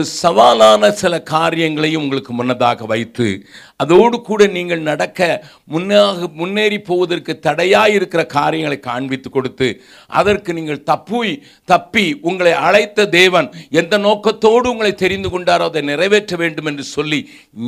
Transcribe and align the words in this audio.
ஒரு 0.00 0.08
சவாலான 0.08 0.88
சில 1.00 1.14
காரியங்களையும் 1.30 2.02
உங்களுக்கு 2.02 2.32
முன்னதாக 2.32 2.86
வைத்து 2.86 3.26
அதோடு 3.76 4.16
கூட 4.20 4.46
நீங்கள் 4.46 4.82
நடக்க 4.82 5.20
முன்னாக 5.74 6.28
முன்னேறி 6.34 6.78
போவதற்கு 6.80 7.32
தடையாக 7.38 7.96
இருக்கிற 7.96 8.22
காரியங்களை 8.36 8.78
காண்பித்து 8.80 9.30
கொடுத்து 9.30 9.68
அதற்கு 10.20 10.50
நீங்கள் 10.52 10.82
தப்பி 10.82 11.32
தப்பி 11.64 12.06
உங்களை 12.22 12.52
அழைத்த 12.68 13.08
தேவன் 13.18 13.48
எந்த 13.82 13.98
நோக்கத்தோடு 13.98 14.68
உங்களை 14.72 14.92
தெரிந்து 14.94 15.28
கொண்டாரோ 15.28 15.66
அதை 15.70 15.82
நிறைவேற்ற 15.82 16.36
வேண்டும் 16.36 16.70
என்று 16.72 16.86
சொல்லி 16.96 17.20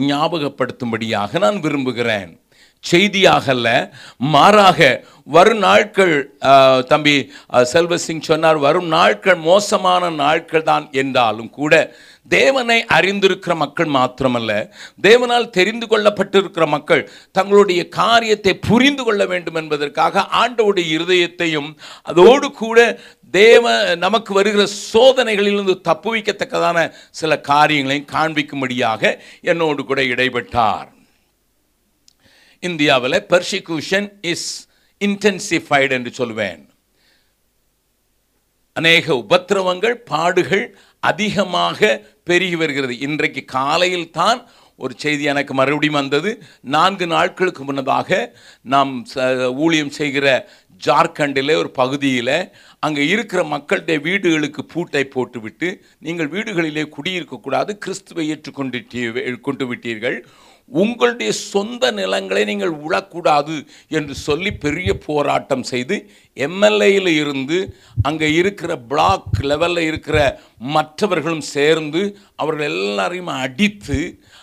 ஞாபகப்படுத்தும்படியாக 0.09 1.39
நான் 1.39 1.61
விரும்புகிறேன். 1.61 2.33
செய்தியாக 2.84 3.46
அல்ல 3.52 3.68
மாறாக 4.32 4.78
வரும் 5.27 5.60
நாட்கள் 5.60 6.14
தம்பி 6.88 7.14
செல்வசிங் 7.72 8.22
சொன்னார் 8.22 8.58
வரும் 8.58 8.88
நாட்கள் 8.88 9.38
மோசமான 9.42 10.10
நாட்கள் 10.16 10.64
தான் 10.64 10.86
என்றாலும் 10.92 11.50
கூட 11.50 11.74
தேவனை 12.30 12.78
அறிந்திருக்கிற 12.96 13.52
மக்கள் 13.55 13.91
மாத்திரமல்ல 13.91 14.52
தேவனால் 15.02 15.48
தெரிந்து 15.50 15.86
கொள்ளப்பட்டிருக்கிற 15.86 16.66
மக்கள் 16.66 17.02
தங்களுடைய 17.32 17.82
காரியத்தை 17.96 18.55
புரிந்து 18.60 19.05
கொள்ள 19.05 19.24
வேண்டும் 19.27 19.58
என்பதற்காக 19.62 20.24
ஆண்டவுடைய 20.42 20.88
இருதயத்தையும் 20.96 21.70
அதோடு 22.06 22.48
கூட 22.55 22.78
தேவ 23.34 23.74
நமக்கு 23.96 24.33
வருகிற 24.34 24.64
சோதனைகளிலிருந்து 24.92 25.77
தப்புவிக்கத்தக்கதான 25.88 26.88
சில 27.12 27.41
காரியங்களையும் 27.44 28.10
காண்பிக்கும்படியாக 28.12 29.14
என்னோடு 29.44 29.83
கூட 29.84 30.02
இடைபெற்றார் 30.10 30.91
இந்தியாவில் 32.62 33.27
பெர்சிக்யூஷன் 33.29 34.12
இஸ் 34.20 34.69
இன்டென்சிஃபைடு 35.05 35.91
என்று 35.91 36.12
சொல்வேன். 36.12 36.69
அநேக 38.73 39.14
உபத்திரவங்கள் 39.14 39.95
பாடுகள் 39.95 40.77
அதிகமாக 41.01 42.06
பெருகி 42.25 42.56
வருகிறது. 42.56 42.98
இன்றைக்கு 42.98 43.45
காலையில் 43.45 44.11
தான் 44.11 44.48
ஒரு 44.77 44.95
செய்தி 44.97 45.23
எனக்கு 45.23 45.55
மறுபடியும் 45.55 45.95
வந்தது. 45.95 46.42
நான்கு 46.61 47.06
நாட்களுக்கு 47.06 47.64
முன்னதாக 47.64 48.39
நாம் 48.62 49.06
ச- 49.14 49.55
ஊழியம் 49.55 49.91
செய்கிற 49.91 50.48
ஜார்க்கண்டில் 50.86 51.56
ஒரு 51.56 51.70
பகுதியில் 51.70 52.53
அங்கே 52.79 53.06
இருக்கிற 53.06 53.45
மக்களுடைய 53.45 54.01
வீடுகளுக்கு 54.01 54.64
பூட்டை 54.64 55.05
போட்டுவிட்டு 55.05 55.84
நீங்கள் 55.98 56.29
வீடுகளிலே 56.29 56.89
குடியிருக்கக்கூடாது 56.89 57.70
கிறிஸ்துவை 57.79 58.29
ஏற்றுக்கொண்டு 58.29 58.86
கொண்டு 59.41 59.75
விட்டீர்கள் 59.75 60.27
உங்களுடைய 60.73 61.31
சொந்த 61.45 61.91
நிலங்களை 61.92 62.42
நீங்கள் 62.45 62.75
உழக்கூடாது 62.84 63.56
என்று 63.91 64.15
சொல்லி 64.23 64.51
பெரிய 64.56 64.91
போராட்டம் 65.06 65.64
செய்து 65.64 65.97
எம்எல்ஏயில் 66.37 67.12
இருந்து 67.17 67.59
அங்கே 68.03 68.29
இருக்கிற 68.34 68.73
பிளாக் 68.89 69.41
லெவலில் 69.45 69.87
இருக்கிற 69.87 70.19
மற்றவர்களும் 70.73 71.47
சேர்ந்து 71.53 72.03
அவர்கள் 72.37 72.70
எல்லாரையும் 72.73 73.33
அடித்து 73.39 73.98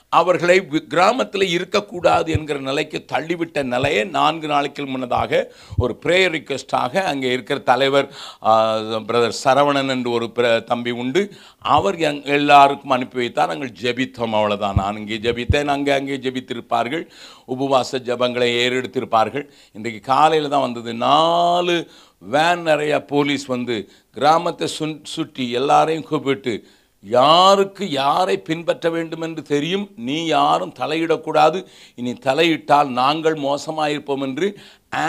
அவர்களை 0.10 0.68
கிராமத்தில் 0.88 1.48
இருக்கக்கூடாது 1.48 2.32
என்கிற 2.32 2.60
நிலைக்கு 2.60 3.06
தள்ளிவிட்ட 3.12 3.64
நிலையை 3.64 4.04
நான்கு 4.04 4.48
நாளைக்கு 4.48 4.86
முன்னதாக 4.86 5.54
ஒரு 5.78 6.00
ப்ரேயர் 6.06 6.36
ரிக்வெஸ்டாக 6.38 6.98
அங்கே 6.98 7.32
இருக்கிற 7.32 7.60
தலைவர் 7.60 8.14
பிரதர் 8.42 9.32
சரவணன் 9.44 9.90
என்று 9.90 10.12
ஒரு 10.12 10.32
பிர- 10.36 10.64
தம்பி 10.64 10.92
உண்டு. 10.92 11.32
அவர் 11.60 11.98
எங் 11.98 12.24
எல்லாருக்கும் 12.24 12.92
அனுப்பி 12.92 13.18
வைத்தார். 13.18 13.48
நாங்கள் 13.48 13.72
ஜெபித்தோம் 13.82 14.34
அவ்வளோதான் 14.34 14.76
நான் 14.76 14.98
இங்கே 14.98 15.18
ஜெபித்தேன். 15.18 15.66
அங்கே 15.66 15.92
அங்கே 15.92 16.18
ஜெபித்திருப்பார்கள். 16.18 17.08
உபவாச 17.48 18.00
ஜெபங்களை 18.00 18.50
ஏறெடுத்திருப்பார்கள். 18.64 19.50
இன்றைக்கு 19.72 20.02
காலையில் 20.02 20.50
தான் 20.50 20.62
வந்தது. 20.62 20.94
நாலு 20.94 21.88
வேன் 22.18 22.62
நிறைய 22.62 23.02
போலீஸ் 23.02 23.46
வந்து 23.46 23.90
கிராமத்தை 24.12 24.68
சுன் 24.80 25.00
சுற்றி 25.04 25.52
எல்லாரையும் 25.52 26.04
கூப்பிட்டு 26.04 26.68
யாருக்கு 27.04 27.84
யாரை 27.92 28.36
பின்பற்ற 28.48 28.90
வேண்டும் 28.90 29.22
என்று 29.22 29.42
தெரியும் 29.44 29.86
நீ 30.08 30.26
யாரும் 30.26 30.74
தலையிடக்கூடாது. 30.80 31.60
இனி 31.96 32.14
தலையிட்டால் 32.28 32.90
நாங்கள் 33.02 33.36
மோசமாயிருப்போம் 33.46 34.24
என்று 34.28 34.48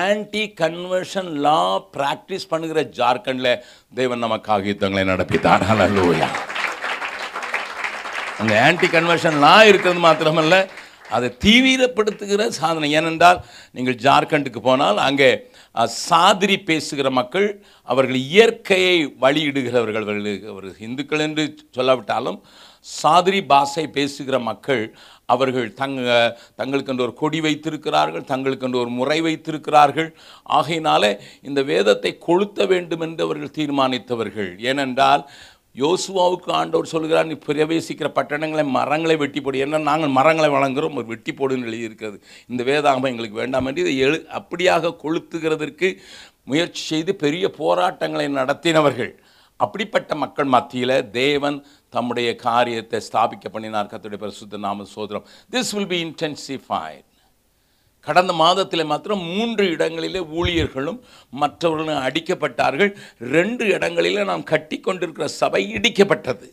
ஆன்டி 0.02 0.44
கன்வர்ஷன் 0.60 1.30
லா 1.46 1.62
பிராக்டிஸ் 1.96 2.50
பண்ணுகிற 2.52 2.82
ஜார்க்கண்டில் 2.98 3.52
தேவன் 3.94 4.22
நமக்காக 4.26 4.70
யுத்தங்களை 4.72 5.04
நடப்பித்தார் 5.12 5.66
ஹalleluya 5.70 6.28
அங்கே 8.40 8.58
ஆன்டி 8.66 8.88
கன்வர்ஷன் 8.96 9.40
லா 9.46 9.56
இருக்கிறது 9.70 10.02
மாத்திரமல்ல 10.04 10.58
அதை 11.16 11.28
தீவிரப்படுத்துகிற 11.44 12.42
சாதனை. 12.58 12.88
ஏனென்றால் 12.98 13.38
நீங்கள் 13.76 14.00
ஜார்க்கண்டுக்கு 14.04 14.60
போனால் 14.68 14.98
அங்கே 15.08 15.30
சாதிரி 15.74 16.58
பேசுகிற 16.58 17.10
மக்கள் 17.10 17.62
அவர்கள் 17.82 18.14
இயற்கையை 18.14 19.14
வழியிடுகிறவர்கள் 19.20 20.06
அவர்கள் 20.52 20.76
இந்துக்கள் 20.78 21.20
என்று 21.20 21.44
சொல்லாவிட்டாலும் 21.76 22.40
சாதிரி 22.80 23.40
பாஷை 23.44 23.86
பேசுகிற 23.86 24.38
மக்கள் 24.38 24.94
அவர்கள் 25.26 25.74
தங்க 25.74 26.38
தங்களுக்கென்று 26.56 27.04
ஒரு 27.06 27.14
கொடி 27.14 27.40
வைத்திருக்கிறார்கள் 27.40 28.24
தங்களுக்கென்று 28.30 28.80
ஒரு 28.80 28.90
முறை 28.90 29.20
வைத்திருக்கிறார்கள். 29.20 30.08
ஆகையினாலே 30.44 31.18
இந்த 31.42 31.62
வேதத்தை 31.62 32.18
கொளுத்த 32.28 32.66
வேண்டும் 32.66 33.00
என்று 33.00 33.24
அவர்கள் 33.24 33.56
தீர்மானித்தவர்கள். 33.58 34.60
ஏனென்றால் 34.60 35.28
யோசுவாவுக்கு 35.74 36.50
ஆண்டவர் 36.50 36.90
சொல்கிறார் 36.92 37.26
நீ 37.26 37.36
பிரவேசிக்கிற 37.46 38.08
பட்டணங்களை 38.18 38.64
மரங்களை 38.66 39.16
வெட்டி 39.16 39.40
போடு. 39.40 39.62
ஏன்னா 39.64 39.80
நாங்கள் 39.80 40.14
மரங்களை 40.18 40.50
வழங்குகிறோம் 40.50 40.98
ஒரு 41.00 41.06
வெட்டி 41.06 41.32
போடுன்னு 41.32 41.68
எழுதியிருக்கிறது. 41.70 42.22
இந்த 42.48 42.62
வேதாகமம் 42.70 43.10
எங்களுக்கு 43.12 43.40
வேண்டாம் 43.42 43.66
என்று 43.66 43.80
இதை 43.80 43.98
எழு 43.98 44.26
அப்படியாக 44.38 44.94
கொளுத்துகிறதற்கு 45.02 45.90
முயற்சி 46.44 46.82
செய்து 46.82 47.14
பெரிய 47.14 47.50
போராட்டங்களை 47.50 48.28
நடத்தினவர்கள். 48.28 49.12
அப்படிப்பட்ட 49.56 50.14
மக்கள் 50.14 50.44
மத்தியில் 50.44 51.10
தேவன் 51.10 51.64
தம்முடைய 51.88 52.28
காரியத்தை 52.36 53.00
ஸ்தாபிக்க 53.08 53.48
பண்ணினார். 53.52 53.90
கத்துடைய 53.92 54.16
பரிசுத்த 54.16 54.58
நாம 54.58 54.84
சோதரம் 54.84 55.26
திஸ் 55.50 55.72
வில் 55.76 55.86
பி 55.86 56.00
இன்டென்சிஃபைட் 56.04 57.06
கடந்த 58.06 58.32
மாதத்தில் 58.42 58.90
மாத்திரம் 58.92 59.26
மூன்று 59.32 59.64
இடங்களிலே 59.74 60.20
ஊழியர்களும் 60.38 61.00
மற்றவர்களும் 61.42 62.04
அடிக்கப்பட்டார்கள். 62.06 62.92
ரெண்டு 63.36 63.66
இடங்களிலே 63.76 64.24
நாம் 64.30 64.48
கட்டி 64.54 64.78
கொண்டிருக்கிற 64.80 65.28
சபை 65.40 65.62
இடிக்கப்பட்டது. 65.76 66.48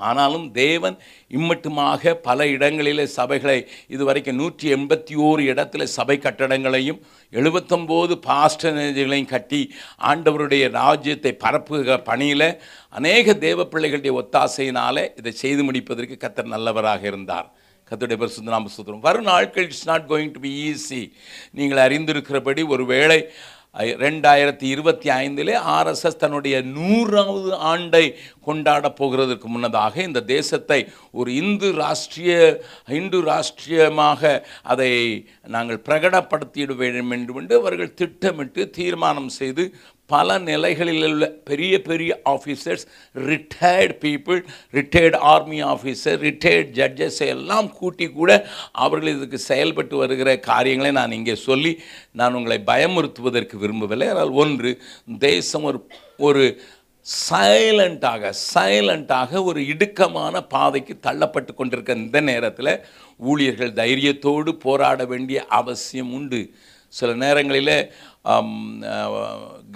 ஆனாலும் 0.00 0.46
தேவன் 0.52 0.96
இம்மட்டுமாக 1.36 2.12
பல 2.26 2.46
இடங்களிலே 2.54 3.04
சபைகளை 3.16 3.56
இதுவரைக்கும் 3.94 4.38
நூற்றி 4.40 4.66
எண்பத்தி 4.74 5.14
ஓரு 5.26 5.42
இடத்துல 5.52 5.84
சபை 5.94 6.16
கட்டடங்களையும் 6.24 6.98
எழுபத்தொம்போது 7.32 8.14
பாஸ்டர்களையும் 8.28 9.32
கட்டி 9.32 9.60
ஆண்டவருடைய 10.10 10.64
ராஜ்யத்தை 10.80 11.32
பரப்புகிற 11.44 11.96
பணியில் 12.10 12.48
அநேக 12.98 13.34
தேவ 13.46 13.68
பிள்ளைகளுடைய 13.72 14.14
ஒத்தாசையினாலே 14.22 15.06
இதை 15.20 15.32
செய்து 15.44 15.64
முடிப்பதற்கு 15.64 16.18
கத்தர் 16.26 16.54
நல்லவராக 16.56 17.02
இருந்தார். 17.12 17.48
கத்துடைய 17.90 18.18
பரிசுத்த 18.18 18.50
நாம 18.50 18.70
சுத்திரம் 18.70 19.04
வரும் 19.04 19.28
நாட்கள் 19.28 19.66
it's 19.66 19.88
not 19.88 20.06
going 20.08 20.32
to 20.32 20.40
be 20.40 20.52
easy 20.64 21.02
நீங்கள் 21.52 21.80
அறிந்திருக்கிறபடி 21.82 22.62
ஒருவேளை 22.68 23.18
ரெண்டாயிரத்தி 24.00 24.66
இருபத்தி 24.66 25.08
ஐந்திலே 25.14 25.54
ஆர்எஸ்எஸ் 25.72 26.18
தன்னுடைய 26.18 26.56
நூறாவது 26.70 27.50
ஆண்டை 27.64 28.02
கொண்டாட 28.40 28.88
போகிறதற்கு 28.98 29.48
முன்னதாக 29.48 29.94
இந்த 30.02 30.20
தேசத்தை 30.30 30.78
ஒரு 31.12 31.30
இந்து 31.34 31.68
ராஷ்டிரிய 31.76 32.36
இந்து 32.92 33.20
ராஷ்டிரியமாக 33.22 34.22
அதை 34.66 34.90
நாங்கள் 35.48 35.84
பிரகடப்படுத்திட 35.88 36.76
வேண்டும் 36.76 37.12
என்று 37.12 37.56
அவர்கள் 37.56 37.92
திட்டமிட்டு 37.94 38.64
தீர்மானம் 38.70 39.30
செய்து 39.38 39.66
பல 40.06 40.38
நிலைகளில் 40.48 41.06
உள்ள 41.08 41.26
பெரிய 41.50 41.74
பெரிய 41.82 42.12
officers 42.32 42.84
retired 43.14 43.96
people 44.04 44.40
retired 44.74 45.18
army 45.32 45.58
officer 45.72 46.18
retired 46.26 46.70
judges 46.78 47.20
எல்லாம் 47.34 47.68
கூட்டி 47.78 48.06
கூட 48.10 48.30
அவர்கள் 48.84 49.14
இதுக்கு 49.14 49.40
செயல்பட்டு 49.50 49.96
வருகிற 49.96 50.32
காரியங்களை 50.50 50.92
நான் 51.00 51.16
இங்கே 51.18 51.36
சொல்லி 51.48 51.72
நான் 52.12 52.34
உங்களை 52.34 52.58
பயமுறுத்துவதற்கு 52.72 53.58
விரும்பவில்லை. 53.64 54.08
ஆனால் 54.08 54.32
ஒன்று 54.42 54.72
தேசம் 55.18 55.66
ஒரு 55.70 55.80
ஒரு 56.28 56.44
சைலண்ட்டாக 57.06 58.30
சைலண்ட்டாக 58.54 59.42
ஒரு 59.44 59.60
இடுக்கமான 59.72 60.40
பாதைக்கு 60.54 60.94
தள்ளப்பட்டு 61.02 61.52
கொண்டிருக்க 61.54 62.00
இந்த 62.04 62.20
நேரத்தில் 62.30 62.72
ஊழியர்கள் 63.30 63.76
தைரியத்தோடு 63.82 64.52
போராட 64.64 65.04
வேண்டிய 65.04 65.38
அவசியம் 65.60 66.12
உண்டு. 66.12 66.40
சில 66.92 67.10
நேரங்களில் 67.22 67.76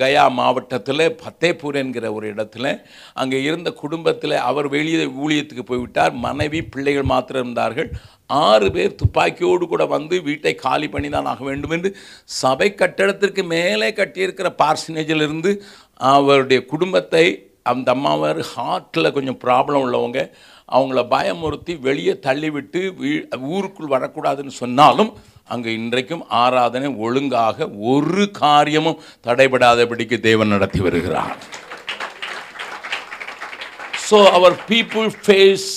கயா 0.00 0.24
மாவட்டத்தில் 0.38 1.04
ஃபத்தேபூர் 1.20 1.78
என்கிற 1.80 2.06
ஒரு 2.16 2.26
இடத்துல 2.32 2.66
அங்கே 3.22 3.38
இருந்த 3.48 3.70
குடும்பத்தில் 3.82 4.34
அவர் 4.50 4.68
வெளியே 4.74 5.06
ஊழியத்துக்கு 5.22 5.64
போய்விட்டார். 5.70 6.14
மனைவி 6.26 6.60
பிள்ளைகள் 6.72 7.10
மாத்திரம் 7.12 7.44
இருந்தார்கள். 7.44 7.90
ஆறு 8.46 8.66
பேர் 8.76 8.98
துப்பாக்கியோடு 9.02 9.64
கூட 9.72 9.84
வந்து 9.96 10.16
வீட்டை 10.28 10.54
காலி 10.64 10.88
பண்ணி 10.94 11.08
தான் 11.16 11.30
ஆக 11.32 11.42
வேண்டும் 11.44 11.74
என்று 11.76 11.90
சபை 12.40 12.68
கட்டடத்திற்கு 12.82 13.44
மேலே 13.54 13.88
கட்டியிருக்கிற 14.00 14.50
பார்சனேஜிலிருந்து 14.62 15.52
அவருடைய 16.14 16.60
குடும்பத்தை 16.72 17.24
அந்த 17.70 17.88
அம்மாவார் 17.96 18.40
ஹார்ட்டில் 18.52 19.14
கொஞ்சம் 19.16 19.40
ப்ராப்ளம் 19.44 19.82
உள்ளவங்க 19.86 20.20
அவங்கள 20.68 21.00
பயமுறுத்தி 21.14 21.72
வெளியே 21.86 22.14
தள்ளிவிட்டு 22.26 22.80
வீ 23.00 23.10
ஊருக்குள் 23.54 23.92
வரக்கூடாதுன்னு 23.94 24.54
சொன்னாலும் 24.62 25.10
அங்கு 25.50 25.70
இன்றைக்கும் 25.72 26.24
ஆராதனை 26.40 26.90
ஒழுங்காக 26.98 27.68
ஒரு 27.86 28.24
காரியமும் 28.38 29.00
தடைபடாதபடிக்கு 29.26 30.18
தேவன் 30.20 30.52
நடத்தி 30.54 30.80
வருகிறார் 30.80 31.34
so 34.06 34.18
our 34.30 34.56
people 34.70 35.08
face 35.18 35.68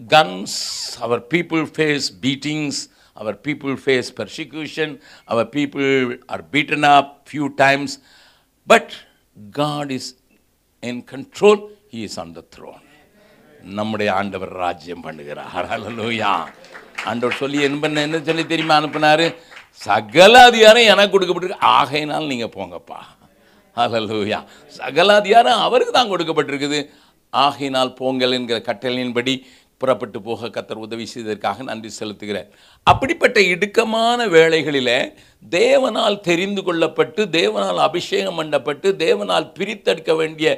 guns 0.00 0.58
our 1.00 1.22
people 1.32 1.64
face 1.74 2.06
beatings 2.22 2.80
our 3.16 3.36
people 3.42 3.74
face 3.82 4.08
persecution 4.16 4.94
our 5.24 5.48
people 5.52 5.90
are 6.28 6.44
beaten 6.52 6.88
up 6.90 7.12
few 7.28 7.46
times 7.62 7.94
but 8.68 8.92
God 9.54 9.92
is 9.92 10.10
in 10.82 11.02
control 11.12 11.62
he 11.94 12.02
is 12.02 12.18
on 12.18 12.32
the 12.32 12.44
throne 12.56 12.85
நம்முடைய 13.78 14.08
ஆண்டவர் 14.18 14.52
ராஜ்யம் 14.64 15.04
பண்ணுகிறார். 15.06 15.52
அலலூயா 15.74 16.32
ஆண்டவர் 17.10 17.40
சொல்லி 17.40 17.58
என்ன 17.62 17.78
பண்ண 17.80 18.06
என்ன 18.08 18.20
சொல்லி 18.28 18.44
தெரியுமா 18.46 18.78
அனுப்புனாரு? 18.80 19.26
சகல 19.82 20.34
அதிகாரம் 20.50 20.90
எனக்கு 20.92 21.14
கொடுக்கப்பட்டிருக்கு. 21.14 21.66
ஆகையினால் 21.78 22.30
நீங்கள் 22.32 22.54
போங்கப்பா. 22.56 23.00
அலலூயா 23.76 24.38
சகல 24.78 25.14
அதிகாரம் 25.14 25.60
அவருக்கு 25.66 25.94
தான் 25.98 26.12
கொடுக்கப்பட்டிருக்குது. 26.12 26.80
ஆகையினால் 27.32 27.96
போங்கள் 28.00 28.34
என்கிற 28.38 28.58
கட்டளையின்படி 28.68 29.34
புறப்பட்டு 29.80 30.18
போக 30.26 30.48
கத்தர் 30.48 30.84
உதவி 30.84 31.06
செய்ததற்காக 31.06 31.62
நன்றி 31.62 31.90
செலுத்துகிறேன். 31.98 32.46
அப்படிப்பட்ட 32.86 33.38
இடுக்கமான 33.40 34.28
வேளைகளில் 34.34 35.12
தேவனால் 35.42 36.16
தெரிந்து 36.20 36.62
கொள்ளப்பட்டு 36.62 37.22
தேவனால் 37.38 37.80
அபிஷேகம் 37.88 38.38
பண்ணப்பட்டு 38.40 38.90
தேவனால் 39.04 39.52
பிரித்தெடுக்க 39.58 40.14
வேண்டிய 40.16 40.48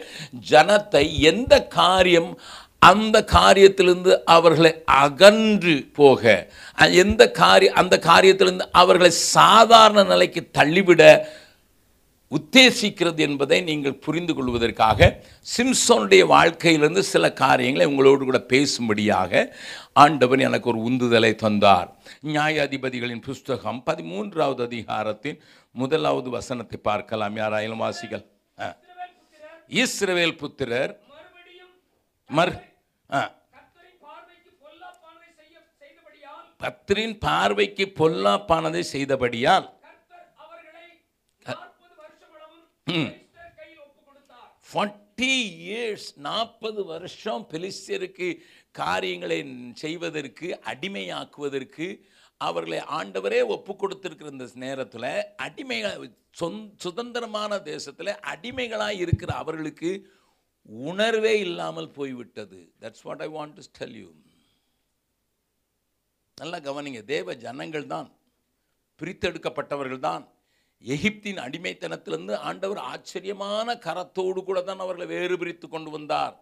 ஜனத்தை 0.50 1.04
எந்த 1.30 1.54
காரியம் 1.78 2.30
அந்த 2.78 3.24
காரியத்திலிருந்து 3.32 4.12
அவர்களை 4.24 4.82
அகன்று 4.84 5.90
போக 5.92 6.52
எந்த 6.76 7.30
காரிய 7.30 7.72
அந்த 7.72 7.94
காரியத்திலிருந்து 8.02 8.66
அவர்களை 8.72 9.10
சாதாரண 9.10 10.02
நிலைக்கு 10.02 10.50
தள்ளிவிட 10.50 11.02
உத்தேசிக்கிறது 12.32 13.16
என்பதை 13.16 13.60
நீங்கள் 13.60 14.00
புரிந்து 14.04 14.34
கொள்வதற்காக 14.34 15.22
சிம்சோனுடைய 15.56 16.26
வாழ்க்கையிலிருந்து 16.26 17.02
சில 17.02 17.32
காரியங்களை 17.32 17.86
உங்களோடு 17.86 18.24
கூட 18.24 18.40
பேசும்படியாக 18.52 19.52
ஆண்டவன் 19.92 20.38
எனக்கு 20.38 20.70
ஒரு 20.72 20.80
உந்துதலை 20.88 21.34
தந்தார். 21.34 21.88
நியாயாதிபதிகளின் 22.26 23.22
புஸ்தகம் 23.22 23.82
பதிமூன்றாவது 23.86 24.62
அதிகாரத்தின் 24.62 25.40
முதலாவது 25.72 26.30
வசனத்தை 26.30 26.80
பார்க்கலாம். 26.82 27.36
யாராயிலும் 27.36 27.84
வாசிகள்? 27.86 28.24
இஸ்ரவேல் 29.68 30.38
புத்திரர். 30.42 30.94
மர் 32.30 32.67
கத்தரின் 36.60 37.16
ஆ 37.18 37.24
பார்வைக்கு 37.24 37.84
பொல்லாப்பானதை 37.98 38.82
செய்தபடியால். 38.92 39.66
நாற்பது 41.42 43.26
ஃபார்ட்டி 44.68 45.32
இயர்ஸ் 45.62 46.08
நாற்பது 46.18 46.80
வருஷம் 46.84 47.44
பெலிஸ்தியருக்கு 47.52 48.28
காரியங்களை 48.72 49.38
செய்வதற்கு 49.74 50.48
அடிமையாக்குவதற்கு 50.64 51.86
அவர்களை 52.40 52.80
ஆண்டவரே 52.98 53.40
ஒப்பு 53.46 53.72
கொடுத்திருக்கிற 53.76 54.30
இந்த 54.30 54.46
நேரத்தில் 54.56 55.08
அடிமைகள் 55.38 56.04
சொந் 56.40 56.60
சுதந்திரமான 56.76 57.58
தேசத்தில் 57.66 58.12
அடிமைகளாக 58.24 59.00
இருக்கிற 59.04 59.30
அவர்களுக்கு 59.36 59.90
உணர்வே 60.68 61.38
இல்லாமல் 61.38 61.90
போய்விட்டது. 61.90 62.72
That's 62.82 63.04
what 63.08 63.22
I 63.26 63.28
want 63.36 63.54
to 63.58 63.62
tell 63.78 63.98
you 64.02 64.08
நல்லா 66.38 66.58
கவனிங்க. 66.58 67.04
தேவ 67.04 67.34
ஜனங்கள் 67.34 67.86
தான் 67.86 68.08
பிரித்தெடுக்கப்பட்டவர்கள் 69.00 70.06
தான். 70.08 70.24
எகிப்தின் 70.84 71.40
அடிமைத்தனத்திலிருந்து 71.44 72.34
ஆண்டவர் 72.36 72.78
ஆச்சரியமான 72.78 73.74
கரத்தோடு 73.86 74.40
கூட 74.44 74.62
தான் 74.62 74.82
அவர்களை 74.84 75.06
வேறு 75.06 75.38
பிரித்து 75.38 75.68
கொண்டு 75.68 75.90
வந்தார். 75.90 76.36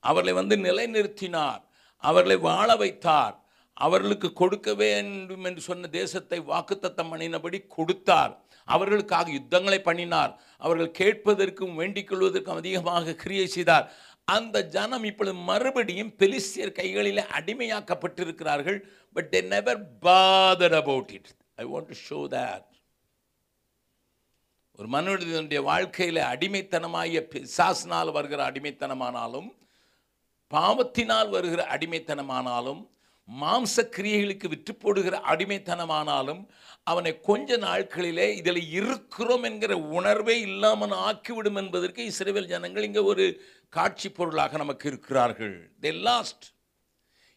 அவர்களை 0.00 0.32
வந்து 0.32 0.56
நிலைநிறுத்தினார். 0.56 1.62
அவர்களை 1.96 2.36
வாழ 2.36 2.68
வைத்தார். 2.76 3.36
அவர்களுக்கு 3.72 4.32
கொடுக்க 4.32 4.74
வேண்டும் 4.74 5.44
என்று 5.44 5.60
சொன்ன 5.60 5.88
தேசத்தை 5.88 6.40
வாக்குத்தத்தம் 6.40 7.12
அணினபடி 7.16 7.66
கொடுத்தார். 7.66 8.34
அவர்களுக்காக 8.74 9.30
யுத்தங்களை 9.38 9.80
பண்ணினார். 9.88 10.32
அவர்கள் 10.64 10.96
கேட்பதற்கும் 11.00 11.74
வேண்டிக் 11.80 12.10
கொள்வதற்கும் 12.10 12.60
அதிகமாக 12.62 13.16
கிரியை 13.22 13.46
செய்தார். 13.56 13.88
அந்த 14.36 14.56
ஜனம் 14.76 15.04
இப்பொழுது 15.10 15.36
மறுபடியும் 15.50 16.14
பெலிஸ்தியர் 16.20 16.78
கைகளில் 16.78 17.28
அடிமையாக்கப்பட்டிருக்கிறார்கள். 17.38 18.78
But 19.16 19.28
they 19.34 19.42
never 19.54 19.82
bother 20.06 20.78
about 20.82 21.12
it 21.18 21.30
I 21.62 21.66
want 21.74 21.90
to 21.92 21.98
show 22.08 22.20
that 22.36 22.66
ஒரு 24.78 24.88
மனிதனுடைய 24.94 25.60
வாழ்க்கையில் 25.62 26.18
அடிமைத்தனமாகிய 26.32 27.20
பிசாசினால் 27.32 28.10
வருகிற 28.12 28.40
அடிமைத்தனமானாலும் 28.50 29.48
பாவத்தினால் 30.50 31.30
வருகிற 31.34 31.62
அடிமைத்தனமானாலும் 31.74 32.82
மாம்ச 33.40 33.62
கிரியைகளுக்கு 33.76 34.48
விற்று 34.48 34.74
போடுகிற 34.74 35.18
அடிமைத்தனமானாலும் 35.18 36.46
அவனை 36.82 37.20
கொஞ்ச 37.20 37.58
நாட்களிலே 37.58 38.28
இதில் 38.28 38.70
இருக்கிறோம் 38.70 39.42
என்கிற 39.42 39.78
உணர்வே 39.78 40.40
இல்லாமல் 40.40 40.90
ஆக்கிவிடும் 40.90 41.56
என்பதற்கு 41.56 42.04
இஸ்ரேல் 42.04 42.46
ஜனங்கள் 42.46 42.82
இங்கே 42.82 42.98
ஒரு 42.98 43.40
காட்சி 43.68 44.08
பொருளாக 44.08 44.56
நமக்கு 44.56 44.88
இருக்கிறார்கள். 44.88 45.72
தே 45.82 46.00
லாஸ்ட் 46.00 46.42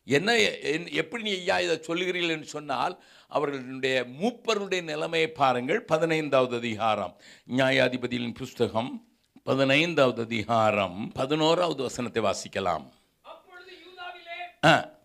என்ன 0.03 0.33
என்- 0.33 0.91
எப்படி 0.91 1.23
நீ 1.23 1.29
ஐயா 1.29 1.59
இதை 1.59 1.81
சொல்லுகிறீர்கள் 1.87 2.29
என்று 2.29 2.45
சொன்னால் 2.45 3.03
அவர்களுடைய 3.27 4.05
மூப்பருடைய 4.21 4.83
நிலைமையை 4.83 5.31
பாருங்கள். 5.31 5.81
பதினைந்தாவது 5.81 6.55
அதிகாரம். 6.55 7.21
நியாயாதிபதியின் 7.47 8.33
புஸ்தகம் 8.33 9.07
பதினைந்தாவது 9.43 10.21
அதிகாரம். 10.21 11.11
பதினோராவது 11.13 11.83
வசனத்தை 11.83 12.23
வாசிக்கலாம். 12.23 12.89
ஆ, 14.65 14.98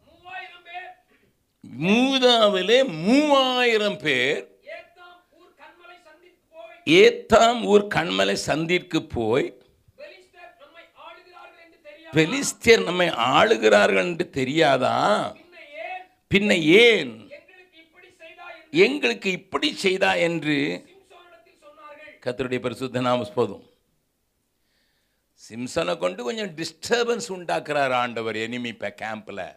மூதாவிலே 1.72 2.88
மூவாயிரம் 2.88 3.98
பேர் 3.98 4.52
ஏத்தாம் 6.86 7.64
ஊர் 7.64 7.86
கண்மலை 7.86 8.36
சந்திற்கு 8.46 9.00
போய் 9.00 9.62
பெலிஸ்தர் 9.96 10.52
நம்மை 10.60 10.84
ஆளுகிறார்கள் 11.06 11.60
என்று 11.64 11.80
தெரியாது? 11.82 12.12
பெலிஸ்தியர் 12.12 12.84
நம்மை 12.84 13.08
ஆளுகிறார்கள் 13.08 14.04
என்று 14.04 14.30
தெரியாதா? 14.30 14.96
பின்ன 16.34 16.50
ஏன்? 16.60 17.32
எங்களுக்கு 18.70 19.30
இப்படி 19.30 19.76
செய்தா 19.76 20.14
என்று 20.14 20.56
கர்த்தருடைய 22.24 22.60
பரிசுத்த 22.60 23.00
நாம 23.00 23.24
போதும். 23.24 23.64
சிம்சனை 25.50 25.98
கொண்டு 25.98 26.24
கொஞ்சம் 26.24 26.54
டிஸ்டர்பன்ஸ் 26.56 27.28
உண்டாக்குறார் 27.28 27.92
ஆண்டவர் 27.92 28.36
எனிமி 28.36 28.66
இப்போ 28.66 28.94
கேம்பில் 29.02 29.56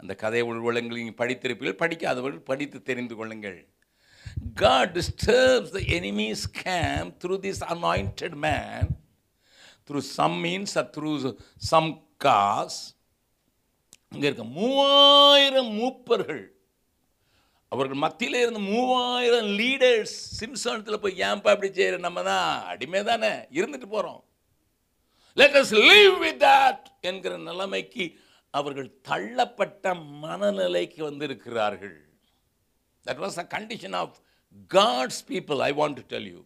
அந்த 0.00 0.12
கதை 0.22 0.42
உள்வளங்கள் 0.50 1.00
நீங்கள் 1.00 1.20
படித்திருப்பீர்கள் 1.22 1.82
படிக்காதவர்கள் 1.82 2.48
படித்து 2.50 2.80
தெரிந்து 2.90 3.16
கொள்ளுங்கள். 3.20 3.58
God 4.62 4.86
disturbs 4.98 5.68
the 5.76 5.82
enemy's 5.98 6.42
camp 6.62 7.08
through 7.20 7.38
this 7.46 7.58
anointed 7.74 8.34
man, 8.44 8.82
through 9.86 10.04
some 10.16 10.34
means 10.44 10.72
or 10.80 10.86
through 10.94 11.18
some 11.70 11.88
cause. 12.24 12.78
இங்கே 14.14 14.26
இருக்க 14.28 14.44
மூவாயிரம் 14.58 15.72
மூப்பர்கள். 15.78 16.44
அவர்கள் 17.72 18.02
மத்தியில் 18.04 18.42
இருந்த 18.42 18.60
மூவாயிரம் 18.72 19.48
லீடர்ஸ் 19.60 20.16
சிம்சனத்தில் 20.40 21.02
போய் 21.04 21.22
ஏன்பா 21.28 21.52
இப்படி 21.54 21.70
செய்கிற 21.78 21.96
நம்ம 22.06 22.22
தான் 22.30 22.50
அடிமை 22.72 23.00
தானே 23.10 23.32
இருந்துட்டு 23.58 23.88
போகிறோம் 23.94 24.22
let 25.40 25.56
us 25.62 25.74
leave 25.88 26.14
with 26.24 26.40
that 26.44 26.86
என்கிற 27.10 27.32
நிலைமைக்கு 27.48 28.04
அவர்கள் 28.58 28.90
தள்ளப்பட்ட 29.08 29.94
மனநிலைக்கு 30.24 31.00
வந்திருக்கிறார்கள். 31.08 31.98
That 33.06 33.22
was 33.24 33.38
a 33.44 33.46
condition 33.56 33.96
of 34.02 34.16
God's 34.76 35.22
people 35.30 35.60
I 35.68 35.70
want 35.80 35.98
to 36.00 36.04
tell 36.14 36.28
you 36.34 36.42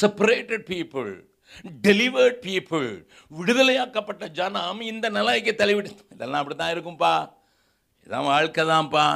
separated 0.00 0.66
people 0.72 1.12
delivered 1.86 2.38
people 2.46 2.88
விடுதலையாக்கப்பட்ட 3.38 4.24
ஜனம் 4.38 4.80
இந்த 4.92 5.06
நிலைக்கு 5.16 5.52
தலைவிடு 5.60 5.90
இதெல்லாம் 6.14 6.40
அப்படி 6.42 6.56
தான் 6.60 6.74
இருக்கும்பா. 6.74 7.14
இதான் 8.06 8.28
வாழ்க்கை 8.32 8.62
தான்ப்பா 8.72 9.06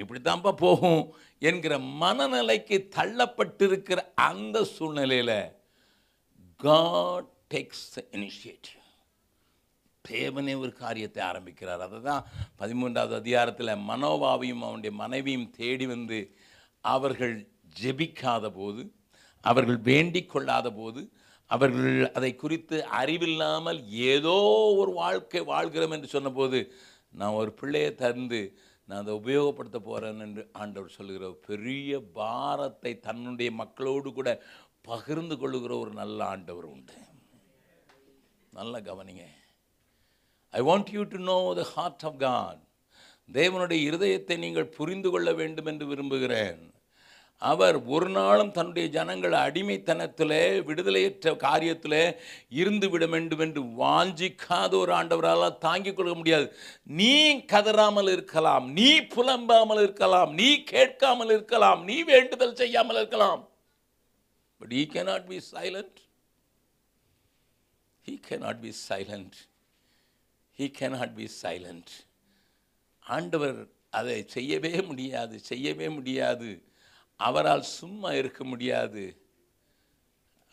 இப்படித்தான்ப்பா 0.00 0.52
போகும் 0.64 1.02
என்கிற 1.48 1.74
மனநிலைக்கு 2.02 2.76
தள்ளப்பட்டிருக்கிற 2.96 4.00
அந்த 4.28 4.56
சூழ்நிலையில் 4.74 5.36
காட் 6.66 7.28
டேக்ஸ் 7.54 7.88
இனிஷியேட்டிவ். 8.16 8.81
தேவனே 10.10 10.54
ஒரு 10.58 10.72
காரியத்தை 10.72 11.20
ஆரம்பிக்கிறார். 11.30 11.80
அதை 11.80 11.98
தான் 12.00 12.24
பதிமூன்றாவது 12.60 13.14
அதிகாரத்தில் 13.22 13.82
மனோபாவையும் 13.90 14.64
அவனுடைய 14.66 14.92
மனைவியும் 14.96 15.50
தேடி 15.50 15.86
வந்து 15.86 16.18
அவர்கள் 16.84 17.34
ஜெபிக்காத 17.80 18.46
போது 18.50 18.82
அவர்கள் 19.44 19.78
வேண்டிக் 19.90 20.30
கொள்ளாத 20.32 20.70
போது 20.72 21.02
அவர்கள் 21.50 22.10
அதை 22.12 22.36
குறித்து 22.36 22.76
அறிவில்லாமல் 23.00 23.80
ஏதோ 23.88 24.36
ஒரு 24.80 24.92
வாழ்க்கை 24.92 25.40
வாழ்கிறோம் 25.40 25.90
என்று 25.90 26.08
சொன்னபோது 26.08 26.72
நான் 27.20 27.38
ஒரு 27.40 27.52
பிள்ளையை 27.52 27.94
தந்து 27.94 28.40
நான் 28.88 29.02
அதை 29.02 29.14
உபயோகப்படுத்த 29.14 29.78
போகிறேன் 29.78 30.22
என்று 30.26 30.42
ஆண்டவர் 30.52 30.96
சொல்லுகிற 30.96 31.26
ஒரு 31.26 31.38
பெரிய 31.50 32.00
பாரத்தை 32.00 32.92
தன்னுடைய 32.98 33.50
மக்களோடு 33.52 34.12
கூட 34.12 34.30
பகிர்ந்து 34.82 35.38
கொள்ளுகிற 35.38 35.78
ஒரு 35.78 35.90
நல்ல 35.90 36.24
ஆண்டவர் 36.24 36.64
உண்டு. 36.64 36.96
நல்ல 38.52 38.80
கவனிங்க. 38.80 39.24
I 40.58 40.60
want 40.68 40.92
you 40.96 41.02
to 41.14 41.18
know 41.32 41.38
the 41.60 41.64
heart 41.74 42.04
of 42.08 42.20
God 42.26 42.60
தேவனுடைய 43.38 43.80
இருதயத்தை 43.88 44.36
நீங்கள் 44.44 44.74
புரிந்து 44.76 45.08
கொள்ள 45.10 45.28
வேண்டும் 45.40 45.68
என்று 45.70 45.84
விரும்புகிறேன். 45.90 46.62
அவர் 47.42 47.76
ஒரு 47.94 48.08
நாளும் 48.16 48.52
தன்னுடைய 48.56 48.86
ஜனங்கள் 48.96 49.34
அடிமைத்தனத்தில் 49.44 50.34
விடுதலையற்ற 50.68 51.32
காரியத்தில் 51.44 51.96
இருந்து 52.60 52.88
விட 52.92 53.04
வேண்டும் 53.14 53.42
என்று 53.46 53.62
வாஞ்சிக்காத 53.80 54.72
ஒரு 54.82 54.92
ஆண்டவரால் 54.98 55.58
தாங்கிக் 55.64 55.96
கொள்ள 55.96 56.12
முடியாது. 56.18 56.46
நீ 57.00 57.14
கதறாமல் 57.52 58.10
இருக்கலாம் 58.16 58.66
நீ 58.78 58.90
புலம்பாமல் 59.14 59.82
இருக்கலாம் 59.84 60.32
நீ 60.40 60.48
கேட்காமல் 60.74 61.32
இருக்கலாம் 61.36 61.82
நீ 61.90 61.96
வேண்டுதல் 62.12 62.58
செய்யாமல் 62.62 63.00
இருக்கலாம். 63.02 63.42
But 64.60 64.74
he 64.80 64.84
cannot 64.94 65.26
be 65.32 65.40
silent 65.52 65.98
he 68.06 68.14
cannot 68.28 68.62
be 68.66 68.74
silent 68.88 69.38
he 70.58 70.72
cannot 70.78 71.14
be 71.14 71.30
silent 71.42 71.92
ஆண்டவர் 73.06 73.66
அதை 73.90 74.24
செய்யவே 74.26 74.80
முடியாது 74.80 75.38
செய்யவே 75.38 75.88
முடியாது. 75.88 76.62
அவரால் 77.16 77.62
சும்மா 77.62 78.12
இருக்க 78.12 78.44
முடியாது. 78.44 79.16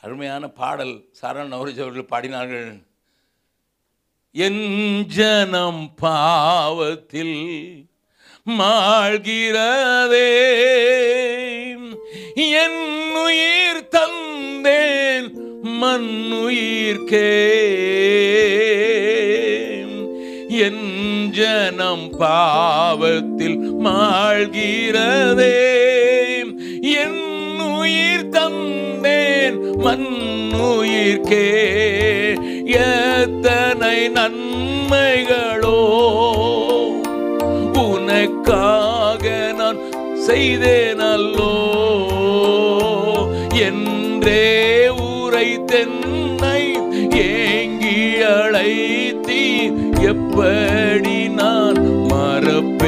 அருமையான 0.01 0.48
பாடல் 0.48 1.10
சரண் 1.22 1.51
நவரஜ் 1.51 1.82
அவர்கள் 1.82 2.12
பாடினார்கள். 2.13 2.84
என் 4.32 5.06
ஜனம் 5.06 5.94
பாவத்தில் 5.96 7.38
மாழ்கிறதே. 8.46 10.29
என் 12.36 13.15
உயிர் 13.15 13.88
தந்தேன் 13.91 15.27
மண்ணுயிர்க்கே. 15.82 17.27
என் 20.58 20.86
ஜனம் 21.32 22.10
பாவத்தில் 22.18 23.58
மாழ்கிறதே 23.86 25.58
என் 27.01 27.22
உயிர் 27.72 28.29
தந்தேன் 28.29 29.60
மண்ணுயிர்க்கே 29.84 31.46
எத்தனை 32.79 33.98
நன்மைகளோ 34.10 35.77
உனக்காக 37.86 39.25
நான் 39.58 39.82
செய்தேன் 40.25 41.03
அல்லோ. 41.10 41.53
என்றே 43.62 44.46
உரை 45.10 45.65
தென்னை 45.65 46.62
ஏங்கி 47.27 47.98
அழைத்தி 48.32 48.99
எப்படி 50.09 51.27
நான் 51.27 51.79
மறப்பேன்? 52.11 52.87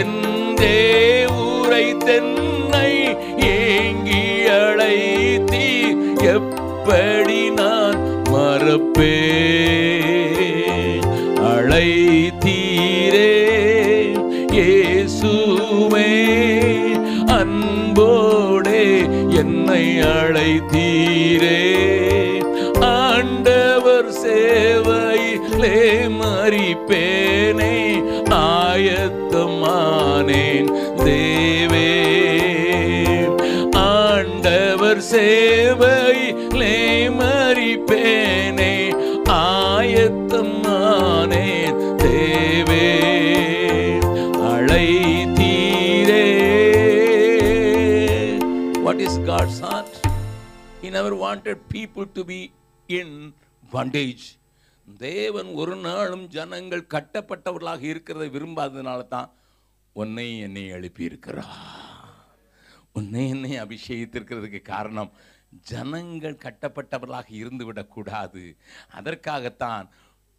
என்றே 0.00 0.80
ஊரை 1.26 1.96
தென்னை 1.98 2.92
ஏங்கி 3.50 4.24
அழைத்தி 4.58 5.68
எப்படி 6.36 7.40
நான் 7.50 7.98
மறப்பேன்? 8.32 9.08
அழைத்தீரே 11.52 13.32
இயேசுவே 14.58 16.12
அன்போடே 17.40 18.86
என்னை 19.42 19.84
அழைத்தீரே. 20.14 21.58
மறிப்பேனே 26.70 27.74
ஆயத்தமானேன் 28.28 28.98
தேவே. 30.98 31.88
ஆண்டவர் 33.72 34.98
சேவையிலே 34.98 36.76
மறிப்பேனே 37.18 38.94
ஆயத்தமானேன் 39.26 40.14
தேவே. 42.04 42.86
அழைத்தீரே. 44.52 46.26
What 48.82 49.00
is 49.00 49.18
God's 49.26 49.60
heart 49.60 49.98
He 50.82 50.90
never 50.90 51.14
wanted 51.26 51.58
people 51.72 52.06
to 52.14 52.24
be 52.24 52.52
in 52.88 53.34
bondage. 53.72 54.39
தேவன் 54.98 55.50
ஒரு 55.54 55.76
நாளும் 55.76 56.28
ஜனங்கள் 56.28 56.90
கட்டப்பட்டவர்களாக 56.94 57.82
இருக்கிறத 57.82 58.26
விரும்பாததுனால 58.30 59.08
தான் 59.08 59.30
உன்னை 59.92 60.38
என்னை 60.40 60.64
எழுப்பியிருக்கிறா 60.72 61.44
உன்னை 62.92 63.28
என்னை 63.28 63.52
அபிஷேகித்திருக்கிறதுக்கு 63.58 64.62
காரணம் 64.62 65.10
ஜனங்கள் 65.64 66.42
கட்டப்பட்டவர்களாக 66.42 67.28
இருந்து 67.30 67.64
விடக்கூடாது 67.66 68.56
அதற்காகத்தான் 68.90 69.86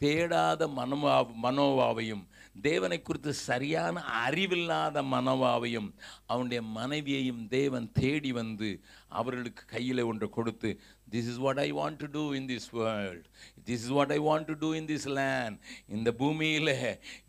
தேடாத 0.01 0.67
மனோவா 0.67 1.15
மனோவாவையும் 1.43 2.24
தேவனை 2.55 2.98
குறித்து 3.01 3.31
சரியான 3.41 4.01
அறிவில்லாத 4.22 5.01
மனவாவையும் 5.12 5.89
அவனுடைய 6.27 6.62
மனைவியையும் 6.72 7.43
தேவன் 7.50 7.88
தேடி 8.00 8.31
வந்து 8.31 8.70
அவர்களுக்கு 9.12 9.63
கையில் 9.65 10.01
ஒன்று 10.03 10.27
கொடுத்து 10.29 10.70
this 11.12 11.29
is 11.31 11.41
what 11.46 11.62
I 11.62 11.70
want 11.72 12.00
to 12.00 12.08
do 12.12 12.24
in 12.34 12.48
this 12.48 12.70
world 12.74 13.25
this 13.65 13.84
is 13.86 13.93
what 13.98 14.13
I 14.13 14.20
want 14.20 14.48
to 14.48 14.55
do 14.60 14.70
in 14.74 14.89
this 14.91 15.10
land 15.12 15.58
இந்த 15.89 16.12
பூமியில் 16.13 16.74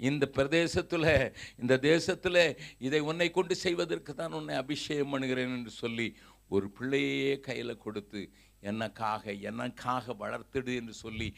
இந்த 0.02 0.26
பிரதேசத்தில் 0.36 1.10
இந்த 1.58 1.76
தேசத்தில் 1.82 2.42
இதை 2.80 3.02
உன்னை 3.02 3.30
கொண்டு 3.30 3.56
செய்வதற்கு 3.56 4.14
தான் 4.14 4.32
உன்னை 4.32 4.56
அபிஷேகம் 4.56 5.12
பண்ணுகிறேன் 5.14 5.56
என்று 5.58 5.74
சொல்லி 5.78 6.08
ஒரு 6.50 6.66
பிள்ளையே 6.70 7.34
கையில் 7.40 7.82
கொடுத்து 7.82 8.22
எனக்காக 8.70 9.32
எனக்காக 9.50 10.14
வளர்த்திடு 10.22 10.72
என்று 10.80 10.94
சொல்லி 11.02 11.28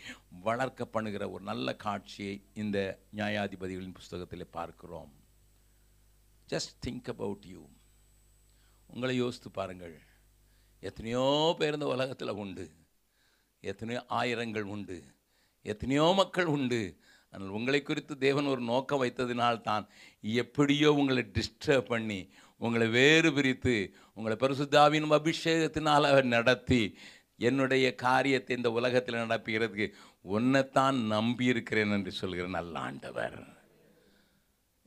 வளர்க்க 0.47 0.85
பண்ணுகிற 0.95 1.25
ஒரு 1.31 1.43
நல்ல 1.51 1.77
காட்சியை 1.85 2.35
இந்த 2.55 2.79
நியாயாதிபதிகளின் 3.17 3.99
புஸ்தகத்தில் 3.99 4.53
பார்க்கிறோம். 4.57 5.13
ஜஸ்ட் 6.49 6.75
திங்க் 6.87 7.11
அபவுட் 7.15 7.47
யூ 7.53 7.63
உங்களை 8.87 9.15
யோசித்து 9.17 9.51
பாருங்கள். 9.51 9.97
எத்தனையோ 10.83 11.25
பேர் 11.59 11.73
இந்த 11.73 11.87
உலகத்தில் 11.87 12.39
உண்டு. 12.43 12.67
எத்தனையோ 13.65 14.01
ஆயிரங்கள் 14.09 14.67
உண்டு. 14.75 14.99
எத்தனையோ 15.63 16.07
மக்கள் 16.17 16.49
உண்டு. 16.57 16.83
ஆனால் 17.31 17.55
உங்களை 17.59 17.83
குறித்து 17.83 18.15
தேவன் 18.19 18.47
ஒரு 18.47 18.63
நோக்கம் 18.73 19.03
வைத்ததினால் 19.03 19.61
தான் 19.61 19.85
எப்படியோ 20.43 20.89
உங்களை 20.93 21.23
டிஸ்டர்ப் 21.39 21.89
பண்ணி 21.93 22.19
உங்களை 22.61 22.87
வேறு 22.89 23.31
பிரித்து 23.33 23.75
உங்களை 24.15 24.37
பரிசுத்தாவின் 24.41 25.09
அபிஷேகத்தினால் 25.19 26.11
அவர் 26.11 26.27
நடத்தி 26.37 26.83
என்னுடைய 27.41 27.87
காரியத்தை 27.95 28.57
இந்த 28.57 28.71
உலகத்தில் 28.71 29.23
நடப்புகிறதுக்கு 29.23 29.87
உன்னைத்தான் 30.25 30.99
நம்பியிருக்கிறேன் 31.13 31.93
என்று 31.93 32.13
சொல்கிற 32.13 32.47
நல்ல 32.49 32.75
ஆண்டவர். 32.79 33.39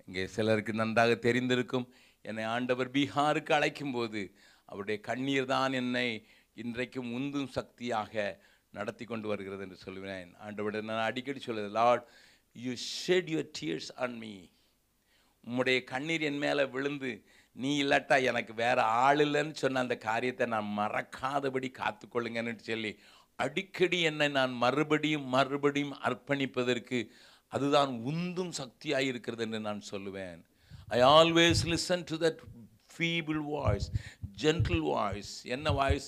இங்கே 0.08 0.28
சிலருக்கு 0.28 0.74
நன்றாக 0.74 1.16
தெரிந்திருக்கும் 1.28 1.88
என்னை 2.26 2.44
ஆண்டவர் 2.46 2.92
பீகாருக்கு 2.92 3.54
அழைக்கும்போது 3.54 4.22
அவருடைய 4.70 4.98
கண்ணீர் 5.02 5.46
தான் 5.46 5.74
என்னை 5.74 6.08
இன்றைக்கும் 6.58 7.10
உந்தும் 7.14 7.50
சக்தியாக 7.50 8.14
நடத்தி 8.74 9.06
கொண்டு 9.06 9.28
வருகிறது 9.28 9.64
என்று 9.64 9.78
சொல்லுவேன் 9.86 10.32
ஆண்டவர் 10.38 10.78
நான் 10.84 11.08
அடிக்கடி 11.08 11.42
சொல்லுது 11.46 11.70
Lord 11.72 12.06
you 12.56 12.74
shed 12.96 13.30
your 13.30 13.52
tears 13.60 13.92
on 13.98 14.18
me 14.20 14.34
உம்முடைய 15.44 15.80
கண்ணீர் 15.84 16.22
என் 16.22 16.38
மேலே 16.38 16.64
விழுந்து 16.66 17.12
நீ 17.62 17.70
இல்லாட்டா 17.84 18.16
எனக்கு 18.30 18.54
வேற 18.64 18.78
ஆள் 19.06 19.22
இல்லைன்னு 19.26 19.56
சொன்ன 19.62 19.82
அந்த 19.86 19.96
காரியத்தை 20.10 20.46
நான் 20.54 20.68
மறக்காதபடி 20.80 21.70
காத்துக்கொள்ளுங்கன்னு 21.80 22.54
சொல்லி 22.70 22.92
அடிக்கடி 23.44 24.00
என்னை 24.10 24.28
நான் 24.38 24.54
மறுபடியும் 24.64 25.26
மறுபடியும் 25.36 25.96
அர்ப்பணிப்பதற்கு 26.08 27.00
அதுதான் 27.54 27.92
உந்தும் 28.12 28.54
சக்தியாக 28.60 29.10
இருக்கிறது 29.10 29.44
என்று 29.46 29.60
நான் 29.68 29.82
சொல்லுவேன். 29.92 30.40
I 30.96 31.00
always 31.18 31.62
listen 31.74 32.06
to 32.12 32.16
that 32.26 32.42
feeble 32.94 33.42
voice 33.56 33.88
gentle 34.44 34.84
voice 34.94 35.34
என்ன 35.56 35.72
voice 35.72 36.08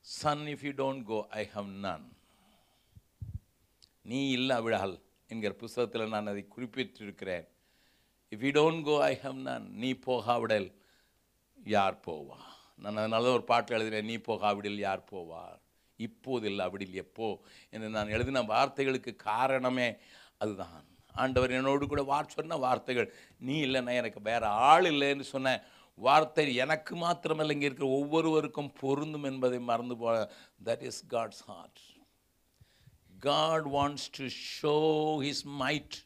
son 0.00 0.44
if 0.54 0.64
you 0.66 0.72
don't 0.82 1.04
go 1.12 1.20
I 1.42 1.44
have 1.56 1.68
none 1.86 2.06
நீ 4.10 4.20
இல்லாவிடால் 4.36 4.96
என்கிற 5.30 5.52
புஸ்தகத்தில் 5.62 6.12
நான் 6.14 6.30
அதை 6.32 6.42
குறிப்பிட்டிருக்கிறேன். 6.56 7.46
If 8.32 8.42
you 8.44 8.50
don't 8.52 8.82
go 8.82 9.04
I 9.04 9.14
have 9.14 9.38
நான் 9.38 9.66
நீ 9.74 9.90
போகாவிடல் 10.06 10.68
யார் 11.58 11.96
போவா? 12.06 12.38
நான் 12.76 12.96
அதனால 12.96 13.30
ஒரு 13.30 13.44
பாட்டு 13.44 13.74
எழுதினேன் 13.74 14.04
நீ 14.04 14.16
போகாவிடில் 14.16 14.78
யார் 14.78 15.08
போவா? 15.12 15.42
இப்போது 15.98 16.46
இல்லாவிடில் 16.48 16.94
எப்போ? 16.94 17.28
என்று 17.70 17.88
நான் 17.88 18.08
எழுதின 18.08 18.42
வார்த்தைகளுக்கு 18.42 19.16
காரணமே 19.16 19.88
அதுதான். 20.40 20.84
ஆண்டவர் 21.14 21.50
என்னோடு 21.50 21.86
கூட 21.86 22.02
வார் 22.02 22.28
சொன்ன 22.28 22.56
வார்த்தைகள் 22.56 23.08
நீ 23.38 23.64
இல்லைன்னா 23.64 23.92
எனக்கு 23.92 24.20
வேற 24.22 24.48
ஆள் 24.48 24.84
இல்லைன்னு 24.84 25.20
சொன்ன 25.20 25.54
வார்த்தை 25.98 26.54
எனக்கு 26.54 26.96
மாத்திரமல்ல 26.96 27.52
இங்கே 27.52 27.66
இருக்கிற 27.66 27.88
ஒவ்வொருவருக்கும் 27.88 28.72
பொருந்தும் 28.80 29.24
என்பதை 29.24 29.58
மறந்து 29.60 29.96
போ 29.96 30.10
that 30.64 30.82
is 30.82 31.04
God's 31.10 31.42
heart 31.46 31.80
God 33.18 33.66
wants 33.68 34.06
to 34.18 34.26
show 34.52 34.76
his 35.22 35.42
might 35.60 35.96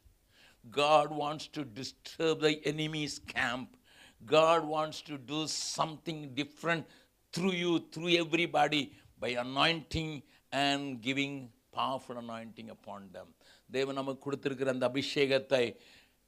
God 0.65 1.11
wants 1.13 1.47
to 1.49 1.65
disturb 1.65 2.41
the 2.41 2.61
enemy's 2.65 3.19
camp. 3.19 3.77
God 4.23 4.65
wants 4.65 5.01
to 5.03 5.19
do 5.19 5.47
something 5.47 6.35
different 6.35 6.87
through 7.35 7.53
you, 7.53 7.85
through 7.93 8.11
everybody, 8.11 8.93
by 9.21 9.31
anointing 9.31 10.23
and 10.53 11.01
giving 11.01 11.51
powerful 11.73 12.17
anointing 12.19 12.71
upon 12.71 13.09
them. 13.13 13.29
தேவன் 13.71 13.99
நமக்கு 13.99 14.23
கொடுத்துருக்கிற 14.25 14.73
அந்த 14.73 14.87
அபிஷேகத்தை 14.89 15.65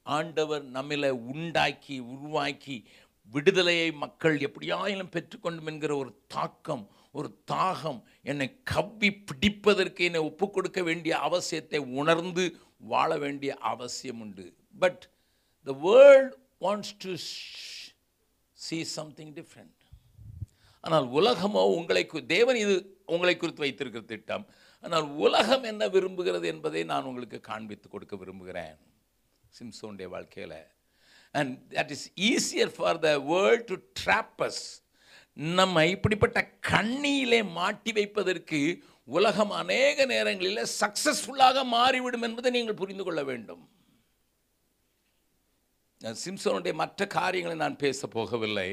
ஆண்டவர் 0.07 0.65
நம்மளை 0.77 1.11
உண்டாக்கி 1.33 1.97
உருவாக்கி 2.15 2.77
விடுதலையை 3.29 3.89
மக்கள் 4.05 4.37
எப்படியாயிலும் 4.47 5.13
பெற்றுக்கொண்டும் 5.15 5.69
என்கிற 5.73 5.97
ஒரு 5.97 6.11
தாக்கம் 6.27 6.85
ஒரு 7.13 7.29
தாகம் 7.53 8.01
என்னை 8.23 8.49
கவ்வி 8.73 9.11
பிடிப்பதற்கு 9.29 10.03
என்னை 10.09 10.23
ஒப்பு 10.31 10.47
கொடுக்க 10.51 10.83
வேண்டிய 10.83 11.15
அவசியத்தை 11.29 11.81
உணர்ந்து 12.01 12.45
வாழ 12.81 13.19
வேண்டிய 13.19 13.55
அவசியம் 13.73 14.21
உண்டு. 14.21 14.47
But 14.79 15.03
the 15.63 15.73
world 15.89 16.35
wants 16.61 16.95
to 16.99 17.15
see 18.53 18.85
something 18.85 19.33
different 19.33 19.81
ஆனால் 20.81 21.07
உலகமோ 21.19 21.63
உங்களை 21.79 22.07
தேவன் 22.27 22.57
இது 22.57 22.75
உங்களை 23.07 23.37
குறித்து 23.37 23.65
வைத்திருக்கிற 23.65 24.05
திட்டம். 24.05 24.47
ஆனால் 24.81 25.07
உலகம் 25.27 25.63
என்ன 25.63 25.89
விரும்புகிறது 25.89 26.45
என்பதை 26.45 26.85
நான் 26.85 27.05
உங்களுக்கு 27.05 27.41
காண்பித்து 27.41 27.89
கொடுக்க 27.89 28.17
விரும்புகிறேன். 28.17 28.77
சிம்சோனுடைய 29.59 30.09
வாழ்க்கையில். 30.09 30.59
And 31.31 31.73
that 31.73 31.93
is 31.97 32.07
easier 32.31 32.73
for 32.77 32.99
the 32.99 33.19
world 33.19 33.65
to 33.65 33.77
trap us 34.05 34.63
நம்ம 35.37 35.87
இப்படிப்பட்ட 35.87 36.41
கண்ணியிலே 36.71 37.51
மாட்டி 37.51 37.93
வைப்பதற்கு 37.93 38.61
உலகம் 39.09 39.53
அநேக 39.61 40.05
நேரங்களில் 40.13 40.71
சக்சஸ்ஃபுல்லாக 40.81 41.65
மாறிவிடும் 41.77 42.23
என்பதை 42.23 42.51
நீங்கள் 42.57 42.81
புரிந்து 42.81 43.05
கொள்ள 43.05 43.23
வேண்டும். 43.31 43.63
சிம்சோனுடைய 46.25 46.75
மற்ற 46.83 47.07
காரியங்களை 47.07 47.57
நான் 47.59 47.83
பேச 47.85 48.09
போகவில்லை. 48.15 48.71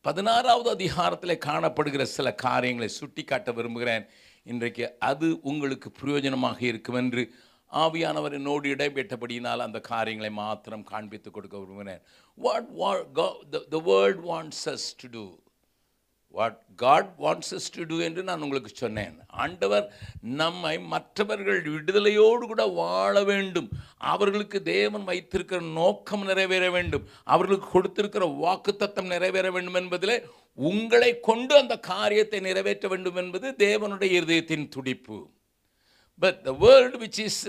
பதினாறாவது 0.00 0.68
அதிகாரத்தில் 0.70 1.44
காணப்படுகிற 1.46 2.02
சில 2.16 2.28
காரியங்களை 2.46 2.88
சுட்டிக்காட்ட 2.98 3.52
விரும்புகிறேன். 3.52 4.04
இன்றைக்கு 4.52 4.84
அது 5.10 5.28
உங்களுக்கு 5.50 5.88
பிரயோஜனமாக 6.00 6.60
இருக்கும் 6.70 7.00
என்று 7.02 7.22
ஆவியானவர் 7.72 8.36
என்னோடு 8.38 8.68
இடைபெற்றபடியினால் 8.74 9.66
அந்த 9.66 9.80
காரியங்களை 9.92 10.30
மாத்திரம் 10.42 10.84
காண்பித்து 10.92 11.30
கொடுக்க 11.30 11.56
விரும்புகிறேன். 11.58 12.02
What 12.38 12.70
the 13.74 13.80
world 13.90 14.22
wants 14.30 14.64
us 14.74 14.88
to 15.02 15.08
do 15.16 15.24
what 16.36 16.60
God 16.82 17.08
wants 17.18 17.50
us 17.56 17.66
to 17.74 17.82
do 17.90 17.96
என்று 18.00 18.22
நான் 18.28 18.40
உங்களுக்கு 18.40 18.70
சொன்னேன். 18.74 19.16
ஆண்டவர் 19.26 19.92
நம்மை 20.20 20.78
மற்றவர்கள் 20.78 21.60
விடுதலையோடு 21.62 22.38
கூட 22.38 22.66
வாழ 22.66 23.24
வேண்டும். 23.24 23.68
அவர்களுக்கு 23.96 24.62
தேவன் 24.62 25.04
வைத்திருக்கிற 25.04 25.60
நோக்கம் 25.60 26.24
நிறைவேற 26.24 26.70
வேண்டும். 26.70 27.08
அவர்களுக்கு 27.24 27.68
கொடுத்திருக்கிற 27.68 28.26
வாக்குத்தத்தம் 28.44 29.12
நிறைவேற 29.14 29.50
வேண்டும் 29.50 29.74
என்பதிலே 29.74 30.30
உங்களை 30.54 31.20
கொண்டு 31.20 31.56
அந்த 31.56 31.78
காரியத்தை 31.78 32.40
நிறைவேற்ற 32.40 32.88
வேண்டும் 32.88 33.16
என்பது 33.16 33.54
தேவனுடைய 33.58 34.12
இருதயத்தின் 34.20 34.68
துடிப்பு. 34.68 35.30
But 36.18 36.42
the 36.42 36.52
world 36.52 36.98
which 36.98 37.20
is 37.26 37.48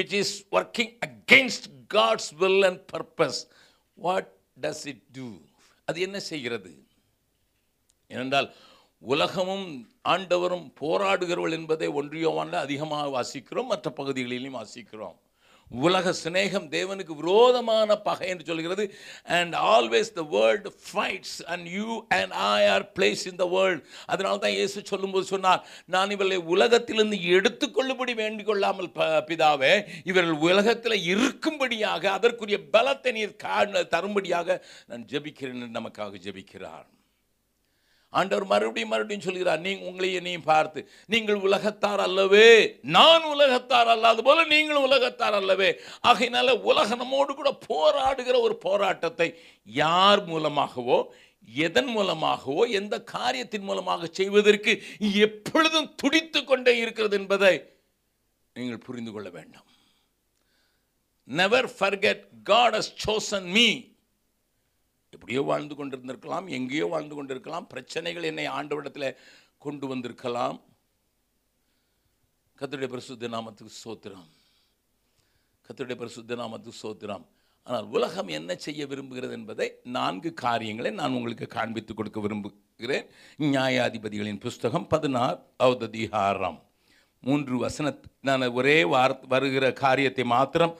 which 0.00 0.12
is 0.12 0.46
working 0.52 0.98
against 1.06 1.68
God's 1.94 2.32
will 2.38 2.62
and 2.62 2.90
purpose 2.92 3.42
what 3.94 4.32
does 4.60 4.86
it 4.86 5.04
do 5.12 5.28
அது 5.84 6.00
என்ன 6.00 6.20
செய்கிறது? 6.20 6.83
ஏனென்றால் 8.10 8.48
உலகமும் 9.02 9.66
ஆண்டவரும் 10.08 10.72
போராடுகிறவள் 10.80 11.52
என்பதை 11.52 11.88
ஒன்றியோவானில் 11.90 12.52
அதிகமாக 12.58 13.10
வாசிக்கிறோம் 13.10 13.66
மற்ற 13.66 13.90
பகுதிகளிலும் 13.90 14.54
வாசிக்கிறோம். 14.54 15.16
உலக 15.70 16.12
சிநேகம் 16.24 16.68
தேவனுக்கு 16.68 17.16
விரோதமான 17.16 17.96
பகை 17.98 18.28
என்று 18.28 18.44
சொல்கிறது 18.44 18.84
and 19.24 19.54
always 19.54 20.12
the 20.12 20.22
world 20.22 20.72
fights 20.84 21.44
and 21.46 21.66
you 21.68 22.04
and 22.08 22.32
I 22.32 22.68
are 22.68 22.92
place 22.94 23.26
in 23.26 23.36
the 23.36 23.44
world 23.46 23.82
அதனால 24.06 24.36
தான் 24.36 24.50
இயேசு 24.50 24.84
சொல்லும்போது 24.84 25.24
சொன்னார் 25.24 25.64
நான் 25.86 26.10
இவர்களை 26.10 26.36
உலகத்திலிருந்து 26.46 27.16
எடுத்துக்கொள்ளும்படி 27.30 28.14
வேண்டிக் 28.14 28.46
கொள்ளாமல் 28.46 28.90
ப 28.90 29.02
பிதாவே 29.28 29.74
இவர்கள் 30.04 30.38
உலகத்தில் 30.42 31.14
இருக்கும்படியாக 31.14 32.04
அதற்குரிய 32.10 32.58
பலத்தை 32.72 33.12
நீர் 33.12 33.36
கா- 33.42 33.88
தரும்படியாக 33.88 34.60
நான் 34.86 35.04
ஜெபிக்கிறேன் 35.04 35.60
என்று 35.60 35.80
நமக்காக 35.80 36.16
ஜெபிக்கிறார். 36.24 36.86
ஆண்டவர் 38.14 38.46
மறுபடியும் 38.46 38.88
மறுபடியும் 38.88 39.26
சொல்கிறார் 39.26 39.60
நீ 39.60 39.72
உங்களை 39.78 40.20
நீ 40.20 40.36
பார்த்து 40.36 40.80
நீங்கள் 41.06 41.44
உலகத்தார் 41.46 42.00
அல்லவே 42.00 42.48
நான் 42.96 43.24
உலகத்தார் 43.24 43.88
அல்லாத 43.88 44.22
போல 44.22 44.44
நீங்களும் 44.44 44.86
உலகத்தார் 44.88 45.32
அல்லவே. 45.32 45.70
ஆகையினால 46.02 46.56
உலக 46.62 46.94
நம்மோடு 46.94 47.34
கூட 47.34 47.50
போராடுகிற 47.68 48.40
ஒரு 48.40 48.56
போராட்டத்தை 48.56 49.28
யார் 49.66 50.22
மூலமாகவோ 50.26 50.98
எதன் 51.48 51.86
மூலமாகவோ 51.86 52.62
எந்த 52.80 52.94
காரியத்தின் 53.14 53.62
மூலமாக 53.62 54.06
செய்வதற்கு 54.12 54.72
எப்பொழுதும் 55.26 55.94
துடித்து 55.94 56.44
கொண்டே 56.44 56.72
இருக்கிறது 56.78 57.16
என்பதை 57.16 57.54
நீங்கள் 58.56 58.84
புரிந்து 58.86 59.12
கொள்ள 59.12 59.28
வேண்டும். 59.30 59.66
Never 61.28 61.68
forget 61.78 62.22
God 62.42 62.74
has 62.74 62.92
chosen 63.04 63.48
me 63.56 63.66
எப்படியோ 65.14 65.42
வாழ்ந்து 65.50 65.74
கொண்டிருந்திருக்கலாம் 65.78 66.46
எங்கேயோ 66.58 66.86
வாழ்ந்து 66.94 67.14
கொண்டிருக்கலாம் 67.18 67.68
பிரச்சனைகள் 67.72 68.28
என்னை 68.30 68.46
ஆண்டவடத்தில் 68.58 69.08
கொண்டு 69.66 69.86
வந்திருக்கலாம். 69.92 70.58
கத்துடைய 72.58 72.88
பரிசுத்த 72.94 73.28
நாமத்துக்கு 73.36 73.72
சோத்திரம் 73.84 74.28
கத்துடைய 75.66 75.96
பரிசுத்த 76.02 76.36
நாமத்துக்கு 76.42 76.82
சோத்திரம் 76.82 77.24
ஆனால் 77.66 77.86
உலகம் 77.96 78.30
என்ன 78.38 78.50
செய்ய 78.64 78.86
விரும்புகிறது 78.90 79.34
என்பதை 79.38 79.66
நான்கு 79.96 80.30
காரியங்களை 80.44 80.90
நான் 81.00 81.16
உங்களுக்கு 81.18 81.46
காண்பித்து 81.56 81.92
கொடுக்க 81.94 82.18
விரும்புகிறேன். 82.24 83.06
நியாயாதிபதிகளின் 83.52 84.42
புஸ்தகம் 84.44 84.86
பதினாறாவது 84.92 85.86
அதிகாரம் 85.90 86.58
மூன்று 87.22 87.54
வசன 87.62 87.92
நான் 88.28 88.44
ஒரே 88.58 88.76
வார் 88.92 89.14
வருகிற 89.32 89.66
காரியத்தை 89.84 90.24
மாத்திரம் 90.34 90.74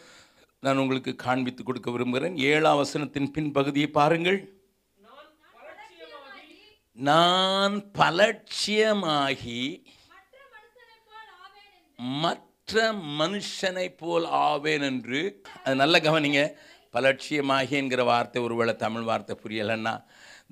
நான் 0.65 0.81
உங்களுக்கு 0.83 1.13
காண்பித்து 1.23 1.63
கொடுக்க 1.65 1.89
விரும்புகிறேன். 1.95 2.37
ஏழாம் 2.51 2.79
வசனத்தின் 2.83 3.33
பின்பகுதியை 3.37 3.89
பாருங்கள். 3.97 4.39
நான் 6.93 7.75
பலட்சியமாகி 7.99 9.61
மற்ற 12.23 12.93
மனுஷனைப் 13.21 13.99
போல் 14.03 14.27
ஆவேன் 14.47 14.87
என்று. 14.91 15.21
அது 15.65 15.77
நல்ல 15.83 15.99
கவனிங்க. 15.99 16.43
பலட்சியமாகி 16.93 17.75
என்கிற 17.81 18.03
வார்த்தை 18.05 18.43
ஒருவேளை 18.43 18.75
தமிழ் 18.77 19.09
வார்த்தை 19.11 19.37
புரியலைன்னா 19.43 19.95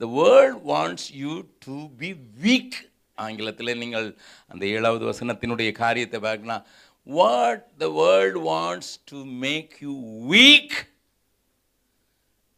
the 0.03 0.09
world 0.19 0.63
wants 0.73 1.11
you 1.25 1.35
to 1.67 1.77
be 2.01 2.11
weak 2.45 2.79
ஆங்கிலத்தில் 3.25 3.79
நீங்கள் 3.79 4.07
அந்த 4.53 4.63
ஏழாவது 4.77 5.05
வசனத்தினுடைய 5.11 5.73
காரியத்தை 5.73 6.21
பார்க்கணும். 6.21 6.65
What 7.07 7.63
the 7.83 7.89
world 8.01 8.41
wants 8.51 8.93
to 9.11 9.21
make 9.45 9.73
you 9.85 9.95
weak 10.35 10.77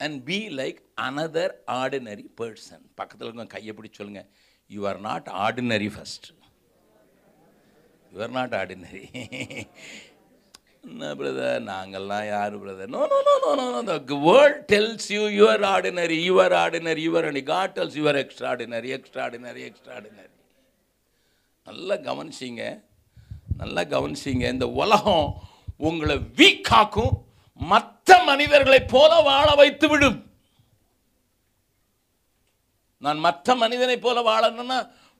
and 0.01 0.19
be 0.31 0.39
like 0.61 0.81
another 1.09 1.55
ordinary 1.81 2.27
person 2.41 2.85
பக்கத்தில் 3.01 3.29
இருக்க 3.29 3.47
கையை 3.57 3.75
பிடிச்சி 3.77 4.01
சொல்லுங்க. 4.01 4.25
You 4.71 4.81
are 4.91 5.01
not 5.11 5.29
ordinary 5.47 5.91
first 5.97 6.27
you 8.13 8.21
are 8.27 8.35
not 8.39 8.55
ordinary 8.61 9.05
என்ன 10.87 11.11
பிரதர் 11.19 11.63
நாங்கள்லாம் 11.69 12.27
யார் 12.33 12.57
brother 12.63 12.91
no 12.95 13.03
no 13.13 13.19
no 13.29 13.35
no 13.45 13.53
no 13.61 13.67
no 13.75 13.83
the 13.91 14.17
world 14.27 14.65
tells 14.73 15.07
you 15.17 15.23
you're 15.41 15.63
ordinary 15.75 16.19
you're 16.31 16.55
ordinary 16.63 17.03
you're 17.09 17.29
and 17.29 17.43
God 17.53 17.75
tells 17.79 17.97
you're 18.01 18.19
extraordinary 18.25 18.91
extraordinary 18.99 19.63
extraordinary 19.69 20.33
நல்லா 21.67 21.97
கவனிச்சிங்க. 22.09 22.65
நல்லா 23.55 23.83
கவனிச்சிங்க 23.85 24.47
இந்த 24.49 24.67
உலகம் 24.77 25.27
உங்களை 25.81 26.17
வீக்காக்கும் 26.37 27.15
மற்ற 27.61 28.17
மனிதர்களைப் 28.25 28.91
போல 28.91 29.13
வாழ 29.23 29.49
வைத்து 29.55 29.87
விடும் 29.89 30.19
நான் 33.03 33.19
மற்ற 33.19 33.55
மனிதனைப் 33.57 34.05
போல 34.05 34.19
வாழணும்னா 34.23 34.79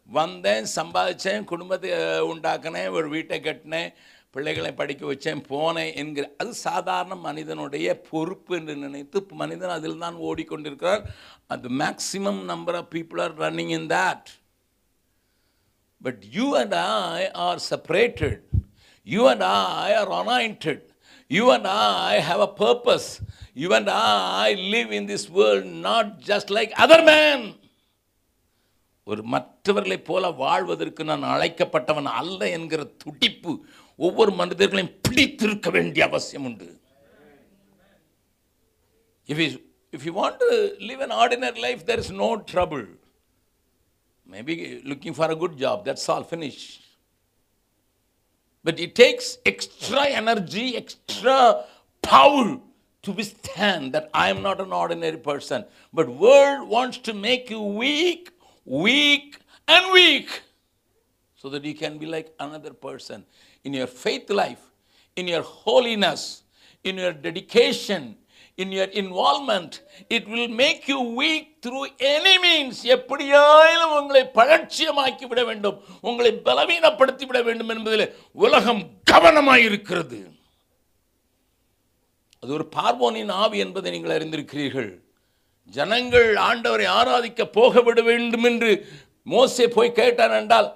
வந்தேன் 0.09 0.67
சம்பாதிச்சேன் 0.75 1.45
குடும்பத்தை 1.45 1.91
உண்டாக்குனேன் 1.91 2.31
உண்டாக்கினேன் 2.31 2.91
ஒரு 2.91 3.07
வீட்டை 3.09 3.39
கட்டினேன் 3.41 3.91
பிள்ளைகளை 4.31 4.71
படிக்க 4.75 5.03
வச்சேன் 5.07 5.43
போனேன் 5.49 5.93
என்கிற 5.95 6.25
அது 6.37 6.53
சாதாரண 6.61 7.15
மனிதனுடைய 7.21 7.89
பொறுப்பு 8.09 8.55
என்று 8.57 8.75
நினைத்து 8.77 9.21
மனிதன் 9.35 9.75
அதில் 9.75 9.99
தான் 9.99 10.17
ஓடிக்கொண்டிருக்கிறார் 10.21 11.05
அது 11.47 11.69
maximum 11.79 12.41
number 12.45 12.75
of 12.75 12.91
people 12.95 13.23
are 13.23 13.37
running 13.39 13.75
in 13.79 13.89
that 13.89 14.31
but 16.05 16.23
you 16.37 16.47
and 16.61 16.77
I 17.13 17.23
are 17.47 17.61
separated. 17.71 18.37
You 19.07 19.23
and 19.33 19.45
I 19.83 19.93
are 20.01 20.13
anointed. 20.21 20.81
You 21.31 21.45
and 21.55 21.69
I 22.07 22.17
have 22.31 22.43
a 22.49 22.53
purpose. 22.65 23.09
You 23.57 23.69
and 23.73 23.89
I 24.37 24.55
live 24.73 24.91
in 24.91 25.05
this 25.07 25.25
world 25.31 25.67
not 25.89 26.07
just 26.31 26.49
like 26.57 26.71
other 26.85 27.01
men. 27.11 27.41
ஒரு 29.07 29.23
மற்றவர்களைப் 29.33 30.07
போல 30.09 30.31
வாழ்வதற்கு 30.39 31.03
நான் 31.05 31.25
அழைக்கப்பட்டவன் 31.33 32.09
அல்ல 32.21 32.49
என்கிற 32.49 32.83
துடிப்பு 33.03 33.53
ஒவ்வொரு 33.99 34.33
மனிதர்களையும் 34.33 34.95
பிடித்திருக்க 35.07 35.71
வேண்டிய 35.71 36.05
அவசியம் 36.07 36.47
உண்டு 36.51 36.69
if 39.29 39.43
if 39.93 40.07
you 40.09 40.15
want 40.21 40.45
live 40.89 41.03
an 41.07 41.15
ordinary 41.23 41.61
life 41.67 41.83
there 41.91 42.03
is 42.05 42.13
no 42.23 42.31
trouble 42.53 42.85
Maybe 44.27 44.83
looking 44.85 45.13
for 45.15 45.31
a 45.31 45.37
good 45.37 45.57
job, 45.59 45.85
that's 45.85 46.09
all, 46.09 46.23
finish. 46.23 46.81
But 48.63 48.81
it 48.81 48.95
takes 48.95 49.39
extra 49.45 50.07
energy, 50.07 50.77
extra 50.77 51.65
power 52.01 52.59
to 53.03 53.13
withstand 53.13 53.93
that 53.93 54.09
I 54.15 54.31
am 54.31 54.43
not 54.43 54.61
an 54.61 54.73
ordinary 54.73 55.19
person. 55.19 55.67
But 55.93 56.09
world 56.09 56.69
wants 56.69 56.99
to 56.99 57.13
make 57.13 57.51
you 57.51 57.61
weak, 57.61 58.31
weak, 58.65 59.39
and 59.69 59.93
weak 59.93 60.43
so 61.37 61.51
that 61.51 61.65
you 61.65 61.75
can 61.75 61.99
be 61.99 62.07
like 62.07 62.33
another 62.41 62.73
person 62.73 63.25
in 63.65 63.75
your 63.75 63.87
faith 63.87 64.31
life, 64.31 64.71
in 65.17 65.29
your 65.29 65.43
holiness, 65.43 66.43
in 66.83 66.97
your 66.97 67.13
dedication, 67.13 68.17
in 68.63 68.73
your 68.77 68.93
involvement 69.03 69.77
it 70.17 70.29
will 70.33 70.55
make 70.63 70.85
you 70.93 70.99
weak 71.21 71.47
through 71.67 71.81
any 72.15 72.35
means 72.45 72.83
எப்படியாயிலும் 72.97 73.95
உங்களை 74.01 74.23
பழட்சியமாக்கி 74.39 75.27
விட 75.31 75.43
வேண்டும். 75.45 75.79
உங்களை 76.01 76.33
பலவீனப்படுத்தி 76.49 77.27
விட 77.27 77.41
வேண்டும் 77.43 77.73
என்பதில் 77.75 78.07
உலகம் 78.33 78.83
கவனமாயிருக்கிறது. 79.13 80.21
அது 82.43 82.53
ஒரு 82.53 82.67
பார்வோனின் 82.77 83.33
ஆவி 83.43 83.59
என்பதை 83.65 83.91
நீங்கள் 83.93 84.17
அறிந்திருக்கிறீர்கள். 84.19 84.91
ஜனங்கள் 85.75 86.29
ஆண்டவரை 86.49 86.87
ஆராதிக்க 86.99 87.43
போக 87.59 87.83
விட 87.83 88.01
வேண்டும் 88.09 88.47
என்று 88.49 88.73
மோசே 89.33 89.67
போய் 89.69 89.99
கேட்டான் 89.99 90.35
என்றால் 90.39 90.69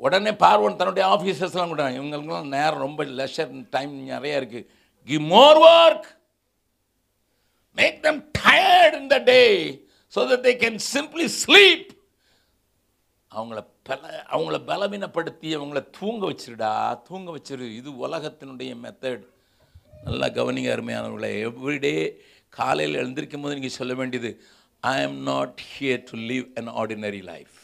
உடனே 0.00 0.32
பார்வோன் 0.44 0.76
தன்னுடைய 0.76 1.04
ஆஃபீஸர்ஸ்லாம் 1.14 1.72
கூட 1.72 1.84
இவங்களுக்குலாம் 1.96 2.54
நேரம் 2.54 2.84
ரொம்ப 2.86 3.04
லெஷர் 3.18 3.50
டைம் 3.74 3.92
நிறையா 4.12 4.36
இருக்குது 4.40 4.66
கி 5.08 5.18
more 5.32 5.60
work 5.72 6.06
make 7.80 8.00
them 8.08 8.20
tired 8.40 8.96
in 9.00 9.10
the 9.14 9.18
day 9.32 9.42
so 10.12 10.22
that 10.30 10.46
they 10.48 10.54
can 10.64 10.78
simply 10.92 11.28
sleep 11.42 11.88
அவங்கள 13.30 13.58
பல 13.88 14.00
அவங்கள 14.34 14.56
பலவீனப்படுத்தி 14.70 15.48
அவங்கள 15.58 15.80
தூங்க 15.98 16.22
வச்சிருடா 16.30 16.72
தூங்க 17.08 17.28
வச்சிரு. 17.36 17.66
இது 17.80 17.90
உலகத்தினுடைய 18.06 18.72
மெத்தட் 18.84 19.24
நல்லா 20.06 20.26
கவனிங்க 20.38 20.68
அருமையானவர்களை. 20.74 21.30
எவ்ரிடே 21.48 21.94
காலையில் 22.52 22.98
எழுந்திருக்கும் 23.00 23.42
போது 23.44 23.56
நீங்கள் 23.58 23.78
சொல்ல 23.78 23.94
வேண்டியது 24.00 24.30
I 24.82 24.94
am 25.06 25.18
not 25.30 25.58
here 25.72 26.02
to 26.10 26.16
live 26.30 26.46
an 26.60 26.70
ordinary 26.82 27.22
life 27.32 27.56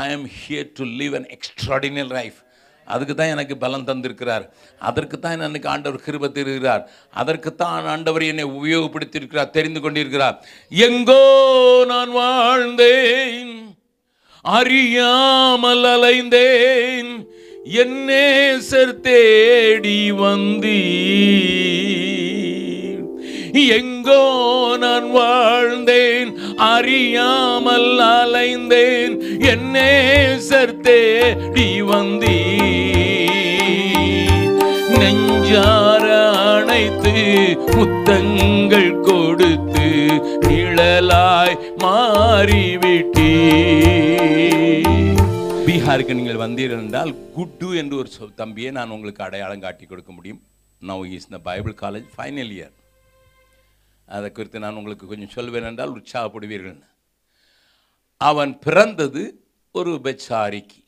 I 0.00 0.02
am 0.16 0.26
here 0.40 0.68
to 0.78 0.86
live 1.00 1.16
an 1.20 1.28
extraordinary 1.36 2.10
life 2.18 2.38
அதுக்கு 2.94 3.14
தான் 3.14 3.32
எனக்கு 3.34 3.54
பலம் 3.64 3.86
தந்திருக்கிறார். 3.90 4.44
அதற்கு 4.80 5.16
தான் 5.18 5.36
எனக்கு 5.48 5.70
ஆண்டவர் 5.74 6.04
கிருப 6.06 6.32
தருகிறார். 6.32 6.82
அதற்கு 7.22 7.52
தான் 7.62 7.88
ஆண்டவர் 7.94 8.24
என்னை 8.30 8.46
உபயோகப்படுத்தியிருக்கிறார் 8.58 9.54
தெரிந்து 9.58 9.82
கொண்டிருக்கிறார். 9.86 10.36
எங்கோ 10.88 11.22
நான் 11.92 12.12
வாழ்ந்தேன் 12.20 13.54
அறியாமல் 14.44 15.86
அலைந்தேன் 15.94 17.12
என்னே 17.82 18.26
சர் 18.68 19.00
தேடி 19.06 20.00
வந்தி 20.20 20.82
எங்கோ 23.78 24.22
நான் 24.84 25.08
வாழ்ந்தேன் 25.16 26.30
அறியாமல் 26.58 28.00
அலைந்தேன். 28.00 29.16
என்னே 29.40 29.90
நேசர் 30.48 30.80
தேடி 30.80 31.68
நெஞ்சார 34.98 36.04
அணைத்து 36.52 37.12
முத்தங்கள் 37.76 39.00
கொடுத்து 39.00 39.86
நிழலாய் 40.48 41.56
மாறிவிட்டீ 41.82 43.32
பீகாருக்கு 45.66 46.14
நீங்கள் 46.14 46.42
வந்தீர்கள் 46.44 47.14
குட்டு 47.34 47.76
என்று 47.76 47.96
ஒரு 47.96 48.08
சொல் 48.08 48.34
தம்பியை 48.34 48.70
நான் 48.70 48.90
உங்களுக்கு 48.90 49.22
அடையாளம் 49.22 49.60
காட்டி 49.60 49.86
கொடுக்க 49.86 50.12
முடியும். 50.12 50.40
Now 50.82 51.06
is 51.12 51.28
the 51.28 51.38
Bible 51.38 51.74
college 51.80 52.08
final 52.16 52.52
year 52.56 52.74
அதை 54.16 54.28
குறித்து 54.32 54.62
நான் 54.64 54.78
உங்களுக்கு 54.80 55.06
கொஞ்சம் 55.06 55.34
சொல்வேன் 55.36 55.68
என்றால் 55.70 55.94
உற்சாகப்படுவீர்கள் 55.96 56.78
அவன் 58.20 58.52
பிறந்தது 58.58 59.22
ஒரு 59.74 59.92
பெச்சாரிக்கு. 60.04 60.80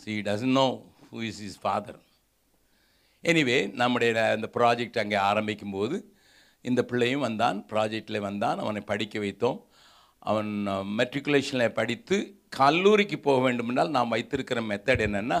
She 0.00 0.12
doesn't 0.28 0.56
know 0.60 0.66
who 1.10 1.20
is 1.30 1.42
his 1.48 1.58
father 1.62 2.00
anyway 3.24 3.58
நம்முடைய 3.72 4.12
அந்த 4.36 4.48
ப்ராஜெக்ட் 4.56 5.02
அங்கே 5.02 5.18
ஆரம்பிக்கும் 5.30 5.70
போது 5.70 5.96
இந்த 6.64 6.80
பிள்ளையும் 6.84 7.20
வந்தான் 7.20 7.58
ப்ராஜெக்டில் 7.72 8.26
வந்தான் 8.28 8.58
அவனை 8.58 8.80
படிக்க 8.90 9.18
வைத்தோம். 9.18 9.58
அவன் 10.30 10.50
மெட்ரிகுலேஷனில் 10.98 11.76
படித்து 11.78 12.16
கல்லூரிக்கு 12.48 13.16
போக 13.18 13.38
வேண்டுமென்றால் 13.42 13.94
நாம் 13.96 14.12
வைத்திருக்கிற 14.14 14.60
மெத்தட் 14.60 15.04
என்னென்னா 15.06 15.38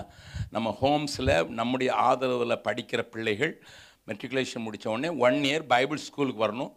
நம்ம 0.50 0.68
ஹோம்ஸில் 0.80 1.32
நம்முடைய 1.58 1.90
ஆதரவில் 2.08 2.62
படிக்கிற 2.68 3.00
பிள்ளைகள் 3.14 3.52
மெட்ரிகுலேஷன் 4.08 4.64
முடித்த 4.66 4.90
உடனே 4.92 5.10
ஒன் 5.26 5.38
இயர் 5.50 5.64
பைபிள் 5.72 6.04
ஸ்கூலுக்கு 6.06 6.44
வரணும். 6.44 6.72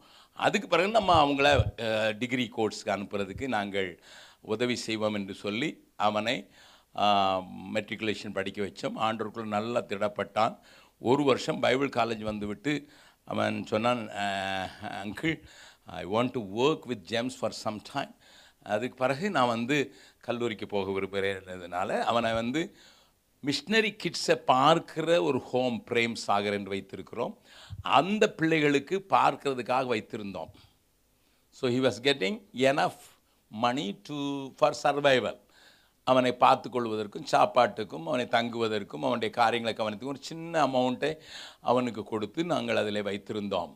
அதுக்கு 0.46 0.68
பிறகு 0.68 0.90
நம்ம 0.98 1.12
அவங்கள 1.24 1.48
டிகிரி 2.22 2.46
கோர்ஸ்க்கு 2.58 2.94
அனுப்புகிறதுக்கு 2.96 3.46
நாங்கள் 3.58 3.90
உதவி 4.54 4.76
செய்வோம் 4.86 5.18
என்று 5.20 5.36
சொல்லி 5.44 5.70
அவனை 6.08 6.38
மெட்ரிகுலேஷன் 7.76 8.36
படிக்க 8.38 8.60
வச்சோம். 8.66 8.98
ஆண்டோருக்குள்ள 9.06 9.50
நல்லா 9.58 9.82
திடப்பட்டான். 9.92 10.56
ஒரு 11.10 11.24
வருஷம் 11.30 11.62
பைபிள் 11.66 11.90
காலேஜ் 11.98 12.24
வந்துவிட்டு 12.32 12.74
அவன் 13.34 13.56
சொன்னான் 13.72 14.02
uncle 15.04 15.36
I 16.02 16.04
want 16.14 16.34
to 16.38 16.42
work 16.64 16.86
with 16.92 17.06
GEMS 17.14 17.38
for 17.40 17.58
some 17.64 17.80
time 17.92 18.14
அதுக்கு 18.74 18.96
பிறகு 19.02 19.26
நான் 19.38 19.54
வந்து 19.56 19.78
கல்லூரிக்கு 20.28 20.68
போக 20.68 20.92
விரும்புகிறேன்றதுனால 20.98 22.00
அவனை 22.12 22.32
வந்து 22.42 22.62
மிஷினரி 23.46 23.92
கிட்ஸை 24.02 24.36
பார்க்கிற 24.52 25.08
ஒரு 25.28 25.40
ஹோம் 25.50 25.78
பிரேம் 25.90 26.16
சாகர் 26.26 26.56
என்று 26.58 26.74
வைத்திருக்கிறோம். 26.76 27.34
அந்த 28.00 28.24
பிள்ளைகளுக்கு 28.38 28.96
பார்க்கறதுக்காக 29.16 29.86
வைத்திருந்தோம். 29.94 30.52
So 31.58 31.66
he 31.76 31.80
was 31.88 32.00
getting 32.08 32.38
enough 32.72 33.04
money 33.52 33.88
to 34.08 34.18
for 34.58 34.80
survival 34.84 35.40
அவனை 36.08 36.32
பார்த்து 36.44 36.68
கொள்வதற்கும் 36.70 37.30
சாப்பாட்டுக்கும் 37.34 38.08
அவனை 38.10 38.26
தங்குவதற்கும் 38.36 39.06
அவனுடைய 39.08 39.30
காரியங்களை 39.40 39.74
கவனித்துக்கும் 39.78 40.16
ஒரு 40.16 40.30
சின்ன 40.32 40.54
அமௌண்ட்டை 40.68 41.12
அவனுக்கு 41.72 42.02
கொடுத்து 42.12 42.44
நாங்கள் 42.54 42.82
அதில் 42.82 43.08
வைத்திருந்தோம். 43.10 43.72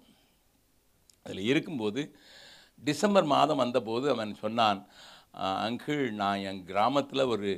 அதில் 1.25 1.47
இருக்கும்போது 1.51 2.01
டிசம்பர் 2.87 3.27
மாதம் 3.35 3.61
வந்தபோது 3.63 4.05
அவன் 4.15 4.33
சொன்னான் 4.43 4.81
அங்கிள் 5.33 6.03
நான் 6.21 6.43
என் 6.49 6.61
கிராமத்தில் 6.69 7.29
ஒரு 7.33 7.49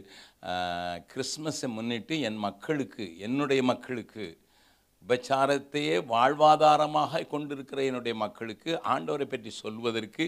கிறிஸ்மஸை 1.12 1.68
முன்னிட்டு 1.76 2.16
என் 2.28 2.40
மக்களுக்கு 2.48 3.06
என்னுடைய 3.28 3.62
மக்களுக்கு 3.72 4.26
உபச்சாரத்தையே 5.04 5.96
வாழ்வாதாரமாக 6.12 7.22
கொண்டிருக்கிற 7.28 7.80
என்னுடைய 7.90 8.16
மக்களுக்கு 8.24 8.72
ஆண்டவரை 8.94 9.26
பற்றி 9.30 9.52
சொல்வதற்கு 9.62 10.26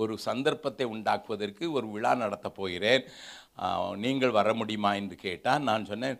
ஒரு 0.00 0.14
சந்தர்ப்பத்தை 0.28 0.86
உண்டாக்குவதற்கு 0.94 1.64
ஒரு 1.76 1.86
விழா 1.94 2.12
நடத்தப் 2.22 2.56
போகிறேன். 2.58 3.04
நீங்கள் 4.04 4.36
வர 4.38 4.48
முடியுமா 4.60 4.90
என்று 5.00 5.16
கேட்டால் 5.26 5.64
நான் 5.68 5.88
சொன்னேன் 5.90 6.18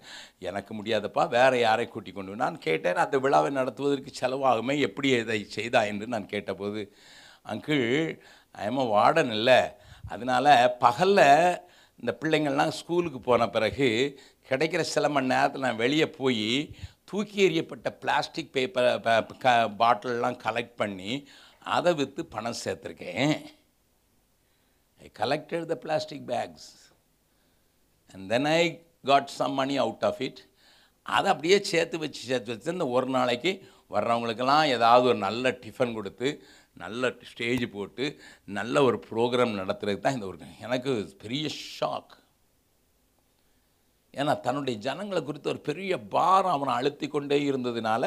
எனக்கு 0.49 0.73
முடியாதப்பா 0.79 1.25
வேறு 1.37 1.59
யாரை 1.61 1.87
கூட்டி 1.89 2.13
கொண்டு 2.13 2.43
நான் 2.45 2.57
கேட்டேன் 2.67 3.03
அந்த 3.05 3.19
விழாவை 3.25 3.51
நடத்துவதற்கு 3.59 4.13
செலவாகுமே 4.21 4.77
எப்படி 4.89 5.11
இதை 5.19 5.41
செய்தா? 5.59 5.83
என்று 5.93 6.09
நான் 6.15 6.33
கேட்டபோது 6.35 6.83
அங்கிள் 7.53 7.87
ஐம 8.67 8.87
வார்டன் 8.95 9.33
இல்லை. 9.39 9.61
அதனால் 10.09 10.51
பகலில் 10.79 11.27
இந்த 12.01 12.13
பிள்ளைங்கள்லாம் 12.21 12.77
ஸ்கூலுக்கு 12.81 13.21
போன 13.21 13.49
பிறகு 13.49 13.89
கிடைக்கிற 14.49 14.81
சில 14.95 15.07
மணி 15.09 15.27
நேரத்தில் 15.27 15.61
நான் 15.61 15.83
வெளியே 15.85 16.07
போய் 16.11 16.49
தூக்கி 17.05 17.39
எறியப்பட்ட 17.47 17.89
பிளாஸ்டிக் 18.03 18.53
பேப்பர் 18.53 18.89
க 19.45 19.55
பாட்டிலெலாம் 19.81 20.39
கலெக்ட் 20.47 20.77
பண்ணி 20.77 21.13
அதை 21.75 21.93
விற்று 21.95 22.23
பணம் 22.27 22.61
சேர்த்துருக்கேன். 22.65 23.33
I 25.01 25.09
collected 25.21 25.67
the 25.73 25.77
plastic 25.85 26.27
bags 26.27 26.69
and 28.11 28.27
then 28.33 28.49
I 28.53 28.63
got 29.05 29.35
some 29.39 29.55
money 29.55 29.77
out 29.79 30.05
of 30.05 30.23
it 30.23 30.41
அதை 31.07 31.29
அப்படியே 31.33 31.59
சேர்த்து 31.73 31.99
வச்சு 31.99 32.23
சேர்த்து 32.31 32.53
வச்சு 32.53 32.73
இந்த 32.73 32.87
ஒரு 32.97 33.07
நாளைக்கு 33.09 33.53
வர்றவங்களுக்கெல்லாம் 33.91 34.65
ஏதாவது 34.77 35.05
ஒரு 35.09 35.19
நல்ல 35.19 35.51
டிஃபன் 35.63 35.95
கொடுத்து 35.95 36.29
நல்ல 36.83 37.13
ஸ்டேஜ் 37.31 37.65
போட்டு 37.75 38.05
நல்ல 38.59 38.83
ஒரு 38.89 38.99
ப்ரோக்ராம் 39.11 39.59
நடத்துறதுக்கு 39.61 40.07
தான் 40.07 40.17
இந்த 40.19 40.29
ஒரு 40.31 40.39
எனக்கு 40.67 40.93
பெரிய 41.25 41.47
ஷாக் 41.79 42.15
ஏன்னா 44.15 44.33
தன்னுடைய 44.45 44.77
ஜனங்களை 44.87 45.21
குறித்து 45.23 45.51
ஒரு 45.53 45.61
பெரிய 45.69 45.93
பாரம் 46.15 46.55
அவனை 46.55 46.73
அழுத்தி 46.75 47.07
கொண்டே 47.09 47.39
இருந்ததுனால 47.51 48.05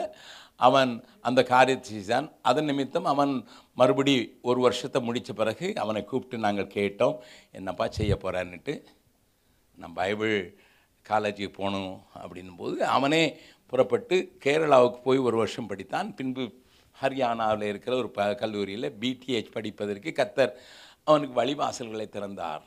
அவன் 0.67 0.91
அந்த 1.27 1.41
காரியத்தை 1.51 1.89
செய்தான். 1.91 2.27
அதன் 2.49 2.67
நிமித்தம் 2.69 3.07
அவன் 3.11 3.33
மறுபடி 3.79 4.13
ஒரு 4.49 4.59
வருஷத்தை 4.65 4.99
முடித்த 5.07 5.33
பிறகு 5.33 5.67
அவனை 5.83 6.01
கூப்பிட்டு 6.05 6.37
நாங்கள் 6.45 6.73
கேட்டோம். 6.77 7.15
என்னப்பா 7.51 7.85
செய்ய 7.99 8.15
போகிறான்னுட்டு 8.23 8.75
நான் 9.77 9.97
பைபிள் 9.99 10.35
காலேஜுக்கு 11.05 11.53
போகணும் 11.59 11.95
அப்படின்னும் 12.21 12.59
போது 12.63 12.77
அவனே 12.95 13.23
புறப்பட்டு 13.71 14.17
கேரளாவுக்கு 14.45 14.99
போய் 15.07 15.25
ஒரு 15.27 15.37
வருஷம் 15.41 15.69
படித்தான். 15.71 16.09
பின்பு 16.19 16.43
ஹரியானாவில் 17.01 17.65
இருக்கிற 17.71 17.95
ஒரு 18.01 18.09
ப 18.17 18.27
கல்லூரியில் 18.41 18.87
பிடிஹெச் 19.01 19.55
படிப்பதற்கு 19.55 20.11
கத்தர் 20.19 20.53
அவனுக்கு 21.09 21.35
வழிவாசல்களை 21.41 22.07
திறந்தார். 22.15 22.63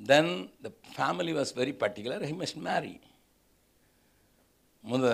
Then 0.00 0.32
the 0.66 0.70
family 0.96 1.34
was 1.38 1.54
very 1.60 1.74
particular 1.84 2.26
he 2.30 2.34
must 2.42 2.60
marry 2.68 2.94
முத 4.90 5.06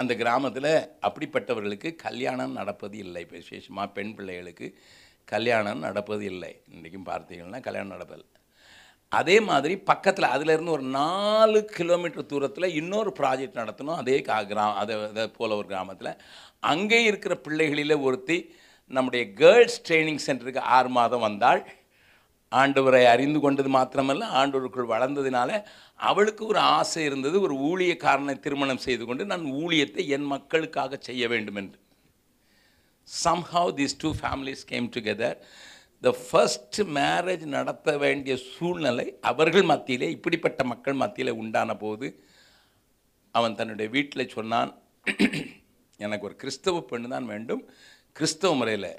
அந்த 0.00 0.12
கிராமத்தில் 0.20 0.72
அப்படிப்பட்டவர்களுக்கு 1.06 1.90
கல்யாணம் 2.06 2.56
நடப்பது 2.60 2.96
இல்லை. 3.04 3.20
இப்போ 3.24 3.36
விசேஷமாக 3.42 3.94
பெண் 3.98 4.14
பிள்ளைகளுக்கு 4.16 4.66
கல்யாணம் 5.32 5.84
நடப்பது 5.86 6.24
இல்லை. 6.32 6.52
இன்றைக்கும் 6.74 7.06
பார்த்தீங்கன்னா 7.12 7.60
கல்யாணம் 7.66 7.94
நடப்பதில்லை. 7.96 8.40
அதே 9.12 9.36
மாதிரி 9.48 9.74
பக்கத்தில் 9.90 10.32
அதிலேருந்து 10.34 10.74
ஒரு 10.76 10.84
நாலு 10.98 11.58
கிலோமீட்டர் 11.76 12.30
தூரத்தில் 12.32 12.74
இன்னொரு 12.80 13.10
ப்ராஜெக்ட் 13.18 13.60
நடத்தணும். 13.60 14.00
அதே 14.02 14.16
கா 14.28 14.36
கிரா 14.50 14.64
அதை 14.80 14.94
அதை 15.02 15.24
போல் 15.28 15.58
ஒரு 15.58 15.66
கிராமத்தில். 15.66 16.12
அங்கே 16.72 17.00
இருக்கிற 17.04 17.34
பிள்ளைகளில் 17.46 18.02
ஒருத்தி 18.06 18.38
நம்முடைய 18.90 19.24
கேர்ள்ஸ் 19.32 19.80
ட்ரைனிங் 19.88 20.22
சென்டருக்கு 20.26 20.62
ஆறு 20.76 20.88
மாதம் 20.88 21.24
வந்தாள். 21.28 21.62
ஆண்டவரை 22.52 23.04
அறிந்து 23.12 23.38
கொண்டது 23.40 23.70
மாத்திரமல்ல 23.76 24.24
ஆண்டவருக்குள் 24.40 24.92
வளர்ந்ததினால 24.92 25.50
அவளுக்கு 26.08 26.42
ஒரு 26.46 26.60
ஆசை 26.78 27.04
இருந்தது. 27.04 27.36
ஒரு 27.40 27.54
ஊழியக்காரனை 27.70 28.34
திருமணம் 28.40 28.84
செய்து 28.86 29.04
கொண்டு 29.04 29.24
நான் 29.32 29.44
ஊழியத்தை 29.60 30.04
என் 30.16 30.28
மக்களுக்காக 30.34 30.98
செய்ய 31.00 31.28
வேண்டும் 31.28 31.58
என்று. 31.62 31.78
Somehow 33.08 33.72
these 33.78 33.96
two 34.02 34.10
families 34.20 34.64
came 34.72 34.88
together 34.96 35.38
the 36.04 36.10
first 36.24 36.78
marriage 36.94 37.44
நடத்த 37.56 37.98
வேண்டிய 37.98 38.36
சூழ்நிலை 38.36 39.18
அவர்கள் 39.20 39.62
மத்தியிலே 39.62 40.10
இப்படிப்பட்ட 40.10 40.64
மக்கள் 40.64 40.94
மத்தியிலே 40.94 41.32
உண்டான 41.42 41.76
போது 41.76 42.06
அவன் 43.34 43.54
தன்னுடைய 43.54 43.90
வீட்டில் 43.90 44.28
சொன்னான் 44.28 44.70
எனக்கு 46.00 46.26
ஒரு 46.26 46.36
கிறிஸ்தவ 46.36 46.78
பெண்ணு 46.90 47.08
தான் 47.08 47.26
வேண்டும். 47.26 47.62
கிறிஸ்தவ 48.12 48.54
முறையில் 48.54 48.90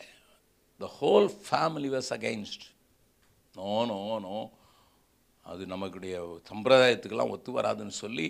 the 0.79 0.89
whole 1.01 1.29
family 1.45 1.89
was 1.95 2.11
against 2.17 2.65
no 3.55 3.85
no 3.85 4.19
no. 4.19 4.37
அது 5.43 5.65
நமக்குடைய 5.65 6.15
சம்பிரதாயத்துக்கெல்லாம் 6.53 7.29
ஒத்து 7.29 7.61
வராதுன்னு 7.61 7.95
சொல்லி 8.03 8.27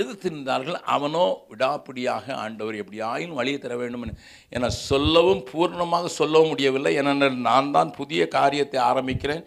எதிர்த்து 0.00 0.32
நின்றார்கள் 0.34 0.78
அவனோ 0.94 1.24
விடாப்பிடியாக 1.50 2.34
ஆண்டவர் 2.42 2.76
எப்படியாயும் 2.82 3.36
வழியை 3.38 3.58
தர 3.58 3.74
வேண்டும் 3.80 4.04
என 4.56 4.70
சொல்லவும் 4.88 5.42
பூர்ணமாக 5.50 6.10
சொல்லவும் 6.20 6.52
முடியவில்லை. 6.52 6.92
என 7.00 7.28
நான் 7.48 7.72
தான் 7.76 7.90
புதிய 8.00 8.22
காரியத்தை 8.36 8.78
ஆரம்பிக்கிறேன் 8.90 9.42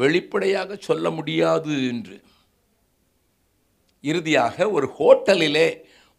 வெளிப்படையாக 0.00 0.76
சொல்ல 0.88 1.10
முடியாது 1.18 1.74
என்று. 1.92 2.16
இறுதியாக 4.04 4.66
ஒரு 4.76 4.86
ஹோட்டலிலே 4.98 5.68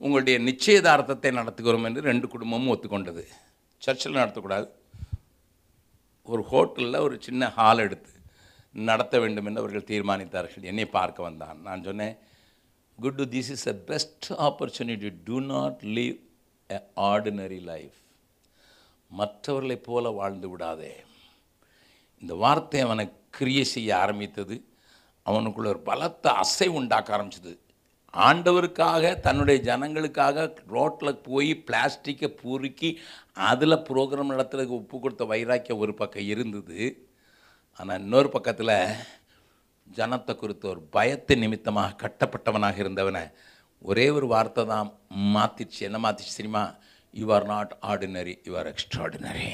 உங்களுடைய 0.02 0.38
நிச்சயதார்த்தத்தை 0.48 1.32
நடத்துகிறோம் 1.40 1.86
என்று 1.90 2.02
ரெண்டு 2.12 2.28
குடும்பமும் 2.34 2.72
ஒத்துக்கொண்டது. 2.74 3.24
சர்ச்சில் 3.86 4.20
நடத்தக்கூடாது. 4.22 4.68
ஒரு 6.34 6.44
ஹோட்டலில் 6.52 7.04
ஒரு 7.08 7.16
சின்ன 7.26 7.50
ஹால் 7.58 7.84
எடுத்து 7.88 8.12
நடத்த 8.76 9.16
வேண்டும் 9.24 9.48
என்று 9.50 9.62
அவர்கள் 9.64 9.90
தீர்மானித்தார்கள். 9.92 10.64
என்னை 10.72 10.86
பார்க்க 10.98 11.28
வந்தான். 11.28 11.58
நான் 11.68 11.86
சொன்னேன் 11.90 12.16
good 13.00 13.16
to 13.16 13.24
this 13.24 13.52
is 13.56 13.68
a 13.68 13.74
best 13.90 14.26
opportunity 14.48 15.10
to 15.24 15.38
not 15.54 15.82
live 15.98 16.18
a 16.70 16.80
ordinary 17.12 17.62
life 17.72 17.98
மற்றவர்களைப் 19.12 19.84
போல 19.84 20.10
வாழ்ந்து 20.10 20.48
விடாதே. 20.50 20.94
இந்த 22.22 22.34
வார்த்தை 22.34 22.80
அவனை 22.82 23.06
கிரியை 23.30 23.64
செய்ய 23.64 23.98
ஆரம்பித்தது. 23.98 24.56
அவனுக்குள்ள 25.26 25.68
ஒரு 25.74 25.80
பலத்த 25.80 26.32
அசை 26.44 26.68
உண்டாக்க 26.68 27.18
ஆரம்பிச்சது. 27.18 27.54
ஆண்டவருக்காக 28.14 29.20
தன்னுடைய 29.20 29.58
ஜனங்களுக்காக 29.70 30.48
ரோட்டில் 30.68 31.22
போய் 31.28 31.52
பிளாஸ்டிக்கை 31.68 32.30
பொறுக்கி 32.44 33.00
அதில் 33.52 33.84
ப்ரோக்ராம் 33.90 34.34
நடத்துறதுக்கு 34.34 34.78
ஒப்பு 34.80 35.00
கொடுத்த 35.00 35.26
வைராக்கியம் 35.26 35.80
ஒரு 35.80 35.94
பக்கம் 35.94 36.30
இருந்தது. 36.34 36.80
ஆனால் 37.78 38.00
இன்னொரு 38.00 38.30
பக்கத்தில் 38.30 38.76
ஜனத்தை 39.88 40.34
குறித்த 40.36 40.68
ஒரு 40.68 40.82
பயத்தை 40.96 41.36
நிமித்தமாக 41.44 41.98
கட்டப்பட்டவனாக 42.04 42.82
இருந்தவனை 42.84 43.24
ஒரே 43.82 44.06
ஒரு 44.10 44.28
வார்த்தை 44.28 44.64
தான் 44.66 44.88
மாற்றிச்சு 45.36 45.82
என்ன 45.88 45.98
மாற்றிச்சு 46.06 46.38
தெரியுமா? 46.38 46.64
You 47.14 47.26
are 47.38 47.46
not 47.54 47.74
ordinary 47.92 48.36
you 48.48 48.54
are 48.62 48.70
extraordinary 48.74 49.50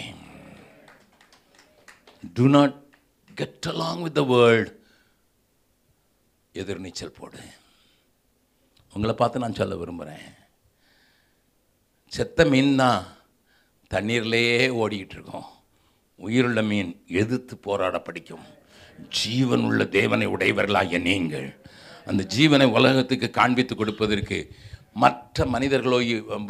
to 2.38 2.46
not 2.58 2.78
get 3.40 3.68
along 3.74 4.04
with 4.06 4.18
the 4.20 4.24
world 4.34 4.72
எதிர்நீச்சல் 6.62 7.18
போடு. 7.18 7.42
உங்களை 8.94 9.14
பார்த்து 9.16 9.44
நான் 9.44 9.60
சொல்ல 9.60 9.76
விரும்புகிறேன் 9.82 10.26
செத்த 12.16 12.46
மீன் 12.54 12.74
தான் 12.84 13.04
தண்ணீர்லேயே 13.92 14.58
ஓடிக்கிட்டு 14.82 15.16
இருக்கோம். 15.18 15.50
உயிருள்ள 16.20 16.62
மீன் 16.72 16.92
எதிர்த்து 17.22 17.54
போராட 17.68 18.00
படிக்கும். 18.08 18.46
ஜீவன் 19.20 19.64
உள்ள 19.70 19.86
தேவனை 20.00 20.28
உடையவர்களாகிய 20.28 21.00
நீங்கள். 21.02 21.48
அந்த 22.10 22.22
ஜீவனை 22.36 22.68
உலகத்துக்கு 22.78 23.30
காண்பித்து 23.40 23.76
கொடுப்பதற்கு 23.76 24.40
மற்ற 25.04 25.46
மனிதர்களோ 25.46 25.98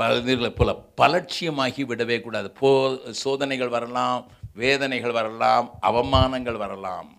மனிதர்களைப் 0.02 0.60
போல 0.60 0.72
பலட்சியமாகி 1.02 1.84
விடவே 1.92 2.18
கூடாது. 2.22 2.48
போ 2.52 2.70
சோதனைகள் 3.24 3.74
வரலாம் 3.76 4.22
வேதனைகள் 4.62 5.18
வரலாம் 5.20 5.68
அவமானங்கள் 5.90 6.58
வரலாம். 6.64 7.10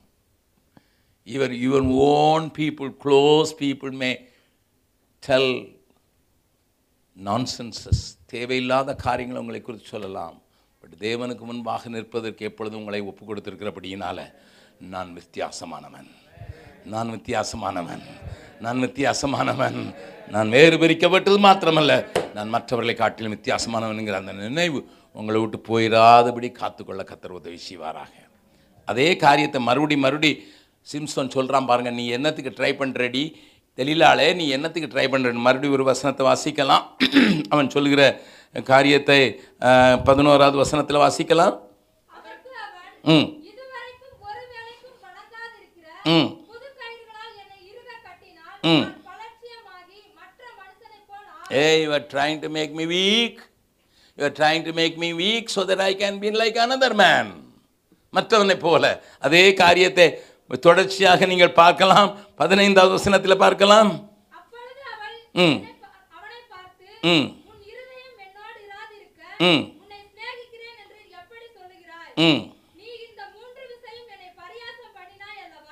இவர் 1.27 1.55
your 1.65 1.87
own 2.07 2.47
people 2.59 2.91
close 3.05 3.53
people 3.61 3.95
may 4.03 4.11
tell 5.23 5.55
nonsenses 7.17 8.05
தேவையில்லாத 8.33 8.95
காரியங்களை 9.07 9.41
உங்களை 9.43 9.61
குறித்து 9.61 9.87
சொல்லலாம். 9.87 10.37
பட் 10.83 10.95
தேவனுக்கு 11.07 11.45
முன்பாக 11.51 11.89
நிற்பதற்கு 11.89 12.49
எப்பொழுதும் 12.49 12.81
உங்களை 12.81 13.01
ஒப்பு 13.11 13.23
கொடுத்துருக்கிறபடியினால் 13.25 14.25
நான் 14.90 15.11
வித்தியாசமானவன். 15.18 16.09
நான் 16.85 17.11
வித்தியாசமானவன். 17.11 18.05
நான் 18.61 18.81
வித்தியாசமானவன். 18.81 19.79
நான் 20.31 20.49
வேறு 20.49 20.77
பிரிக்கப்பட்டது 20.77 21.38
மாத்திரமல்ல. 21.47 21.92
நான் 22.35 22.49
மற்றவர்களை 22.49 22.95
காட்டிலும் 22.95 23.35
வித்தியாசமானவனுங்கிற 23.37 24.12
அந்த 24.12 24.33
நினைவு 24.33 24.81
உங்களை 25.12 25.40
விட்டு 25.40 25.59
போயிடாதபடி 25.68 26.53
காத்துக்கொள்ள 26.53 27.03
கத்தர் 27.11 27.38
உதவி 27.40 27.59
செய்வாராக. 27.68 28.12
அதே 28.85 29.16
காரியத்தை 29.16 29.61
மறுபடி 29.61 29.97
மறுபடி 29.97 30.33
சிம்சன் 30.92 31.35
சொல்கிறான் 31.37 31.66
பாருங்க 31.66 31.90
நீ 31.90 32.09
என்னத்துக்கு 32.09 32.53
ட்ரை 32.59 32.73
பண்ணுறடி 32.81 33.25
தெளிலாளே 33.79 34.35
நீ 34.35 34.49
என்னத்துக்கு 34.49 34.92
ட்ரை 34.95 35.07
பண்ணுற 35.12 35.33
மறுபடியும் 35.33 35.73
ஒரு 35.73 35.85
வசனத்தை 35.85 36.27
வாசிக்கலாம். 36.27 36.85
அவன் 37.53 37.71
சொல்லுகிற 37.71 38.03
காரியத்தை 38.64 39.21
பதினோராவது 40.05 40.57
வசனத்தில் 40.57 41.05
வாசிக்கலாம். 41.05 41.55
ம் 43.05 43.29
இதுவரைக்கும் 43.51 44.18
ஒரு 44.29 44.42
வேளைக்கும் 44.55 44.99
பழகாதிருக்கிற 45.05 45.92
ம். 46.05 46.29
புது 46.47 46.69
கயிறுகளால் 46.81 47.35
என்னை 47.37 47.59
இறுக 47.69 47.91
கட்டினால் 48.01 48.61
ம். 48.65 48.83
நான் 48.83 48.97
பலட்சியமாகி 49.09 49.99
மற்ற 50.15 50.43
மனுஷனைப் 50.59 51.09
போல் 51.09 51.27
ஆ- 51.31 51.51
Hey, 51.53 51.75
you 51.85 51.93
are 51.93 52.07
trying 52.09 52.41
to 52.41 52.49
make 52.49 52.73
me 52.73 52.87
weak. 52.88 53.37
You 54.19 54.25
are 54.25 54.37
trying 54.41 54.65
to 54.65 54.73
make 54.73 54.97
me 54.97 55.11
weak 55.15 55.49
so 55.49 55.62
that 55.65 55.81
I 55.81 55.97
can 55.97 56.21
be 56.21 56.31
like 56.35 56.57
another 56.59 56.93
man. 56.95 57.27
மற்றவனை 58.12 58.59
போல. 58.59 58.85
அதே 59.21 59.55
காரியத்தை 59.55 60.07
தொடர்ச்சியாக 60.62 61.27
நீங்கள் 61.27 61.53
பார்க்கலாம். 61.55 62.09
பதினைந்தாவது 62.37 62.93
வசனத்தில் 62.93 63.37
பார்க்கலாம். 63.37 63.93
ம். 65.37 65.59
ம். 67.05 67.29
ம். 69.45 69.65
என்று 69.65 69.69
ம் 72.23 72.41
நீ 72.77 72.88
இந்த 73.05 73.23
மூன்று 73.35 73.62
விசையும் 73.71 74.09
என்னை 74.09 74.29
பரியாசம் 74.41 74.93
பண்ணினாய் 74.97 75.41
அல்லவா 75.45 75.72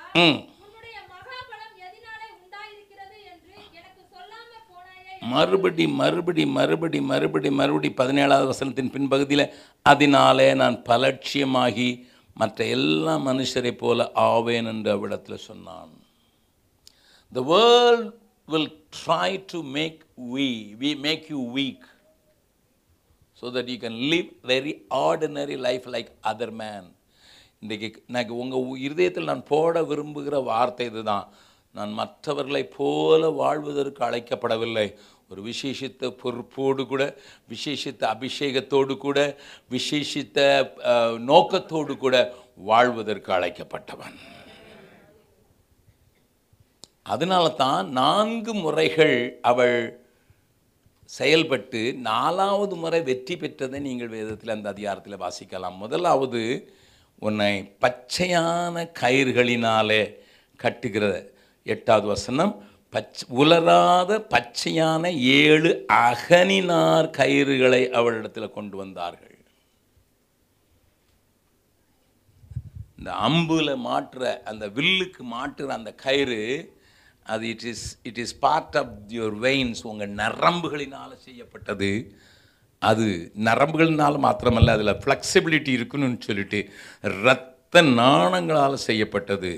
மறுபடி 5.33 5.87
மறுபடி 5.87 6.45
மறுபடி 6.45 6.99
மறுபடி 7.01 7.49
மறுபடி 7.49 7.89
பதினேழாவது 7.89 8.49
வசனத்தின் 8.51 8.93
பின்பகுதியில் 8.95 9.51
அதனாலே 9.81 10.53
நான் 10.53 10.75
பலட்சியமாகி 10.75 12.07
மற்ற 12.33 12.65
எல்லா 12.65 13.17
மனுஷரை 13.17 13.77
போல 13.77 14.11
ஆவேன் 14.13 14.65
என்று 14.65 14.91
அவ்விடத்தில் 14.91 15.45
சொன்னான். 15.49 15.93
The 17.33 17.43
world 17.43 18.13
will 18.47 18.69
try 19.05 19.37
to 19.37 19.63
make 19.63 19.99
we, 20.15 20.75
we 20.79 20.95
make 20.95 21.29
you 21.29 21.39
weak 21.39 21.83
so 23.33 23.49
that 23.49 23.67
you 23.67 23.79
can 23.79 24.09
live 24.09 24.27
very 24.43 24.81
ordinary 24.89 25.57
life 25.57 25.85
like 25.85 26.11
other 26.23 26.51
man. 26.51 26.83
இன்றைக்கு 27.63 27.89
எனக்கு 28.09 28.33
உங்கள் 28.41 28.79
இருதயத்தில் 28.85 29.27
நான் 29.29 29.49
போட 29.49 29.81
விரும்புகிற 29.89 30.35
வார்த்தை 30.43 30.85
இதுதான். 30.91 31.25
நான் 31.77 31.91
மற்றவர்களைப் 31.99 32.71
போல 32.77 33.29
வாழ்வதற்கு 33.41 34.01
அழைக்கப்படவில்லை. 34.07 34.85
ஒரு 35.31 35.41
விசேஷித்த 35.49 36.09
பொறுப்போடு 36.21 36.83
கூட 36.91 37.03
விசேஷித்த 37.51 38.01
அபிஷேகத்தோடு 38.13 38.95
கூட 39.05 39.19
விசேஷித்த 39.75 40.39
நோக்கத்தோடு 41.29 41.95
கூட 42.05 42.15
வாழ்வதற்கு 42.71 43.31
அழைக்கப்பட்டவன். 43.37 44.17
அதனால 47.13 47.45
தான் 47.63 47.85
நான்கு 48.01 48.51
முறைகள் 48.63 49.17
அவள் 49.53 49.79
செயல்பட்டு 51.19 51.79
நாலாவது 52.11 52.75
முறை 52.83 52.99
வெற்றி 53.13 53.35
பெற்றதை 53.35 53.79
நீங்கள் 53.87 54.15
வேதத்தில் 54.17 54.57
அந்த 54.57 54.69
அதிகாரத்தில் 54.75 55.23
வாசிக்கலாம். 55.25 55.81
முதலாவது 55.85 56.43
உன்னை 57.27 57.53
பச்சையான 57.83 58.83
கயிறுகளினாலே 58.99 60.03
கட்டுகிற 60.63 61.05
எட்டாவது 61.73 62.07
வசனம் 62.13 62.53
பச் 62.93 63.21
உலராத 63.41 64.11
பச்சையான 64.33 65.03
ஏழு 65.41 65.71
அகனினார் 66.05 67.07
கயிறுகளை 67.19 67.83
அவளிடத்தில் 67.99 68.55
கொண்டு 68.57 68.75
வந்தார்கள். 68.83 69.35
இந்த 72.97 73.11
அம்புல 73.27 73.69
மாட்டுற 73.87 74.23
அந்த 74.51 74.65
வில்லுக்கு 74.77 75.23
மாட்டுற 75.35 75.69
அந்த 75.79 75.93
கயிறு 76.05 76.41
அது 77.33 77.45
it 77.53 77.65
is 77.71 77.85
it 78.09 78.21
is 78.23 78.35
part 78.45 78.77
of 78.81 78.93
your 79.17 79.37
veins 79.47 79.81
உங்கள் 79.91 80.13
நரம்புகளினால் 80.23 81.23
செய்யப்பட்டது. 81.27 81.91
அது 82.81 83.05
நரம்புகள்னால 83.47 84.19
மாத்திரமல்ல 84.25 84.75
அதில் 84.77 84.99
ஃப்ளெக்சிபிலிட்டி 85.01 85.71
இருக்குன்னு 85.71 86.17
சொல்லிட்டு 86.27 86.59
ரத்த 87.21 87.81
நாணங்களால் 87.97 88.83
செய்யப்பட்டது 88.87 89.51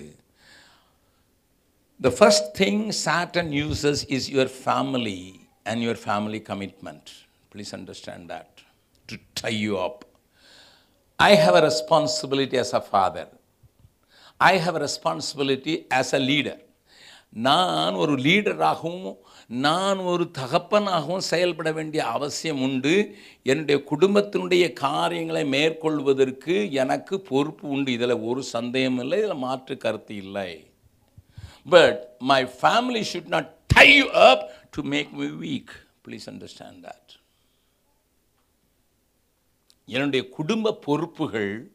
the 2.00 2.12
first 2.18 2.50
thing 2.58 2.84
Satan 3.04 3.52
uses 3.60 4.04
is 4.18 4.28
your 4.32 4.54
family 4.58 5.20
and 5.66 5.82
your 5.82 6.02
family 6.04 6.42
commitment 6.50 7.12
please 7.52 7.72
understand 7.76 8.26
that 8.34 8.58
to 9.10 9.18
tie 9.44 9.54
you 9.60 9.74
up 9.88 10.02
I 11.20 11.32
have 11.44 11.58
a 11.62 11.64
responsibility 11.70 12.60
as 12.64 12.76
a 12.76 12.84
father 12.90 13.32
I 14.40 14.54
have 14.60 14.78
responsibility 14.86 15.76
as 16.00 16.14
a 16.16 16.22
leader 16.26 16.62
நான் 17.46 17.96
ஒரு 17.96 18.14
லீடராகவும் 18.20 19.14
நான் 19.48 19.98
ஒரு 19.98 20.32
தகப்பனாகவும் 20.38 21.18
செயல்பட 21.18 21.72
வேண்டிய 21.72 22.06
அவசியம் 22.06 22.62
உண்டு. 22.62 23.16
என்னுடைய 23.44 23.84
குடும்பத்தினுடைய 23.90 24.74
காரியங்களை 24.74 25.46
மேற்கொள்வதற்கு 25.46 26.72
எனக்கு 26.72 27.22
பொறுப்பு 27.22 27.68
உண்டு. 27.68 27.92
இதில் 27.92 28.20
ஒரு 28.20 28.44
சந்தேகம் 28.44 29.00
இல்லை 29.00 29.18
இதில் 29.18 29.36
மாற்று 29.36 29.78
கருத்து 29.78 30.16
இல்லை. 30.16 30.72
But 31.70 32.08
my 32.20 32.44
family 32.44 33.04
should 33.14 33.28
not 33.28 33.54
tie 33.68 34.12
up 34.12 34.68
to 34.72 34.84
make 34.84 35.10
me 35.20 35.24
weak 35.24 35.82
please 36.08 36.22
understand 36.26 36.48
understand 36.60 37.22
என்னுடைய 39.86 40.30
குடும்ப 40.30 40.74
பொறுப்புகள் 40.74 41.73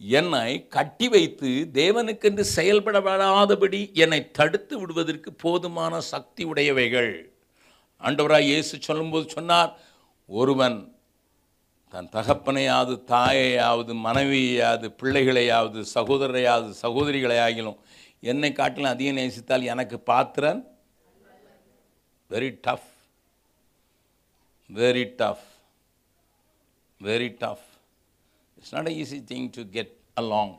என்னை 0.00 0.68
கட்டி 0.68 1.08
வைத்து 1.08 1.68
தேவனுக்கென்று 1.72 2.44
செயல்படப்படாதபடி 2.56 3.94
என்னை 3.94 4.30
தடுத்து 4.30 4.78
விடுவதற்கு 4.78 5.32
போதுமான 5.32 6.00
சக்தி 6.00 6.44
உடையவைகள். 6.44 7.30
ஆண்டவராய் 8.00 8.48
இயேசு 8.50 8.80
சொல்லும்போது 8.80 9.30
சொன்னார் 9.30 9.80
ஒருவன் 10.26 10.92
தன் 11.88 12.08
தகப்பனையாவது 12.12 12.94
தாயையாவது 13.08 13.92
மனைவியாவது 13.94 14.88
பிள்ளைகளையாவது 15.02 15.84
சகோதரரையாவது 15.94 16.72
சகோதரிகளையாகிலும் 16.82 17.78
என்னை 18.20 18.52
காட்டிலும் 18.52 18.90
அதிகம் 18.90 19.16
நேசித்தால் 19.16 19.62
எனக்கு 19.62 20.00
பாத்திரன்? 20.00 20.64
Very 22.30 22.50
tough 22.66 22.90
very 24.74 25.04
tough 25.16 25.46
very 27.00 27.36
tough 27.38 27.68
it's 28.54 28.74
not 28.74 28.88
easy 28.88 29.18
thing 29.32 29.48
to 29.50 29.62
get 29.70 29.94
along 30.20 30.54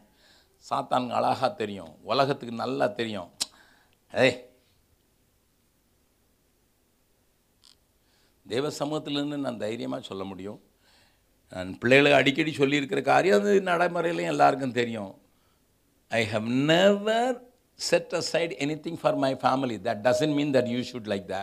சாத்தானுக்கு 0.69 1.17
அழகாக 1.19 1.49
தெரியும். 1.53 1.95
உலகத்துக்கு 2.03 2.55
நல்லா 2.55 2.87
தெரியும். 2.87 3.29
ஏய். 4.13 4.37
தேவ 8.47 8.67
சமூகத்திலேருந்து 8.79 9.37
நான் 9.37 9.57
தைரியமாக 9.57 10.03
சொல்ல 10.03 10.23
முடியும். 10.23 10.61
நான் 11.49 11.77
பிள்ளைகளுக்கு 11.77 12.19
அடிக்கடி 12.19 12.51
சொல்லியிருக்கிற 12.57 13.01
காரியம் 13.01 13.39
அது 13.39 13.61
நடைமுறையிலையும் 13.61 14.33
எல்லாருக்கும் 14.33 14.71
தெரியும். 14.71 15.19
I 16.07 16.25
have 16.25 16.47
never 16.47 17.41
set 17.73 18.13
aside 18.13 18.53
any 18.65 18.75
thing 18.85 18.99
for 19.01 19.15
my 19.15 19.33
family 19.33 19.77
that 19.87 20.01
doesn't 20.07 20.33
mean 20.33 20.53
that 20.53 20.67
you 20.67 20.79
should 20.91 21.09
like 21.13 21.25
the 21.25 21.37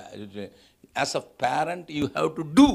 as 0.94 1.16
a 1.16 1.24
parent 1.36 1.90
you 1.90 2.06
have 2.06 2.32
to 2.32 2.44
do 2.54 2.66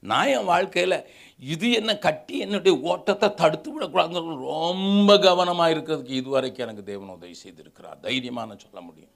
நான் 0.00 0.26
என் 0.26 0.44
வாழ்க்கையில் 0.44 1.06
இது 1.38 1.72
என்ன 1.72 1.98
கட்டி 1.98 2.38
என்னுடைய 2.38 2.80
ஓட்டத்தை 2.80 3.34
தடுத்து 3.34 3.70
விடக்கூடாதுன்னு 3.74 4.36
ரொம்ப 4.50 5.18
கவனமாக 5.18 5.74
இருக்கிறதுக்கு 5.74 6.18
இதுவரைக்கும் 6.20 6.66
எனக்கு 6.66 6.84
தேவன் 6.84 7.08
உதவி 7.08 7.36
செய்திருக்கிறார். 7.44 8.00
தைரியமாக 8.00 8.48
நான் 8.48 8.58
சொல்ல 8.58 8.80
முடியும். 8.80 9.14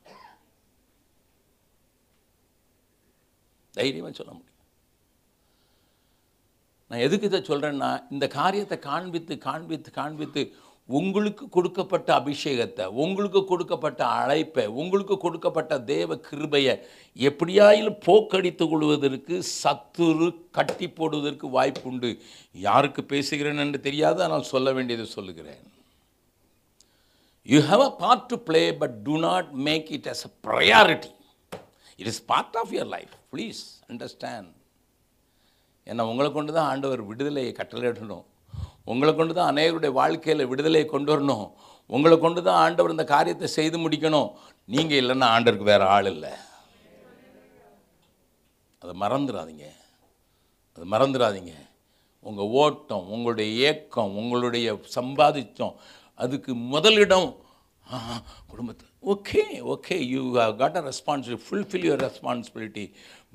தைரியமாக 3.71 4.15
சொல்ல 4.15 4.33
முடியும். 4.33 4.49
நான் 6.91 7.01
எதுக்கு 7.01 7.27
இதை 7.27 7.41
சொல்கிறேன்னா 7.41 8.05
இந்த 8.11 8.27
காரியத்தை 8.29 8.79
காண்பித்து 8.79 9.39
காண்பித்து 9.39 9.91
காண்பித்து 9.91 10.55
உங்களுக்கு 10.89 11.45
கொடுக்கப்பட்ட 11.55 12.09
அபிஷேகத்தை 12.21 12.85
உங்களுக்கு 13.03 13.41
கொடுக்கப்பட்ட 13.51 14.01
அழைப்பை 14.21 14.65
உங்களுக்கு 14.81 15.15
கொடுக்கப்பட்ட 15.25 15.79
தேவ 15.91 16.17
கிருபையை 16.29 16.75
எப்படியாயிலும் 17.29 17.99
போக்கடித்து 18.07 18.65
கொள்வதற்கு 18.73 19.37
சத்துரு 19.63 20.29
கட்டி 20.59 20.87
போடுவதற்கு 20.99 21.49
வாய்ப்புண்டு. 21.57 22.11
யாருக்கு 22.67 23.03
பேசுகிறேன் 23.13 23.63
என்று 23.65 23.81
தெரியாது? 23.87 24.21
ஆனால் 24.27 24.51
சொல்ல 24.53 24.73
வேண்டியதை 24.79 25.07
சொல்லுகிறேன். 25.19 25.63
You 27.53 27.61
have 27.71 27.85
a 27.89 27.93
part 28.03 28.27
to 28.33 28.39
play 28.49 28.63
but 28.83 28.97
to 29.09 29.15
not 29.29 29.49
make 29.69 29.89
it 29.99 30.11
as 30.15 30.25
a 30.31 30.33
priority 30.49 31.13
it 32.01 32.11
is 32.13 32.23
part 32.33 32.59
of 32.63 32.75
your 32.77 32.93
life 32.97 33.15
please 33.35 33.63
understand 33.93 34.51
ஏன்னா 35.87 36.03
உங்களை 36.11 36.29
கொண்டு 36.33 36.53
தான் 36.59 36.69
ஆண்டவர் 36.73 37.09
விடுதலையை 37.09 37.55
கட்டளையிடணும். 37.61 38.27
உங்களை 38.91 39.13
கொண்டு 39.15 39.33
தான் 39.35 39.51
அநேகருடைய 39.53 39.93
வாழ்க்கையில் 40.01 40.49
விடுதலையை 40.53 40.87
கொண்டு 40.93 41.11
வரணும். 41.13 41.47
உங்களை 41.97 42.17
கொண்டு 42.19 42.41
தான் 42.47 42.61
ஆண்டவர் 42.65 42.95
இந்த 42.95 43.05
காரியத்தை 43.15 43.49
செய்து 43.59 43.77
முடிக்கணும். 43.85 44.31
நீங்கள் 44.75 45.01
இல்லைன்னா 45.03 45.29
ஆண்டருக்கு 45.35 45.71
வேறு 45.73 45.87
ஆள் 45.95 46.11
இல்லை. 46.15 46.33
அதை 48.83 48.95
மறந்துடாதீங்க. 49.03 49.67
அது 50.77 50.85
மறந்துடாதீங்க. 50.95 51.55
உங்கள் 52.29 52.51
ஓட்டம் 52.63 53.07
உங்களுடைய 53.15 53.51
ஏக்கம் 53.69 54.17
உங்களுடைய 54.21 54.67
சம்பாதிச்சம் 54.97 55.75
அதுக்கு 56.25 56.53
முதலிடம் 56.75 57.29
குடும்பத்தை. 58.51 58.87
Okay 59.13 59.43
okay 59.75 59.97
you 60.15 60.21
got 60.61 60.79
a 60.81 60.83
responsibility 60.91 61.45
fulfil 61.47 61.87
your 61.89 62.05
responsibility 62.09 62.85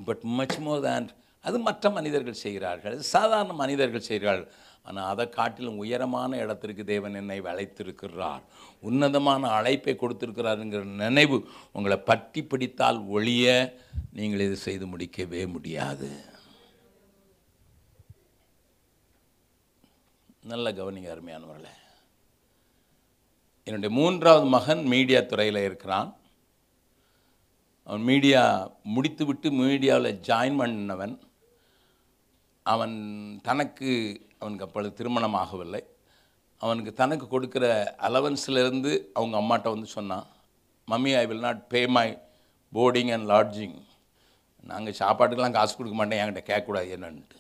but 0.08 0.24
much 0.40 0.58
more 0.66 0.84
than 0.88 1.08
அது 1.48 1.58
மற்ற 1.68 1.90
மனிதர்கள் 1.98 2.44
செய்கிறார்கள் 2.46 2.96
அது 2.96 3.06
சாதாரண 3.16 3.54
மனிதர்கள் 3.64 4.10
செய்கிறார்கள். 4.12 4.50
ஆனால் 4.88 5.10
அதை 5.12 5.26
காட்டிலும் 5.38 5.80
உயரமான 5.84 6.38
இடத்திற்கு 6.44 6.84
தேவன் 6.92 7.18
என்னை 7.22 7.38
அழைத்திருக்கிறார் 7.52 8.44
உன்னதமான 8.88 9.50
அழைப்பை 9.58 9.94
கொடுத்திருக்கிறாருங்கிற 10.02 10.84
நினைவு 11.04 11.38
உங்களை 11.78 11.98
பற்றி 12.10 12.42
பிடித்தால் 12.52 13.00
ஒழிய 13.16 13.46
நீங்கள் 14.18 14.46
இது 14.48 14.58
செய்து 14.68 14.86
முடிக்கவே 14.94 15.42
முடியாது. 15.56 16.10
நல்ல 20.52 20.72
கவனிங்க 20.80 21.10
அருமையானவர்களே. 21.14 21.74
என்னுடைய 23.68 23.92
மூன்றாவது 24.00 24.46
மகன் 24.58 24.84
மீடியா 24.94 25.20
துறையில் 25.32 25.66
இருக்கிறான். 25.68 26.12
அவன் 27.88 28.06
மீடியா 28.10 28.42
முடித்துவிட்டு 28.96 29.48
மீடியாவில் 29.64 30.20
ஜாயின் 30.28 30.60
பண்ணவன் 30.62 31.16
அவன் 32.74 32.96
தனக்கு 33.48 33.92
அவனுக்கு 34.40 34.66
அப்பொழுது 34.66 34.98
திருமணம் 35.00 35.38
ஆகவில்லை 35.42 35.82
அவனுக்கு 36.62 36.92
தனக்கு 36.94 37.26
கொடுக்குற 37.34 37.66
அலவன்ஸ்லேருந்து 38.08 38.92
அவங்க 39.18 39.36
அம்மாட்ட 39.42 39.74
வந்து 39.74 39.90
சொன்னான் 39.98 40.26
mummy 40.88 41.12
I 41.22 41.26
will 41.30 41.46
not 41.48 41.62
pay 41.74 41.82
my 41.98 42.08
boarding 42.74 43.12
and 43.16 43.30
lodging 43.34 43.78
நாங்கள் 44.72 45.00
சாப்பாட்டுக்கெல்லாம் 45.02 45.58
காசு 45.58 45.74
கொடுக்க 45.76 45.98
மாட்டேன் 45.98 46.22
என்கிட்ட 46.22 46.42
கேட்கக்கூடாது 46.48 46.90
என்னன்ட்டு. 46.96 47.38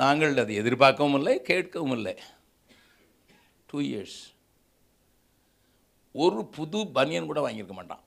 நாங்கள் 0.00 0.42
அதை 0.42 0.54
எதிர்பார்க்கவும் 0.62 1.16
இல்லை 1.18 1.34
கேட்கவும் 1.50 1.94
இல்லை. 1.98 2.14
டூ 3.70 3.78
இயர்ஸ் 3.88 4.18
ஒரு 6.14 6.40
புது 6.56 6.78
பனியன் 6.96 7.28
கூட 7.30 7.40
வாங்கியிருக்க 7.44 7.74
மாட்டான். 7.78 8.04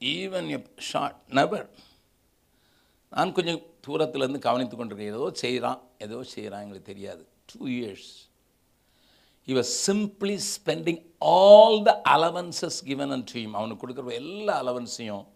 ஈவன் 0.00 0.48
எ 0.56 0.58
ஷார்ட் 0.90 1.20
நபர் 1.38 1.68
நான் 3.14 3.32
கொஞ்சம் 3.32 3.62
தூரத்துலேருந்து 3.86 4.38
கவனித்து 4.38 4.84
கொண்டிருக்கேன். 4.84 5.06
ஏதோ 5.06 5.30
செய்கிறான் 5.32 5.80
ஏதோ 5.98 6.22
செய்கிறான் 6.22 6.62
எங்களுக்கு 6.62 6.92
தெரியாது. 6.92 7.28
Two 7.46 7.66
years 7.66 8.30
he 9.46 9.50
was 9.50 10.38
spending 10.38 11.06
all 11.18 11.82
the 11.82 12.00
the 12.04 12.70
given 12.84 13.10
and 13.10 13.30
unto 13.34 13.50
அவனுக்கு 13.50 13.88
கொடுக்குற 13.88 14.12
எல்லா 14.12 14.64
அலவன்ஸையும் 14.64 15.26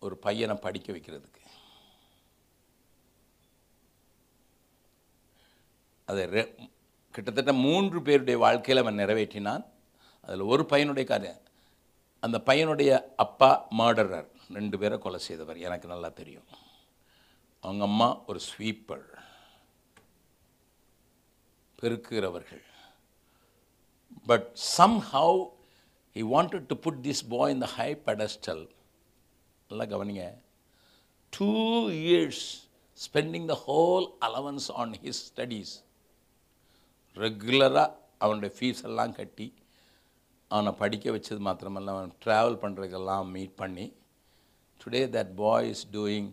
ஒரு 0.00 0.16
பையனை 0.16 0.56
படிக்க 0.56 0.92
வைக்கிறதுக்கு. 0.92 1.42
அதை 6.04 6.24
ரெ- 6.24 6.70
கிட்டத்தட்ட 7.10 7.52
மூன்று 7.52 8.02
பேருடைய 8.02 8.38
வாழ்க்கையில் 8.38 8.84
அவன் 8.84 8.98
நிறைவேற்றினான். 8.98 9.64
அதில் 10.20 10.40
ஒரு 10.40 10.62
பையனுடைய 10.62 11.04
காரியம் 11.04 11.40
அந்த 12.20 12.42
பையனுடைய 12.46 13.02
அப்பா 13.16 13.66
மர்டரர் 13.78 14.28
ரெண்டு 14.52 14.78
பேரை 14.78 14.98
கொலை 14.98 15.18
செய்தவர். 15.18 15.58
எனக்கு 15.58 15.88
நல்லா 15.88 16.08
தெரியும். 16.08 16.62
அவங்க 17.64 17.84
அம்மா 17.90 18.08
ஒரு 18.30 18.40
sweeper. 18.50 19.04
பெருக்குகிறவர்கள் 21.78 22.64
but 24.30 24.46
some 24.76 24.96
how 25.12 25.38
he 26.16 26.22
wanted 26.34 26.66
to 26.72 26.76
put 26.84 27.00
this 27.06 27.24
boy 27.34 27.54
இந்த 27.56 27.68
ஹை 27.76 27.88
பெடஸ்டல் 28.08 28.62
நல்லா 29.70 29.86
கவனிங்க. 29.94 30.24
Two 31.32 31.50
years 32.02 32.44
spending 32.98 33.48
the 33.52 33.56
whole 33.66 34.06
allowance 34.28 34.68
on 34.82 34.94
his 35.04 35.22
studies 35.30 35.74
ரெகுலராக 37.16 37.88
அவனுடைய 38.24 38.52
ஃபீஸ் 38.56 38.84
எல்லாம் 38.88 39.16
கட்டி 39.18 39.46
அவனை 40.50 40.72
படிக்க 40.80 41.10
வச்சது 41.16 41.40
மாத்திரமல்ல 41.48 41.92
அவன் 41.94 42.14
ட்ராவல் 42.24 42.60
பண்ணுறதுக்கெல்லாம் 42.62 43.28
மீட் 43.34 43.54
பண்ணி 43.62 43.86
today 44.80 45.02
that 45.16 45.32
boy 45.42 45.68
is 45.72 45.84
doing 45.96 46.30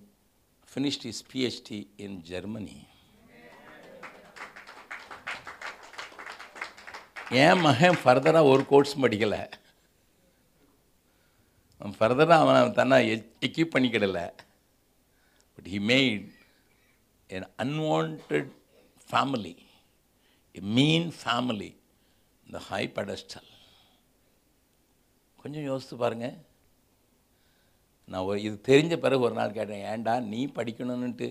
finished 0.76 1.06
is 1.10 1.24
PhD 1.32 1.70
in 1.98 2.22
Germany 2.22 2.78
என் 7.30 7.60
மகன் 7.60 7.98
ஃபர்தராக 8.04 8.44
ஒரு 8.44 8.66
கோர்ஸ் 8.66 9.00
படிக்கலை. 9.00 9.52
அவன் 11.80 11.96
ஃபர்தராக 12.00 12.40
அவன் 12.44 12.74
தன்னை 12.74 13.12
equip 13.48 13.74
பண்ணிக்கிடலை. 13.76 14.26
But 15.56 15.68
he 15.74 15.80
made 15.92 16.28
an 17.28 17.50
unwanted 17.64 18.52
family 19.12 19.56
a 20.54 20.62
mean 20.78 21.14
family 21.24 21.70
இந்த 22.46 22.60
ஹை 22.60 22.92
pedestal. 22.96 23.46
கொஞ்சம் 25.42 25.64
யோசித்து 25.64 25.98
பாருங்கள் 25.98 26.38
நான் 28.12 28.26
ஒரு 28.26 28.40
இது 28.42 28.56
தெரிஞ்ச 28.68 28.94
பிறகு 28.96 29.26
ஒரு 29.26 29.36
நாள் 29.36 29.52
கேட்டேன் 29.52 29.86
ஏன்டா 29.92 30.14
நீ 30.26 30.42
படிக்கணுன்னுட்டு 30.56 31.28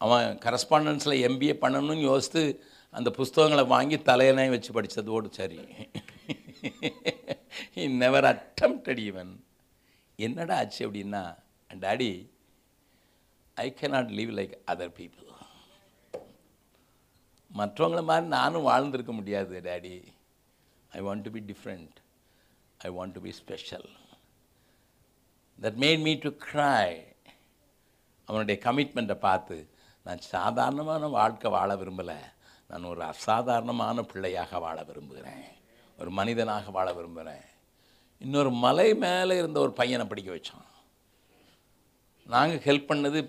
அவன் 0.00 0.38
கரஸ்பாண்டன்ஸில் 0.38 1.22
எம்பிஏ 1.26 1.54
பண்ணணும்னு 1.60 2.04
யோசித்து 2.04 2.42
அந்த 2.94 3.10
புஸ்தகங்களை 3.10 3.64
வாங்கி 3.66 3.96
தலையணை 4.02 4.48
வச்சு 4.48 4.72
படித்ததோடு 4.72 5.30
சரி. 5.32 5.60
நெவர் 8.00 8.26
never 8.26 8.94
ஈவன் 9.04 9.32
என்னடா 10.18 10.54
ஆச்சு 10.56 10.80
அப்படின்னா 10.86 11.22
daddy 11.70 12.10
I 13.56 13.66
can 13.74 13.86
not 13.86 14.10
live 14.10 14.32
like 14.38 14.54
other 14.66 14.94
people 14.94 15.28
மற்றவங்கள 17.50 18.02
மாதிரி 18.04 18.26
நானும் 18.28 18.62
வாழ்ந்திருக்க 18.62 19.12
முடியாது 19.12 19.60
daddy 19.60 19.96
I 20.92 21.02
want 21.02 21.26
to 21.26 21.30
be 21.30 21.42
different 21.50 21.98
I 22.80 22.90
want 22.90 23.14
to 23.14 23.20
be 23.20 23.32
special 23.32 23.88
that 25.62 25.78
made 25.82 26.02
me 26.02 26.12
to 26.24 26.30
cry 26.46 26.86
அவனுடைய 28.24 28.56
கமிட்மெண்ட்டை 28.64 29.14
பார்த்து 29.14 29.56
நான் 30.04 30.20
சாதாரணமான 30.20 31.06
வாழ்க்கை 31.06 31.50
வாழ 31.50 31.74
விரும்பலை. 31.74 32.18
நான் 32.68 32.84
ஒரு 32.84 33.02
அசாதாரணமான 33.02 34.02
பிள்ளையாக 34.02 34.58
வாழ 34.58 34.82
விரும்புகிறேன். 34.82 35.44
ஒரு 35.98 36.10
மனிதனாக 36.10 36.70
வாழ 36.70 36.92
விரும்புகிறேன். 36.92 37.44
இன்னொரு 38.18 38.50
மலை 38.50 38.94
மேலே 38.94 39.36
இருந்த 39.36 39.60
ஒரு 39.60 39.72
பையனை 39.72 40.06
படிக்க 40.06 40.30
வச்சோம் 40.34 40.68
நாங்கள் 42.26 42.62
ஹெல்ப் 42.66 42.90
பண்ணது 42.90 43.20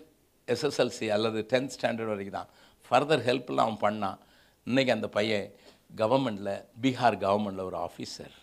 எஸ்எஸ்எல்சி 0.54 1.08
அல்லது 1.08 1.46
டென்த் 1.50 1.74
ஸ்டாண்டர்ட் 1.76 2.14
வரைக்கும் 2.14 2.40
தான் 2.40 2.52
ஃபர்தர் 2.88 3.24
ஹெல்ப்லாம் 3.28 3.66
அவன் 3.66 3.84
பண்ணான். 3.86 4.20
இன்றைக்கி 4.66 4.92
அந்த 4.92 5.08
பையன் 5.08 5.52
கவர்மெண்டில் 5.96 6.54
பீகார் 6.82 7.18
கவர்மெண்டில் 7.26 7.68
ஒரு 7.70 7.78
ஆஃபீஸர் 7.88 8.36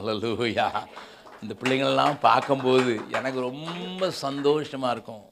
அல்லூயா 0.00 0.68
இந்த 1.42 1.54
பிள்ளைங்களெல்லாம் 1.60 2.18
பார்க்கும்போது 2.18 3.00
எனக்கு 3.12 3.40
ரொம்ப 3.40 4.10
சந்தோஷமாக 4.10 4.92
இருக்கும். 4.92 5.24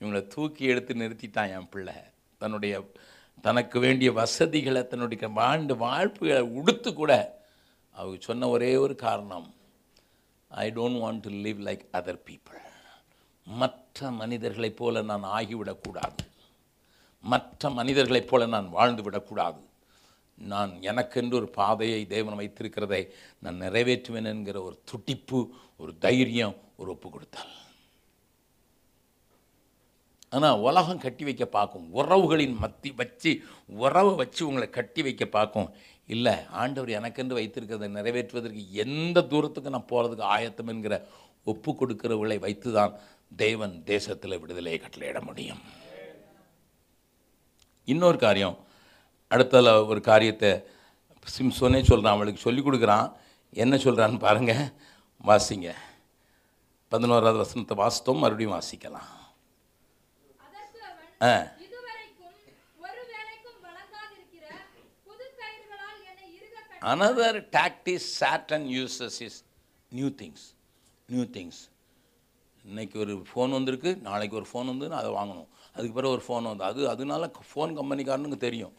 இவங்களை 0.00 0.26
தூக்கி 0.26 0.64
எடுத்து 0.64 0.94
நிறுத்திட்டான் 0.94 1.50
என் 1.50 1.68
பிள்ளை. 1.68 1.94
தன்னுடைய 2.38 2.92
தனக்கு 3.42 3.78
வேண்டிய 3.78 4.12
வசதிகளை 4.12 4.86
தன்னுடைய 4.86 5.28
வாழ்ந்த 5.28 5.74
வாழ்ப்புகளை 5.74 6.40
உடுத்து 6.40 6.94
கூட 6.94 7.42
அவங்க 7.92 8.16
சொன்ன 8.20 8.48
ஒரே 8.48 8.76
ஒரு 8.76 8.94
காரணம். 8.94 9.54
I 10.48 10.70
don't 10.70 11.00
want 11.04 11.20
to 11.20 11.30
live 11.30 11.66
like 11.68 11.84
other 11.92 12.20
people 12.28 12.62
மற்ற 13.44 14.10
மனிதர்களைப் 14.10 14.76
போல 14.76 15.02
நான் 15.02 15.24
ஆகிவிடக்கூடாது. 15.24 16.16
மற்ற 17.20 17.70
மனிதர்களைப் 17.70 18.28
போல 18.28 18.46
நான் 18.46 18.68
வாழ்ந்து 18.68 19.02
விடக்கூடாது. 19.02 19.60
நான் 20.38 20.70
எனக்கென்று 20.82 21.36
ஒரு 21.36 21.48
பாதையை 21.48 22.06
தேவன் 22.06 22.38
வைத்திருக்கிறதை 22.38 23.02
நான் 23.40 23.60
நிறைவேற்றுவேன் 23.60 24.30
என்கிற 24.32 24.62
ஒரு 24.62 24.76
துடிப்பு 24.84 25.40
ஒரு 25.76 25.92
தைரியம் 25.98 26.56
ஒரு 26.76 26.90
ஒப்பு 26.90 27.08
கொடுத்தால் 27.10 27.52
ஆனால் 30.28 30.58
உலகம் 30.58 31.02
கட்டி 31.04 31.24
வைக்க 31.24 31.44
பார்க்கும் 31.46 31.86
உறவுகளின் 31.94 32.56
மத்தி 32.62 32.90
வச்சு 32.94 33.30
உறவை 33.84 34.14
வச்சு 34.14 34.42
உங்களை 34.46 34.70
கட்டி 34.70 35.02
வைக்க 35.02 35.24
பார்க்கும். 35.26 35.68
இல்லை 36.06 36.34
ஆண்டவர் 36.62 36.96
எனக்கென்று 36.98 37.38
வைத்திருக்கிறதை 37.38 37.88
நிறைவேற்றுவதற்கு 37.98 38.62
எந்த 38.84 39.22
தூரத்துக்கு 39.22 39.74
நான் 39.74 39.90
போகிறதுக்கு 39.92 40.24
ஆயத்தம் 40.36 40.66
என்கிற 40.66 41.06
ஒப்பு 41.44 41.72
கொடுக்கிறவர்களை 41.72 42.38
வைத்து 42.38 42.72
தான் 42.72 42.92
தேவன் 43.36 43.74
தேசத்தில் 43.84 44.40
விடுதலையை 44.40 44.80
கட்டளையிட 44.80 45.20
முடியும். 45.20 45.62
இன்னொரு 47.84 48.18
காரியம் 48.18 48.56
அடுத்ததில் 49.30 49.86
ஒரு 49.86 50.00
காரியத்தை 50.00 50.50
சிம்சோனே 51.38 51.82
சொல்கிறான் 51.82 52.14
அவளுக்கு 52.14 52.40
சொல்லி 52.40 52.60
கொடுக்குறான். 52.60 53.12
என்ன 53.50 53.76
சொல்கிறான்னு 53.76 54.18
பாருங்கள் 54.18 54.72
வாசிங்க. 55.24 55.74
பதினோராவது 56.88 57.36
வசனத்தை 57.36 57.76
வாசித்தோம் 57.76 58.18
மறுபடியும் 58.18 58.60
வாசிக்கலாம். 58.60 59.22
ஆ. 61.22 61.46
Another 66.80 67.48
tactics 67.52 68.24
Satan 68.24 68.66
uses 68.66 69.20
is 69.20 69.44
new 69.90 70.06
things 70.06 70.54
new 71.06 71.22
things 71.22 71.70
இன்றைக்கி 72.68 72.98
ஒரு 72.98 73.24
ஃபோன் 73.34 73.50
வந்திருக்கு 73.50 73.96
நாளைக்கு 73.96 74.36
ஒரு 74.36 74.46
ஃபோன் 74.52 74.76
வந்து 74.76 74.94
அதை 74.94 75.10
வாங்கணும். 75.10 75.48
அதுக்கு 75.74 75.92
பிறகு 75.92 76.14
ஒரு 76.14 76.22
ஃபோன் 76.28 76.42
வந்து 76.42 76.64
அது 76.64 76.88
அதனால 76.88 77.30
ஃபோன் 77.54 77.58
கம்பெனிக்காரனுக்கு 77.58 78.36
தெரியும். 78.36 78.72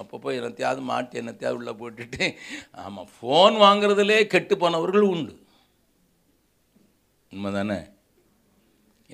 அப்பப்போ 0.00 0.28
என்னத்தையாவது 0.38 0.82
மாட்டி 0.90 1.20
என்னத்தையாவது 1.20 1.58
உள்ளே 1.60 1.74
போட்டுட்டு 1.82 2.24
ஆமாம் 2.84 3.10
ஃபோன் 3.16 3.54
வாங்குறதுலே 3.64 4.18
கெட்டு 4.34 4.56
போனவர்கள் 4.62 5.10
உண்டு. 5.12 5.34
உண்மை 7.32 7.50
தானே 7.58 7.78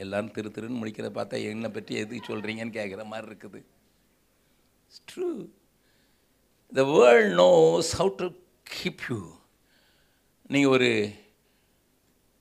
எல்லாரும் 0.02 0.32
திரு 0.36 0.48
திருன்னு 0.54 0.80
முடிக்கிறத 0.80 1.10
பார்த்தா 1.16 1.42
என்னை 1.50 1.68
பற்றி 1.74 1.94
எதுக்கு 2.02 2.28
சொல்கிறீங்கன்னு 2.30 2.76
கேட்குற 2.78 3.02
மாதிரி 3.12 3.28
இருக்குது. 3.30 3.60
Through 5.10 5.28
the 6.72 6.84
world 6.94 7.34
knows 7.42 7.90
how 8.00 8.12
to 8.22 8.28
keep 8.74 9.04
you 9.10 9.18
நீங்கள் 10.54 10.74
ஒரு 10.76 10.90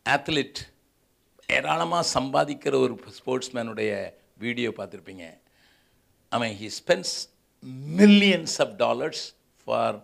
ஆத்லெட் 0.06 0.60
ஏராளமாக 1.50 2.10
சம்பாதிக்கிற 2.16 2.76
ஒரு 2.86 2.94
ஸ்போர்ட்ஸ்மேனுடைய 3.20 3.92
வீடியோ 4.44 4.70
பார்த்துருப்பீங்க. 4.78 5.26
அவன் 6.32 6.54
he 6.62 6.70
spends 6.80 7.14
millions 7.98 8.60
of 8.60 8.76
dollars 8.76 9.36
for 9.64 10.04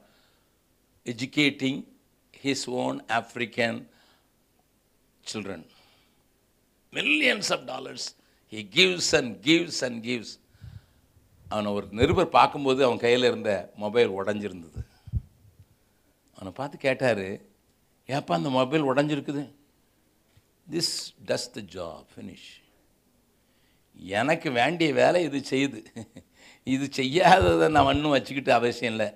educating 1.05 1.83
his 2.43 2.69
own 2.69 3.05
African 3.05 3.87
children. 5.33 5.65
Millions 6.93 7.51
of 7.51 7.59
dollars 7.59 8.15
he 8.51 8.63
gives 8.63 9.11
and 9.11 9.45
gives 9.45 9.81
and 9.81 10.05
gives. 10.05 10.39
அவனை 11.47 11.71
ஒரு 11.71 11.87
நிருபர் 11.91 12.29
பார்க்கும்போது 12.29 12.83
அவன் 12.83 12.97
கையில் 12.97 13.23
இருந்த 13.23 13.71
மொபைல் 13.75 14.09
உடஞ்சிருந்தது. 14.09 14.85
அவனை 16.33 16.51
பார்த்து 16.53 16.77
கேட்டார் 16.77 17.41
ஏப்பா 18.07 18.33
அந்த 18.33 18.49
mobile 18.49 18.83
உடஞ்சிருக்குது? 18.83 19.53
This 20.71 20.93
does 21.25 21.49
the 21.51 21.61
job 21.61 22.05
finish 22.15 22.49
எனக்கு 23.93 24.51
வேண்டிய 24.51 24.93
வேலை 24.93 25.23
இது 25.23 25.39
செய்யுது. 25.49 25.85
இது 26.75 26.85
செய்யாததை 26.99 27.67
நான் 27.75 27.89
ஒன்றும் 27.91 28.15
வச்சுக்கிட்டு 28.15 28.51
அவசியம் 28.57 28.93
இல்லை. 28.93 29.09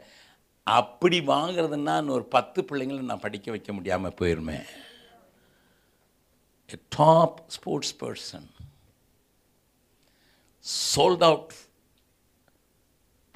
அப்படி 0.63 1.17
வாங்குறதுன்னா 1.33 1.95
ஒரு 2.17 2.25
பத்து 2.35 2.59
பிள்ளைங்களை 2.69 3.01
நான் 3.11 3.25
படிக்க 3.25 3.51
வைக்க 3.51 3.71
முடியாமல் 3.77 4.17
போயிருமே. 4.21 4.57
A 6.75 6.79
top 6.97 7.37
sports 7.55 7.95
person 8.03 8.47
sold 10.93 11.25
out 11.29 11.53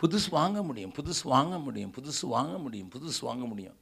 புதுசு 0.01 0.29
வாங்க 0.39 0.59
முடியும் 0.69 0.93
புதுசு 0.97 1.23
வாங்க 1.35 1.55
முடியும் 1.65 1.93
புதுசு 1.97 2.25
வாங்க 2.35 2.55
முடியும் 2.65 2.89
புதுசு 2.95 3.21
வாங்க 3.29 3.45
முடியும். 3.51 3.77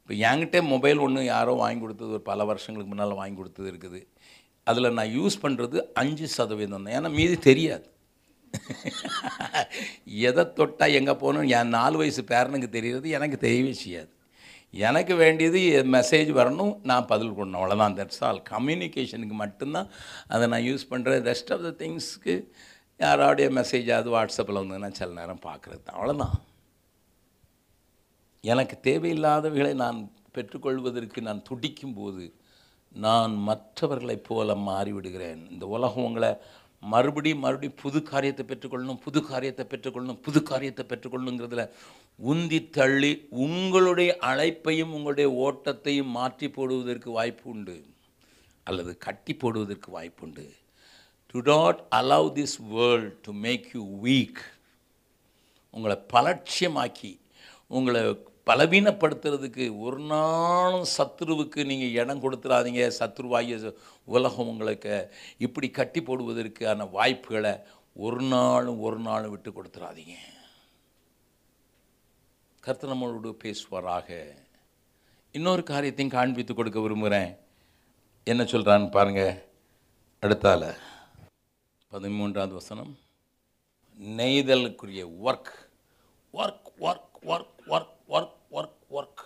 இப்போ 0.00 0.14
என்கிட்ட 0.28 0.58
மொபைல் 0.72 1.02
ஒன்று 1.04 1.20
யாரோ 1.24 1.52
வாங்கி 1.62 1.80
கொடுத்தது 1.80 2.14
ஒரு 2.16 2.24
பல 2.30 2.44
வருஷங்களுக்கு 2.50 2.92
முன்னால் 2.92 3.20
வாங்கி 3.20 3.36
கொடுத்தது 3.36 3.68
இருக்குது. 3.72 4.00
அதில் 4.64 4.94
நான் 4.98 5.14
யூஸ் 5.18 5.36
பண்ணுறது 5.42 5.78
அஞ்சு 6.00 6.26
சதவீதம் 6.36 6.84
தான். 6.84 6.94
ஏன்னா 6.98 7.10
மீதி 7.18 7.36
தெரியாது. 7.50 7.86
எதை 10.28 10.44
தொட்டால் 10.58 10.96
எங்கே 10.98 11.14
போகணும் 11.22 11.48
என் 11.58 11.74
நாலு 11.78 11.96
வயசு 12.02 12.22
பேரனுக்கு 12.32 12.68
தெரிகிறது 12.76 13.08
எனக்கு 13.18 13.38
தெரியவே 13.46 13.72
செய்யாது. 13.84 14.10
எனக்கு 14.88 15.14
வேண்டியது 15.22 15.58
மெசேஜ் 15.96 16.30
வரணும் 16.38 16.72
நான் 16.90 17.10
பதில் 17.10 17.34
கொடுணும் 17.36 17.58
அவ்வளோதான் 17.58 17.96
தட்ஸ் 17.98 18.22
ஆல் 18.28 18.40
கம்யூனிகேஷனுக்கு 18.50 19.36
மட்டும்தான் 19.42 19.90
அதை 20.28 20.46
நான் 20.52 20.66
யூஸ் 20.70 20.90
பண்ணுறேன் 20.92 21.26
ரெஸ்ட் 21.30 21.52
ஆஃப் 21.56 21.66
த 21.66 21.70
திங்ஸ்க்கு 21.82 22.34
யாரோடைய 23.04 23.46
மெசேஜாவது 23.58 24.10
வாட்ஸ்அப்பில் 24.16 24.60
வந்ததுன்னா 24.60 24.90
சில 25.00 25.12
நேரம் 25.20 25.44
பார்க்குறது 25.46 25.82
தான். 25.84 25.96
அவ்வளோதான் 25.98 26.34
எனக்கு 28.52 28.76
தேவையில்லாதவைகளை 28.88 29.74
நான் 29.84 29.98
பெற்றுக்கொள்வதற்கு 30.36 31.20
நான் 31.28 31.46
துடிக்கும் 31.48 31.94
போது 31.94 32.24
நான் 33.04 33.32
மற்றவர்களைப் 33.48 34.26
போல 34.28 34.54
மாறிவிடுகிறேன். 34.68 35.40
இந்த 35.50 35.64
உலகம் 35.76 36.04
உங்களை 36.04 36.30
மறுபடியும் 36.92 37.42
மறுபடியும் 37.44 37.80
புது 37.82 38.02
காரியத்தை 38.02 38.44
பெற்றுக்கொள்ளணும் 38.46 39.00
புது 39.04 39.20
காரியத்தை 39.22 39.64
பெற்றுக்கொள்ளணும் 39.70 40.20
புது 40.26 40.42
காரியத்தை 40.42 40.84
பெற்றுக்கொள்ளணுங்கிறதுல 40.88 41.64
உந்தி 42.30 42.58
தள்ளி 42.70 43.12
உங்களுடைய 43.44 44.16
அழைப்பையும் 44.22 44.92
உங்களுடைய 44.96 45.28
ஓட்டத்தையும் 45.44 46.14
மாற்றி 46.18 46.48
போடுவதற்கு 46.50 47.10
வாய்ப்பு 47.10 47.50
உண்டு. 47.50 47.76
அல்லது 48.66 48.92
கட்டி 49.06 49.34
போடுவதற்கு 49.34 49.90
வாய்ப்பு 49.90 50.24
உண்டு. 50.26 50.46
To 51.30 51.40
not 51.52 51.80
allow 52.00 52.30
this 52.38 52.58
world 52.74 53.14
to 53.22 53.32
make 53.46 53.68
you 53.74 53.84
weak 54.02 54.42
உங்களை 55.70 55.96
பலட்சியமாக்கி 56.12 57.12
உங்களை 57.66 58.02
பலவீனப்படுத்துறதுக்கு 58.46 59.80
ஒரு 59.80 59.98
நாளும் 59.98 60.86
சத்ருவுக்கு 60.96 61.64
நீங்கள் 61.64 61.96
இடம் 62.02 62.22
கொடுத்துடாதீங்க 62.22 62.82
சத்ருவாய 62.98 63.74
உலகம் 64.04 64.48
உங்களுக்கு 64.48 65.14
இப்படி 65.38 65.70
கட்டி 65.70 66.02
போடுவதற்கான 66.02 66.90
வாய்ப்புகளை 66.90 67.54
ஒரு 67.94 68.22
நாளும் 68.22 68.80
ஒரு 68.80 68.98
நாளும் 68.98 69.30
விட்டு 69.30 69.50
கொடுத்துடாதீங்க 69.50 70.16
கர்த்தர் 72.60 72.90
நம்மளோடு 72.90 73.30
பேசுவாராக. 73.44 74.34
இன்னொரு 75.32 75.62
காரியத்தையும் 75.62 76.14
காண்பித்து 76.14 76.54
கொடுக்க 76.54 76.80
விரும்புகிறேன். 76.80 77.36
என்ன 78.24 78.42
சொல்கிறான்னு 78.42 78.90
பாருங்கள் 78.90 79.44
அடுத்தால 80.22 80.74
பதிமூன்றாவது 81.92 82.48
வசனம். 82.48 82.98
நெய்தலுக்குரிய 84.00 85.02
work 85.24 85.52
work 86.32 86.70
work 86.80 87.18
work 87.22 87.53
work 88.08 88.36
work 88.56 88.80
work 88.96 89.22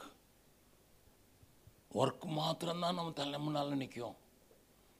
work 2.00 2.26
மாத்திரம்தான் 2.38 2.96
நம்ம 2.98 3.12
தலை 3.20 3.38
முன்னால் 3.44 3.80
நிற்கும் 3.82 4.16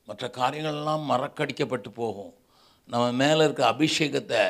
மற்ற 0.08 0.30
காரியங்கள்லாம் 0.38 1.04
மறக்கடிக்கப்பட்டு 1.10 1.90
போகும். 2.00 2.32
நம்ம 2.92 3.12
மேலே 3.22 3.44
இருக்க 3.44 3.62
அபிஷேகத்தை 3.74 4.42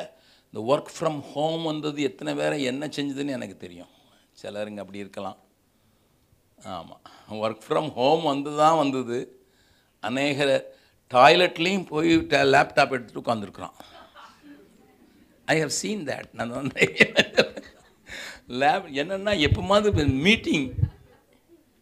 இந்த 0.50 0.60
ஒர்க் 0.70 0.92
ஃப்ரம் 0.96 1.20
ஹோம் 1.32 1.64
வந்தது 1.70 2.02
எத்தனை 2.08 2.32
பேரை 2.34 2.58
என்ன 2.70 2.86
செஞ்சதுன்னு 2.96 3.36
எனக்கு 3.38 3.56
தெரியும். 3.56 3.92
சிலருங்க 4.42 4.82
அப்படி 4.84 5.04
இருக்கலாம். 5.04 5.38
ஆமாம் 6.74 7.02
ஒர்க் 7.42 7.66
ஃப்ரம் 7.66 7.90
ஹோம் 7.98 8.22
வந்து 8.22 8.52
தான் 8.56 8.80
வந்தது. 8.82 9.18
அநேக 10.00 10.48
டாய்லெட்லேயும் 11.10 11.86
போய் 11.92 12.10
லேப்டாப் 12.54 12.94
எடுத்துகிட்டு 12.94 13.22
உட்காந்துருக்குறான் 13.24 13.76
ஐ 15.44 15.54
ஹவ் 15.60 15.74
சீன் 15.80 16.02
தேட் 16.08 16.30
நான் 16.38 16.56
வந்து 16.60 16.82
லேப் 18.49 18.86
என்னென்னா 19.01 19.32
எப்போமாவது 19.46 20.09
மீட்டிங் 20.09 20.74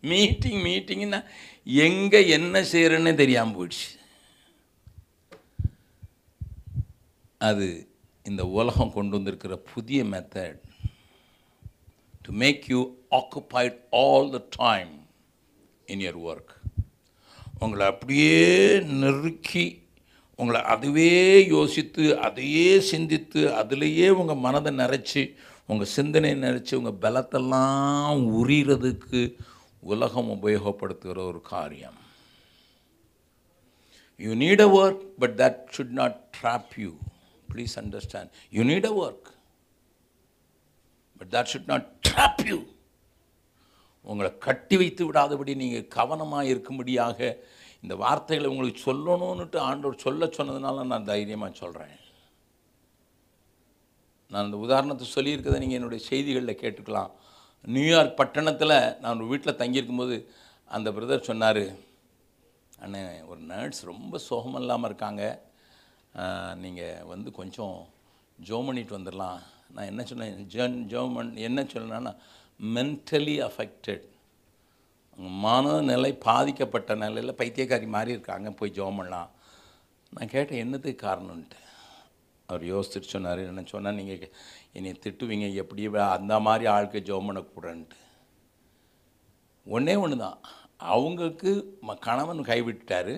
மீட்டிங் 0.00 0.60
மீட்டிங்னா 0.64 1.24
எங்கே 1.64 2.28
என்ன 2.28 2.60
செய்கிறேன்னே 2.60 3.14
தெரியாமல் 3.14 3.56
போயிடுச்சு. 3.56 3.88
அது 7.38 7.88
இந்த 8.24 8.46
உலகம் 8.46 8.92
கொண்டு 8.92 9.16
வந்திருக்கிற 9.16 9.56
புதிய 9.56 10.04
method 10.04 10.60
to 12.22 12.32
make 12.32 12.64
you 12.68 12.94
occupied 13.10 13.76
all 13.90 14.30
the 14.30 14.40
time 14.56 15.08
in 15.86 16.00
your 16.00 16.20
work 16.30 16.54
உங்களை 17.58 17.86
அப்படியே 17.86 18.78
நெருக்கி 18.78 19.82
உங்களை 20.36 20.60
அதுவே 20.60 21.46
யோசித்து 21.46 22.18
அதையே 22.18 22.80
சிந்தித்து 22.80 23.54
அதிலேயே 23.54 24.08
உங்கள் 24.08 24.36
மனதை 24.36 24.76
நிறச்சி 24.76 25.34
உங்கள் 25.68 25.92
சிந்தனையை 25.96 26.36
நினச்சி 26.38 26.74
உங்கள் 26.74 27.00
பலத்தெல்லாம் 27.00 28.20
உரிகிறதுக்கு 28.40 29.20
உலகம் 29.82 30.30
உபயோகப்படுத்துகிற 30.36 31.18
ஒரு 31.26 31.40
காரியம். 31.40 31.98
You 34.20 34.34
need 34.34 34.60
a 34.60 34.68
work 34.76 35.02
but 35.18 35.34
that 35.40 35.60
should 35.76 35.96
not 36.00 36.16
drop 36.38 36.72
you 36.78 36.92
please 37.48 37.74
understand 37.82 38.30
you 38.52 38.62
need 38.62 38.86
a 38.86 38.94
work 38.94 39.28
but 41.20 41.30
that 41.30 41.50
should 41.52 41.68
not 41.68 41.88
drop 42.08 42.42
you 42.48 42.58
உங்களை 44.06 44.38
கட்டி 44.38 44.76
வைத்து 44.76 45.04
விடாதபடி 45.06 45.54
நீங்கள் 45.56 45.88
கவனமாக 45.88 46.44
இருக்கும்படியாக 46.44 47.18
இந்த 47.82 47.94
வார்த்தைகளை 47.96 48.48
உங்களுக்கு 48.50 48.80
சொல்லணும்னுட்டு 48.90 49.58
ஆண்டோர் 49.70 50.04
சொல்ல 50.06 50.26
சொன்னதுனால 50.38 50.84
நான் 50.84 51.04
தைரியமாக 51.04 51.52
சொல்கிறேன் 51.54 51.96
நான் 54.30 54.44
அந்த 54.46 54.58
உதாரணத்தை 54.66 55.06
சொல்லியிருக்கதை 55.16 55.58
நீங்கள் 55.62 55.78
என்னுடைய 55.78 56.02
செய்திகளில் 56.10 56.60
கேட்டுக்கலாம். 56.62 57.10
நியூயார்க் 57.74 58.18
பட்டணத்தில் 58.20 58.78
நான் 59.02 59.18
ஒரு 59.18 59.28
வீட்டில் 59.32 59.58
தங்கியிருக்கும்போது 59.60 60.16
அந்த 60.76 60.88
பிரதர் 60.96 61.28
சொன்னார் 61.30 61.64
அண்ணே 62.84 63.02
ஒரு 63.30 63.40
நர்ஸ் 63.50 63.82
ரொம்ப 63.90 64.18
சோகம் 64.28 64.58
இல்லாமல் 64.60 64.88
இருக்காங்க. 64.90 65.22
நீங்கள் 66.64 67.06
வந்து 67.12 67.28
கொஞ்சம் 67.38 67.76
ஜோம் 68.48 68.68
பண்ணிட்டு 68.68 68.96
வந்துடலாம் 68.98 69.38
நான் 69.74 69.90
என்ன 69.92 70.02
சொன்னேன் 70.10 70.42
ஜன் 70.54 70.76
ஜோமன் 70.92 71.30
என்ன 71.48 71.62
சொல்லணும்னா 71.72 72.12
மென்டலி 72.76 73.36
அஃபெக்டட் 73.48 74.04
மனநிலை 75.44 76.10
பாதிக்கப்பட்ட 76.28 76.94
நிலையில் 77.02 77.38
பைத்தியக்காரி 77.40 77.86
மாதிரி 77.94 78.10
இருக்காங்க 78.16 78.48
போய் 78.58 78.76
ஜோம் 78.78 78.98
பண்ணலாம். 79.00 79.30
நான் 80.12 80.32
கேட்டேன் 80.34 80.62
என்னத்துக்கு 80.64 81.00
காரணம்ன்ட்டு? 81.06 81.60
அவர் 82.46 82.62
யோசிச்சுட்டு 82.62 83.12
சொன்னார் 83.14 83.38
என்ன 83.38 83.62
சொன்னால் 83.66 83.94
நீங்கள் 83.94 84.30
என்னை 84.72 84.92
திட்டுவீங்க 84.92 85.54
எப்படி 85.54 85.96
அந்த 85.96 86.40
மாதிரி 86.40 86.66
ஆளுக்கு 86.66 87.00
ஜோம் 87.00 87.26
பண்ணக்கூடான்ட்டு 87.28 87.98
ஒன்றே 89.66 89.94
ஒன்று 89.94 90.16
தான் 90.16 90.40
அவங்களுக்கு 90.76 91.78
ம- 91.82 91.98
கணவன் 91.98 92.40
கைவிட்டார் 92.42 93.14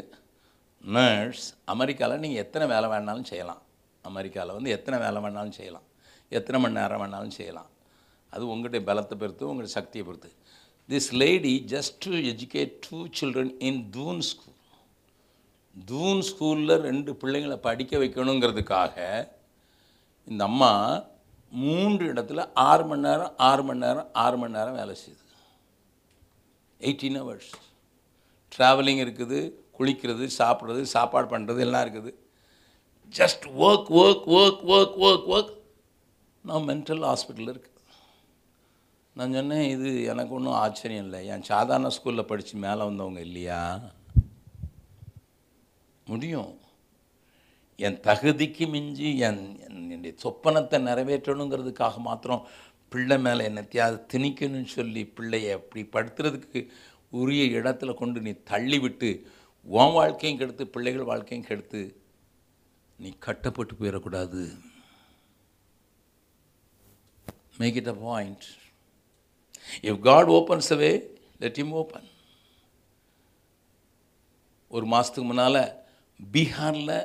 நர்ஸ் 0.84 1.46
அமெரிக்காவில் 1.64 2.18
நீங்கள் 2.18 2.44
எத்தனை 2.44 2.66
வேலை 2.68 2.88
வேணாலும் 2.90 3.24
செய்யலாம். 3.24 3.62
அமெரிக்காவில் 4.02 4.52
வந்து 4.52 4.70
எத்தனை 4.70 5.00
வேலை 5.00 5.22
வேணாலும் 5.22 5.50
செய்யலாம். 5.50 5.86
எத்தனை 6.28 6.60
மணி 6.60 6.74
நேரம் 6.74 7.02
வேணாலும் 7.02 7.28
செய்யலாம். 7.28 7.70
அது 8.30 8.46
உங்கள்கிட்ட 8.46 8.80
பலத்தை 8.80 9.16
பொறுத்து 9.16 9.48
உங்களுடைய 9.48 9.66
சக்தியை 9.66 10.06
பொறுத்து. 10.06 10.30
This 10.88 11.12
lady 11.12 11.64
just 11.66 11.96
to 11.98 12.10
educate 12.10 12.72
two 12.80 13.06
children 13.20 13.54
in 13.58 13.90
Doon 13.90 14.20
school 14.20 14.57
Doon 15.84 16.20
ஸ்கூலில் 16.20 16.76
ரெண்டு 16.76 17.12
பிள்ளைங்களை 17.20 17.56
படிக்க 17.56 17.98
வைக்கணுங்கிறதுக்காக 17.98 18.96
இந்த 20.24 20.44
அம்மா 20.44 21.04
மூன்று 21.50 22.12
இடத்துல 22.12 22.48
ஆறு 22.52 22.84
மணி 22.84 23.00
நேரம் 23.00 23.34
ஆறு 23.36 23.62
மணி 23.62 23.78
நேரம் 23.78 24.08
ஆறு 24.12 24.36
மணி 24.36 24.52
நேரம் 24.52 24.74
வேலை 24.74 24.96
செய்யுது. 25.02 25.24
எயிட்டீன் 26.80 27.18
ஹவர்ஸ் 27.20 27.50
ட்ராவலிங் 28.56 29.00
இருக்குது 29.04 29.52
குளிக்கிறது 29.78 30.28
சாப்பிட்றது 30.38 30.82
சாப்பாடு 30.82 31.36
பண்ணுறது 31.36 31.58
எல்லாம் 31.58 31.84
இருக்குது. 31.86 32.14
Just 33.18 33.44
work 33.66 33.90
work 34.02 34.26
work 34.38 34.62
work 34.74 34.96
work 35.06 35.28
work 35.34 35.52
நான் 36.42 36.62
மென்டல் 36.62 37.04
ஹாஸ்பிட்டலில் 37.10 37.52
இருக்கு. 37.54 37.70
நான் 39.12 39.32
சொன்னேன் 39.32 39.68
இது 39.68 40.04
எனக்கு 40.04 40.34
ஒன்றும் 40.34 40.58
ஆச்சரியம் 40.64 41.04
இல்லை. 41.04 41.26
என் 41.26 41.42
சாதாரண 41.42 41.88
ஸ்கூலில் 41.88 42.22
படித்து 42.22 42.58
மேலே 42.58 42.82
வந்தவங்க 42.84 43.20
இல்லையா? 43.20 43.80
முடியும். 46.10 46.52
என் 47.86 47.98
தகுதிக்கு 48.06 48.64
மிஞ்சி 48.74 49.08
என் 49.26 49.42
என் 49.64 49.76
என்னுடைய 49.90 50.14
சொப்பனத்தை 50.22 50.78
நிறைவேற்றணுங்கிறதுக்காக 50.88 51.98
மாத்திரம் 52.06 52.46
பிள்ளை 52.92 53.16
மேலே 53.24 53.42
என்னத்தையாவது 53.48 53.98
திணிக்கணும்னு 54.12 54.70
சொல்லி 54.76 55.02
பிள்ளையை 55.18 55.50
அப்படி 55.58 55.82
படுத்துறதுக்கு 55.94 56.60
உரிய 57.20 57.42
இடத்துல 57.60 57.94
கொண்டு 58.00 58.18
நீ 58.26 58.32
தள்ளிவிட்டு 58.52 59.10
உன் 59.76 59.94
வாழ்க்கையும் 59.98 60.40
கெடுத்து 60.40 60.64
பிள்ளைகள் 60.74 61.10
வாழ்க்கையும் 61.10 61.48
கெடுத்து 61.48 61.80
நீ 62.98 63.10
கட்டப்பட்டு 63.26 63.74
போயிடக்கூடாது. 63.80 64.42
Make 67.60 67.78
it 67.80 67.92
a 67.94 67.96
point 68.08 68.44
if 69.88 70.00
God 70.08 70.30
opens 70.38 70.70
away 70.76 70.92
let 71.44 71.60
him 71.64 71.74
open 71.80 72.08
ஒரு 74.70 74.86
மாதத்துக்கு 74.92 75.28
முன்னால் 75.30 75.62
பீகாரில் 76.34 76.96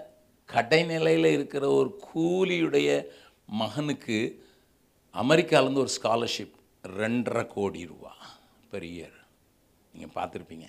கடைநிலையில் 0.49 1.29
இருக்கிற 1.37 1.63
ஒரு 1.79 1.89
கூலியுடைய 2.13 2.89
மகனுக்கு 3.61 4.17
அமெரிக்காவிலேருந்து 5.13 5.83
ஒரு 5.85 5.93
ஸ்காலர்ஷிப் 6.01 6.55
ரெண்டரை 6.83 7.43
கோடி 7.47 7.85
ரூபா 7.85 8.13
பெர் 8.71 8.87
இயர் 8.93 9.17
நீங்கள் 9.93 10.15
பார்த்துருப்பீங்க. 10.17 10.67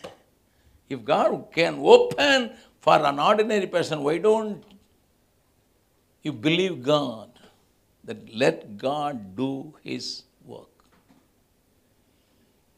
If 0.90 1.02
God 1.02 1.34
can 1.58 1.78
open 1.94 2.44
for 2.84 3.04
an 3.10 3.22
ordinary 3.28 3.70
person 3.76 4.04
why 4.08 4.20
don't 4.28 4.62
you 6.22 6.32
believe 6.48 6.76
God 6.92 7.38
that 8.06 8.26
let 8.44 8.76
God 8.76 9.20
do 9.40 9.50
his 9.84 10.12
work 10.48 10.82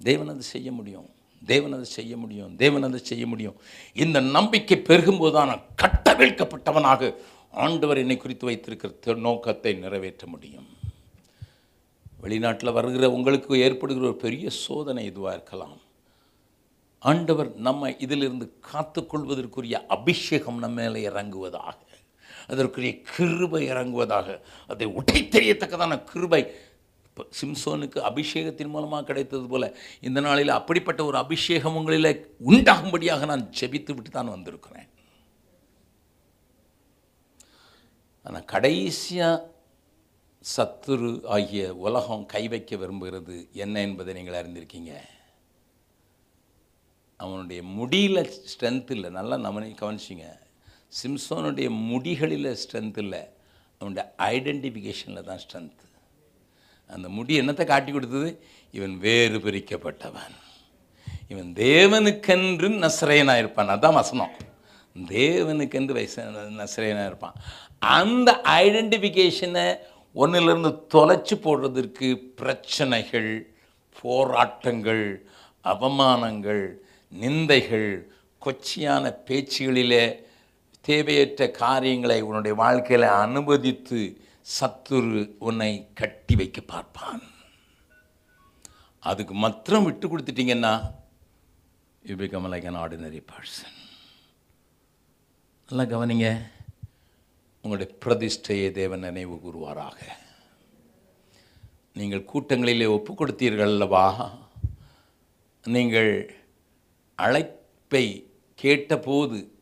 தேவன் 0.01 0.29
அது 0.29 0.43
செய்ய 0.55 0.73
முடியும். 0.73 1.11
தேவன் 1.53 1.75
அதை 1.77 1.87
செய்ய 1.99 2.13
முடியும் 2.23 2.53
தேவன் 2.63 2.87
அதை 2.89 3.01
செய்ய 3.11 3.25
முடியும். 3.33 3.57
இந்த 4.05 4.19
நம்பிக்கை 4.37 4.79
பெருகும்போது 4.89 5.35
தான் 5.39 5.65
கட்டவிழ்க்கப்பட்டவனாக 5.83 7.11
ஆண்டவர் 7.65 8.03
என்னை 8.03 8.17
குறித்து 8.17 8.49
வைத்திருக்கிற 8.49 9.15
நோக்கத்தை 9.29 9.73
நிறைவேற்ற 9.85 10.25
முடியும். 10.27 10.69
வெளிநாட்டில் 12.23 12.77
வருகிற 12.77 13.07
உங்களுக்கு 13.17 13.59
ஏற்படுகிற 13.67 14.07
ஒரு 14.11 14.19
பெரிய 14.27 14.47
சோதனை 14.65 15.03
இதுவாக 15.11 15.37
இருக்கலாம். 15.39 15.77
ஆண்டவர் 17.03 17.51
நம்ம 17.67 17.91
இதிலிருந்து 18.05 18.47
காத்துக்கொள்வதற்குரிய 18.71 19.77
அபிஷேகம் 19.97 20.63
நம்ம 20.65 20.81
மேலே 20.81 21.01
இறங்குவதாக 21.11 21.79
அதற்குரிய 22.53 22.93
கிருபை 23.13 23.61
இறங்குவதாக 23.73 24.29
அதை 24.73 24.87
உடை 24.99 25.21
தெரியத்தக்கதான 25.35 25.95
கிருபை 26.11 26.41
சிம்சோனுக்கு 27.23 27.99
அபிஷேகத்தின் 28.01 28.69
மூலமாக 28.69 29.05
கிடைத்தது 29.05 29.47
போல 29.49 29.77
இந்த 30.01 30.21
நாளில் 30.21 30.49
அப்படிப்பட்ட 30.49 31.05
ஒரு 31.05 31.17
அபிஷேகம் 31.17 31.77
உங்களில் 31.77 32.37
உண்டாகும்படியாக 32.47 33.25
நான் 33.25 33.51
ஜெபித்து 33.61 33.95
விட்டு 33.95 34.11
தான் 34.11 34.29
வந்திருக்கிறேன். 34.29 34.89
ஆனால் 38.23 38.45
கடைசியாக 38.45 39.55
சத்துரு 40.57 41.27
ஆகிய 41.27 41.75
உலகம் 41.75 42.27
கை 42.27 42.49
வைக்க 42.49 42.77
விரும்புகிறது 42.77 43.53
என்ன 43.53 43.81
என்பதை 43.81 44.15
நீங்கள் 44.15 44.39
அறிந்திருக்கீங்க? 44.43 45.01
அவனுடைய 47.17 47.63
முடியில் 47.63 48.31
ஸ்ட்ரென்த் 48.53 48.91
இல்லை. 48.91 49.11
நல்லா 49.11 49.37
நம்ம 49.37 49.61
கவனிச்சிங்க. 49.61 50.39
சிம்சோனுடைய 51.03 51.69
முடிகளில் 51.71 52.57
ஸ்ட்ரென்த் 52.65 52.99
இல்லை. 52.99 53.23
அவனுடைய 53.79 54.15
ஐடென்டிஃபிகேஷனில் 54.19 55.23
தான் 55.23 55.41
ஸ்ட்ரென்த்து 55.45 55.86
அந்த 56.87 57.09
முடி 57.09 57.41
என்னத்தை 57.41 57.65
காட்டி 57.65 57.93
கொடுத்தது? 57.93 58.43
இவன் 58.73 58.99
வேறு 58.99 59.39
பிரிக்கப்பட்டவன். 59.39 60.37
இவன் 61.29 61.53
தேவனுக்கென்று 61.55 62.91
நஸ்ரேனாக 62.91 63.39
இருப்பான். 63.39 63.69
அதுதான் 63.69 63.95
வசனம். 63.95 64.31
தேவனுக்கென்று 65.07 65.93
வயசு 65.93 66.23
நஸ்ரேனாக 66.61 67.07
இருப்பான். 67.07 67.35
அந்த 67.79 68.41
ஐடென்டிஃபிகேஷனை 68.45 69.77
ஒன்றிலிருந்து 70.13 70.69
தொலைச்சி 70.69 71.35
போடுறதற்கு 71.37 72.15
பிரச்சனைகள் 72.15 73.55
போராட்டங்கள் 74.01 75.27
அவமானங்கள் 75.65 76.73
நிந்தைகள் 77.21 78.03
கொச்சியான 78.47 79.15
பேச்சுகளிலே 79.27 80.25
தேவையற்ற 80.81 81.51
காரியங்களை 81.51 82.21
உன்னுடைய 82.21 82.57
வாழ்க்கையில் 82.57 83.09
அனுமதித்து 83.09 84.21
சத்துரு 84.55 85.37
உன்னை 85.39 85.89
கட்டி 85.95 86.37
வைக்க 86.37 86.61
பார்ப்பான். 86.61 87.23
அதுக்கு 89.01 89.35
மாத்திரம் 89.35 89.85
விட்டு 89.85 90.07
கொடுத்துட்டீங்கன்னா 90.09 90.93
you 92.03 92.15
become 92.17 92.51
like 92.53 92.69
an 92.71 92.81
ordinary 92.83 93.23
person 93.33 93.77
நல்லா 95.69 95.85
கவனிங்க. 95.93 96.29
உங்களுடைய 97.63 97.99
பிரதிஷ்டையை 98.05 98.71
தேவன் 98.71 99.01
நினைவு 99.01 99.37
கூறுவாராக. 99.37 99.99
நீங்கள் 101.93 102.29
கூட்டங்களிலே 102.33 102.89
ஒப்பு 102.89 103.13
கொடுத்தீர்கள் 103.15 103.73
அல்லவா? 103.75 104.07
நீங்கள் 105.65 106.13
அழைப்பை 107.15 108.31
கேட்டபோது 108.55 109.56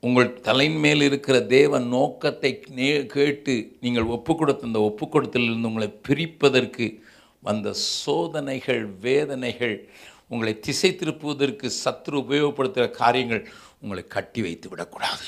உங்கள் 0.00 0.40
தலைமையில் 0.40 1.02
இருக்கிற 1.02 1.40
தேவ 1.40 1.78
நோக்கத்தை 1.78 2.64
நே 2.68 3.06
கேட்டு 3.06 3.54
நீங்கள் 3.80 4.10
ஒப்பு 4.16 4.36
கொடுத்த 4.36 4.66
அந்த 4.66 4.80
ஒப்பு 4.80 5.06
கொடுத்தலிருந்து 5.06 5.70
உங்களை 5.70 5.88
பிரிப்பதற்கு 6.08 6.86
வந்த 7.40 7.72
சோதனைகள் 7.72 8.84
வேதனைகள் 8.86 9.88
உங்களை 10.28 10.60
திசை 10.60 10.90
திருப்புவதற்கு 10.92 11.66
சத்ரு 11.84 12.16
உபயோகப்படுத்துகிற 12.24 12.90
காரியங்கள் 12.90 13.42
உங்களை 13.80 14.06
கட்டி 14.06 14.40
வைத்து 14.42 14.68
விடக்கூடாது. 14.68 15.26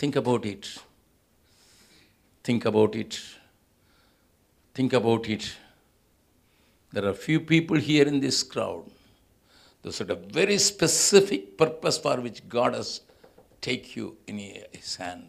Think 0.00 0.18
about 0.22 0.44
it 0.44 0.70
think 2.48 2.66
about 2.70 2.94
it 2.94 3.18
think 4.76 4.94
about 4.94 5.28
it 5.28 5.48
there 6.94 7.06
are 7.06 7.18
few 7.26 7.40
people 7.52 7.80
here 7.90 8.10
in 8.12 8.22
this 8.22 8.42
crowd 8.54 8.93
Those 9.84 10.00
are 10.00 10.12
a 10.12 10.20
very 10.36 10.56
specific 10.58 11.58
purpose 11.58 11.98
for 11.98 12.16
which 12.16 12.38
God 12.48 12.74
has 12.74 12.90
take 13.62 13.96
you 13.96 14.06
in 14.26 14.38
His 14.76 14.92
hand. 14.96 15.24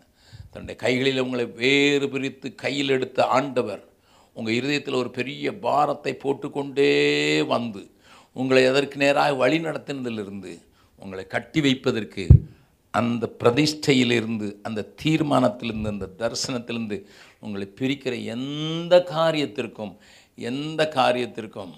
தன்னுடைய 0.52 0.76
கைகளில் 0.84 1.22
உங்களை 1.24 1.46
வேறு 1.62 2.06
பிரித்து 2.14 2.48
கையில் 2.64 2.94
எடுத்த 2.96 3.20
ஆண்டவர் 3.38 3.82
உங்கள் 4.36 4.56
இருதயத்தில் 4.60 5.00
ஒரு 5.02 5.10
பெரிய 5.18 5.52
பாரத்தை 5.66 6.14
போட்டுக்கொண்டே 6.24 6.92
வந்து 7.54 7.82
உங்களை 8.34 8.62
எதற்கு 8.64 8.98
நேராக 8.98 9.34
வழி 9.36 9.58
நடத்தினதிலிருந்து 9.66 10.54
உங்களை 11.02 11.26
கட்டி 11.36 11.62
வைப்பதற்கு 11.62 12.24
அந்த 12.94 13.30
பிரதிஷ்டையிலிருந்து 13.42 14.48
அந்த 14.68 14.88
தீர்மானத்திலிருந்து 15.04 15.92
அந்த 15.96 16.10
தரிசனத்திலிருந்து 16.22 17.00
உங்களை 17.40 17.68
பிரிக்கிற 17.82 18.14
எந்த 18.36 19.04
காரியத்திற்கும் 19.18 19.94
எந்த 20.52 20.84
காரியத்திற்கும் 20.96 21.74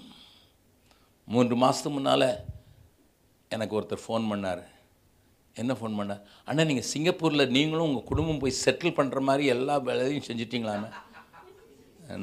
மூன்று 1.28 1.56
மாதத்துக்கு 1.56 1.96
முன்னால் 1.96 2.28
எனக்கு 3.54 3.76
ஒருத்தர் 3.78 4.04
ஃபோன் 4.06 4.24
பண்ணார். 4.30 4.64
என்ன 5.56 5.72
ஃபோன் 5.78 5.96
பண்ணார் 5.98 6.24
அண்ணா 6.48 6.64
நீங்கள் 6.70 6.88
சிங்கப்பூரில் 6.92 7.52
நீங்களும் 7.56 7.86
உங்கள் 7.88 8.08
குடும்பம் 8.10 8.40
போய் 8.42 8.60
செட்டில் 8.64 8.96
பண்ணுற 8.98 9.20
மாதிரி 9.28 9.44
எல்லா 9.54 9.76
வேலையும் 9.88 10.26
செஞ்சிட்டிங்களான்னு 10.28 10.88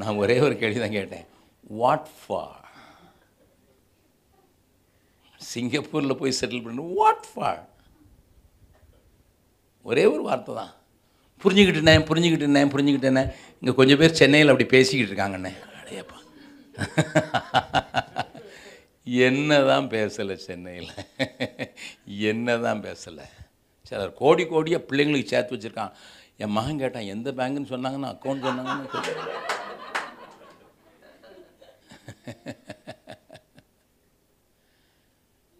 நான் 0.02 0.20
ஒரே 0.24 0.36
ஒரு 0.46 0.56
கேள்வி 0.62 0.80
தான் 0.84 0.98
கேட்டேன். 0.98 1.26
வாட் 1.82 2.12
ஃபார் 2.20 2.62
சிங்கப்பூரில் 5.42 6.20
போய் 6.22 6.38
செட்டில் 6.40 6.66
பண்ணு 6.66 6.86
வாட் 7.00 7.28
ஃபார் 7.32 7.62
ஒரே 9.90 10.04
ஒரு 10.14 10.24
வார்த்தை 10.28 10.54
தான் 10.62 10.74
புரிஞ்சுக்கிட்டேனே 11.44 11.94
புரிஞ்சுக்கிட்டேனே 12.10 12.64
புரிஞ்சுக்கிட்டேண்ணே 12.74 13.24
இங்கே 13.60 13.74
கொஞ்சம் 13.80 14.00
பேர் 14.02 14.20
சென்னையில் 14.22 14.52
அப்படி 14.54 14.68
பேசிக்கிட்டு 14.76 15.12
இருக்காங்கண்ணே. 15.12 15.52
அடையப்பா. 15.82 16.18
என்ன 19.06 19.62
தான் 19.64 19.88
பேசலை 19.88 20.36
சென்னையில். 20.36 20.91
என்ன 22.06 22.58
தான் 22.58 22.82
பேசலை. 22.82 23.26
சிலர் 23.88 24.14
கோடி 24.14 24.43
கோடியாக 24.43 24.86
பிள்ளைங்களுக்கு 24.89 25.32
சேர்த்து 25.32 25.56
வச்சுருக்கான். 25.56 25.91
என் 26.38 26.56
மகன் 26.58 26.78
கேட்டான் 26.78 27.12
எந்த 27.16 27.32
பேங்க்னு 27.32 27.72
சொன்னாங்கன்னா 27.74 28.10
அக்கௌண்ட் 28.16 28.47
சொன்னாங்கன்னு 28.47 29.34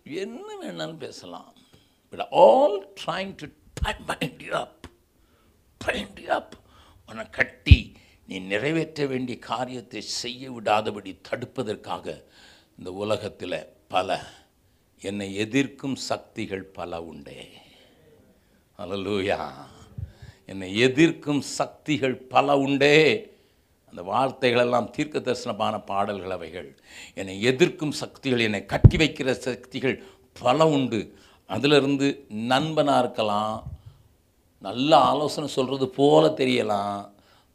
என்ன 0.04 0.48
வேணாலும் 0.62 0.98
பேசலாம். 0.98 1.54
But 2.10 2.28
all 2.32 2.94
trying 3.06 3.34
to 3.36 3.48
mind 4.06 4.50
up 4.50 4.86
bind 5.86 6.24
up 6.38 6.54
உன்னை 7.08 7.30
கட்டி 7.30 7.78
நீ 8.28 8.40
நிறைவேற்ற 8.40 9.06
வேண்டிய 9.06 9.40
காரியத்தை 9.40 10.02
செய்ய 10.02 10.52
விடாதபடி 10.52 11.12
தடுப்பதற்காக 11.30 12.24
இந்த 12.78 12.92
உலகத்தில் 12.92 13.68
பல 13.88 14.20
என்னை 15.02 15.36
எதிர்க்கும் 15.36 15.96
சக்திகள் 15.96 16.64
பல 16.64 17.02
உண்டே. 17.04 17.50
அலலூயா 18.78 19.40
என்னை 20.46 20.78
எதிர்க்கும் 20.78 21.42
சக்திகள் 21.42 22.16
பல 22.16 22.58
உண்டே. 22.58 22.98
அந்த 23.90 24.02
வார்த்தைகளெல்லாம் 24.12 24.90
தீர்க்க 24.90 25.20
தரிசனமான 25.20 25.86
பாடல்கள் 25.86 26.36
அவைகள். 26.38 26.70
என்னை 27.14 27.42
எதிர்க்கும் 27.42 27.92
சக்திகள் 27.92 28.40
என்னை 28.40 28.66
கட்டி 28.66 28.98
வைக்கிற 28.98 29.32
சக்திகள் 29.32 30.04
பல 30.42 30.68
உண்டு. 30.68 31.02
அதிலிருந்து 31.46 32.26
நண்பனாக 32.28 33.04
இருக்கலாம் 33.04 33.72
நல்ல 34.60 34.98
ஆலோசனை 34.98 35.50
சொல்கிறது 35.50 35.90
போல 35.90 36.28
தெரியலாம். 36.28 37.10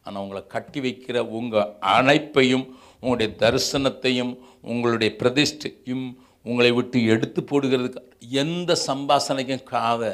ஆனால் 0.05 0.23
உங்களை 0.23 0.47
கட்டி 0.47 0.81
வைக்கிற 0.81 1.19
உங்கள் 1.19 1.73
அணைப்பையும் 1.97 2.67
உங்களுடைய 3.01 3.35
தரிசனத்தையும் 3.39 4.33
உங்களுடைய 4.63 5.11
பிரதிஷ்டையும் 5.21 6.07
உங்களை 6.51 6.71
விட்டு 6.73 6.99
எடுத்து 7.15 7.41
போடுகிறதுக்கு 7.51 8.01
எந்த 8.43 8.73
சம்பாசனைக்கும் 8.89 9.69
காதை 9.73 10.11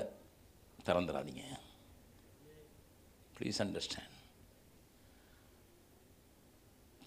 திறந்துடாதீங்க. 0.87 1.45
ப்ளீஸ் 3.37 3.61
அண்டர்ஸ்டாண்ட் 3.65 4.13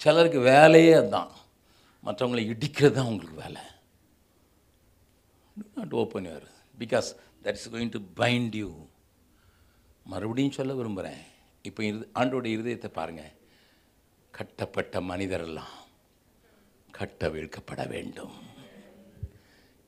சிலருக்கு 0.01 0.39
வேலையே 0.51 0.93
அதுதான் 0.99 1.31
மற்றவங்களை 2.03 2.43
இடிக்கிறது 2.53 2.95
தான் 2.97 3.09
உங்களுக்கு 3.11 3.41
வேலை. 3.45 3.63
Not 5.75 5.95
open 6.01 6.27
your 6.29 6.47
because 6.83 7.07
that 7.45 7.57
is 7.59 7.71
going 7.73 7.93
to 7.95 8.01
bind 8.21 8.55
you 8.61 8.69
மறுபடியும் 10.05 10.57
சொல்ல 10.59 10.73
விரும்புகிறேன் 10.79 11.23
இப்போ 11.65 11.81
இரு 11.89 11.99
ஆண்டோட 12.19 12.47
இருதயத்தை 12.55 12.89
பாருங்கள் 12.99 13.33
கட்டப்பட்ட 14.33 15.01
மனிதரெல்லாம் 15.11 15.75
கட்டவிழ்க்கப்பட 16.99 17.89
வேண்டும். 17.89 18.47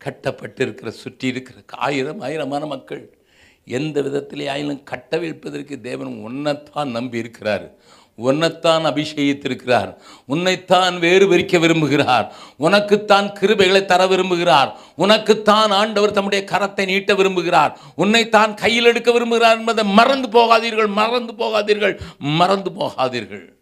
கட்டப்பட்டிருக்கிற 0.06 0.88
சுற்றி 0.88 1.28
இருக்கிற 1.28 1.64
ஆயிரம் 1.68 2.20
ஆயிரமான 2.20 2.66
மக்கள் 2.66 3.20
எந்த 3.66 4.02
விதத்திலே 4.02 4.46
ஆயிலும் 4.54 4.84
கட்டவிழ்ப்பதற்கு 4.92 5.82
தேவன் 5.82 6.08
உன்னைத்தான் 6.08 6.90
நம்பி 6.90 7.18
இருக்கிறார் 7.18 7.76
உன்னைத்தான் 8.18 8.86
அபிஷேகித்திருக்கிறார். 8.86 9.96
உன்னைத்தான் 10.26 11.00
வேறு 11.00 11.28
விரிக்க 11.28 11.58
விரும்புகிறார். 11.58 12.32
உனக்குத்தான் 12.60 13.28
கிருபைகளை 13.40 13.86
தர 13.86 14.06
விரும்புகிறார். 14.06 14.72
உனக்குத்தான் 14.98 15.72
ஆண்டவர் 15.72 16.12
தம்முடைய 16.12 16.46
கரத்தை 16.52 16.86
நீட்ட 16.86 17.14
விரும்புகிறார். 17.14 17.76
உன்னைத்தான் 17.96 18.54
கையில் 18.54 18.86
எடுக்க 18.86 19.12
விரும்புகிறார் 19.12 19.58
என்பதை 19.58 19.84
மறந்து 19.86 20.28
போகாதீர்கள் 20.28 20.88
மறந்து 20.88 21.34
போகாதீர்கள் 21.34 22.00
மறந்து 22.18 22.70
போகாதீர்கள். 22.70 23.54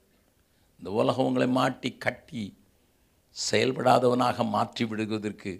இந்த 0.79 0.91
உலகம் 0.91 1.25
உங்களை 1.25 1.47
மாட்டி 1.47 1.97
கட்டி 1.97 2.58
செயல்படாதவனாக 3.47 4.45
மாற்றி 4.55 4.85
விடுவதற்கு 4.85 5.51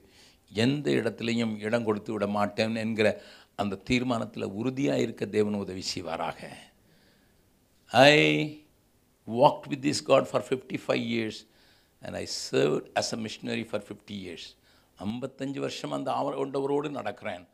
எந்த 0.52 0.88
இடத்துலையும் 1.00 1.54
இடம் 1.68 1.86
கொடுத்து 1.88 2.12
விட 2.14 2.28
மாட்டேன் 2.38 2.76
என்கிற 2.84 3.08
அந்த 3.62 3.82
தீர்மானத்தில் 3.90 4.54
உறுதியாக 4.60 5.04
இருக்க 5.06 5.24
தேவன் 5.36 5.62
உதவி 5.64 5.84
செய்வாராக. 5.94 6.40
I 7.92 8.16
walked 9.28 9.70
with 9.74 9.86
this 9.88 10.04
God 10.10 10.30
for 10.30 10.46
fifty 10.50 10.78
five 10.86 11.06
years 11.14 11.42
and 12.02 12.18
I 12.24 12.26
serve 12.52 12.76
as 13.02 13.12
a 13.18 13.20
missionary 13.26 13.66
for 13.70 13.86
fifty 13.88 14.18
years 14.24 14.48
ஐம்பத்தஞ்சு 14.98 15.60
வருஷம் 15.66 15.96
அந்த 15.98 16.12
ஆண்டவரோடு 16.42 16.90
நடக்கிறேன். 17.00 17.46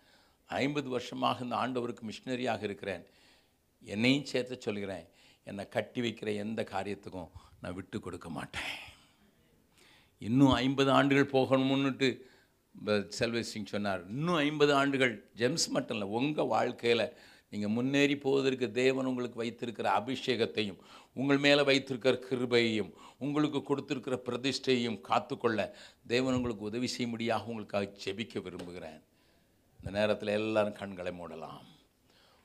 ஐம்பது 0.50 0.90
வருஷமாக 0.96 1.44
இந்த 1.44 1.56
ஆண்டவருக்கு 1.64 2.04
மிஷினரியாக 2.10 2.64
இருக்கிறேன். 2.70 3.04
என்னையும் 3.84 4.30
சேர்த்து 4.32 4.56
சொல்கிறேன் 4.68 5.06
என்னை 5.50 5.64
கட்டி 5.76 6.02
வைக்கிற 6.02 6.30
எந்த 6.44 6.62
காரியத்துக்கும் 6.74 7.32
நான் 7.62 7.78
விட்டு 7.80 8.00
கொடுக்க 8.00 8.30
மாட்டேன். 8.38 8.74
இன்னும் 10.20 10.50
ஐம்பது 10.50 10.92
ஆண்டுகள் 10.92 11.42
போகணும்னுட்டு 11.42 12.20
ப- 12.86 13.06
செல்வ 13.08 13.42
சிங் 13.42 13.66
சொன்னார். 13.66 14.08
இன்னும் 14.08 14.36
ஐம்பது 14.36 14.74
ஆண்டுகள் 14.74 15.30
ஜெம்ஸ் 15.36 15.70
மட்டும் 15.70 15.98
இல்லை 15.98 16.14
உங்கள் 16.14 16.46
வாழ்க்கையில் 16.46 17.14
நீங்கள் 17.50 17.70
முன்னேறி 17.70 18.18
போவதற்கு 18.18 18.72
தேவன் 18.72 19.06
உங்களுக்கு 19.06 19.38
வைத்திருக்கிற 19.38 20.00
அபிஷேகத்தையும் 20.00 20.78
உங்கள் 21.14 21.38
மேலே 21.38 21.62
வைத்திருக்கிற 21.62 22.20
கிருபையையும் 22.30 22.92
உங்களுக்கு 23.20 23.58
கொடுத்துருக்கிற 23.58 24.20
பிரதிஷ்டையையும் 24.26 25.02
காத்துக்கொள்ள 25.02 25.76
தேவன் 26.08 26.34
உங்களுக்கு 26.34 26.64
உதவி 26.64 26.88
செய்யும்படியாக 26.88 27.46
உங்களுக்காக 27.46 27.92
ஜெபிக்க 28.06 28.42
விரும்புகிறேன். 28.42 29.02
இந்த 29.86 30.00
நேரத்தில் 30.00 30.28
எல்லாரும் 30.28 30.74
கண்களை 30.74 31.12
மூடலாம். 31.12 31.62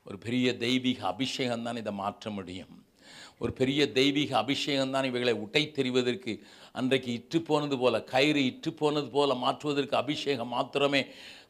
ஒரு 0.05 0.19
பெரிய 0.19 0.57
தெய்வீக 0.57 1.07
அபிஷேகம் 1.07 1.63
தான் 1.63 1.77
இதை 1.77 1.93
மாற்ற 1.93 2.31
முடியும். 2.31 2.85
ஒரு 3.41 3.53
பெரிய 3.53 3.81
தெய்வீக 3.93 4.33
அபிஷேகம் 4.37 4.91
தான் 4.91 5.05
இவைகளை 5.05 5.35
உட்டை 5.35 5.63
தெரிவதற்கு 5.73 6.33
அன்றைக்கு 6.73 7.11
இற்று 7.13 7.39
போனது 7.41 7.77
போல 7.79 7.99
கயிறு 8.05 8.43
இற்று 8.45 8.71
போனது 8.73 9.09
போல 9.09 9.35
மாற்றுவதற்கு 9.35 9.97
அபிஷேகம் 9.97 10.49
மாத்திரமே 10.49 11.03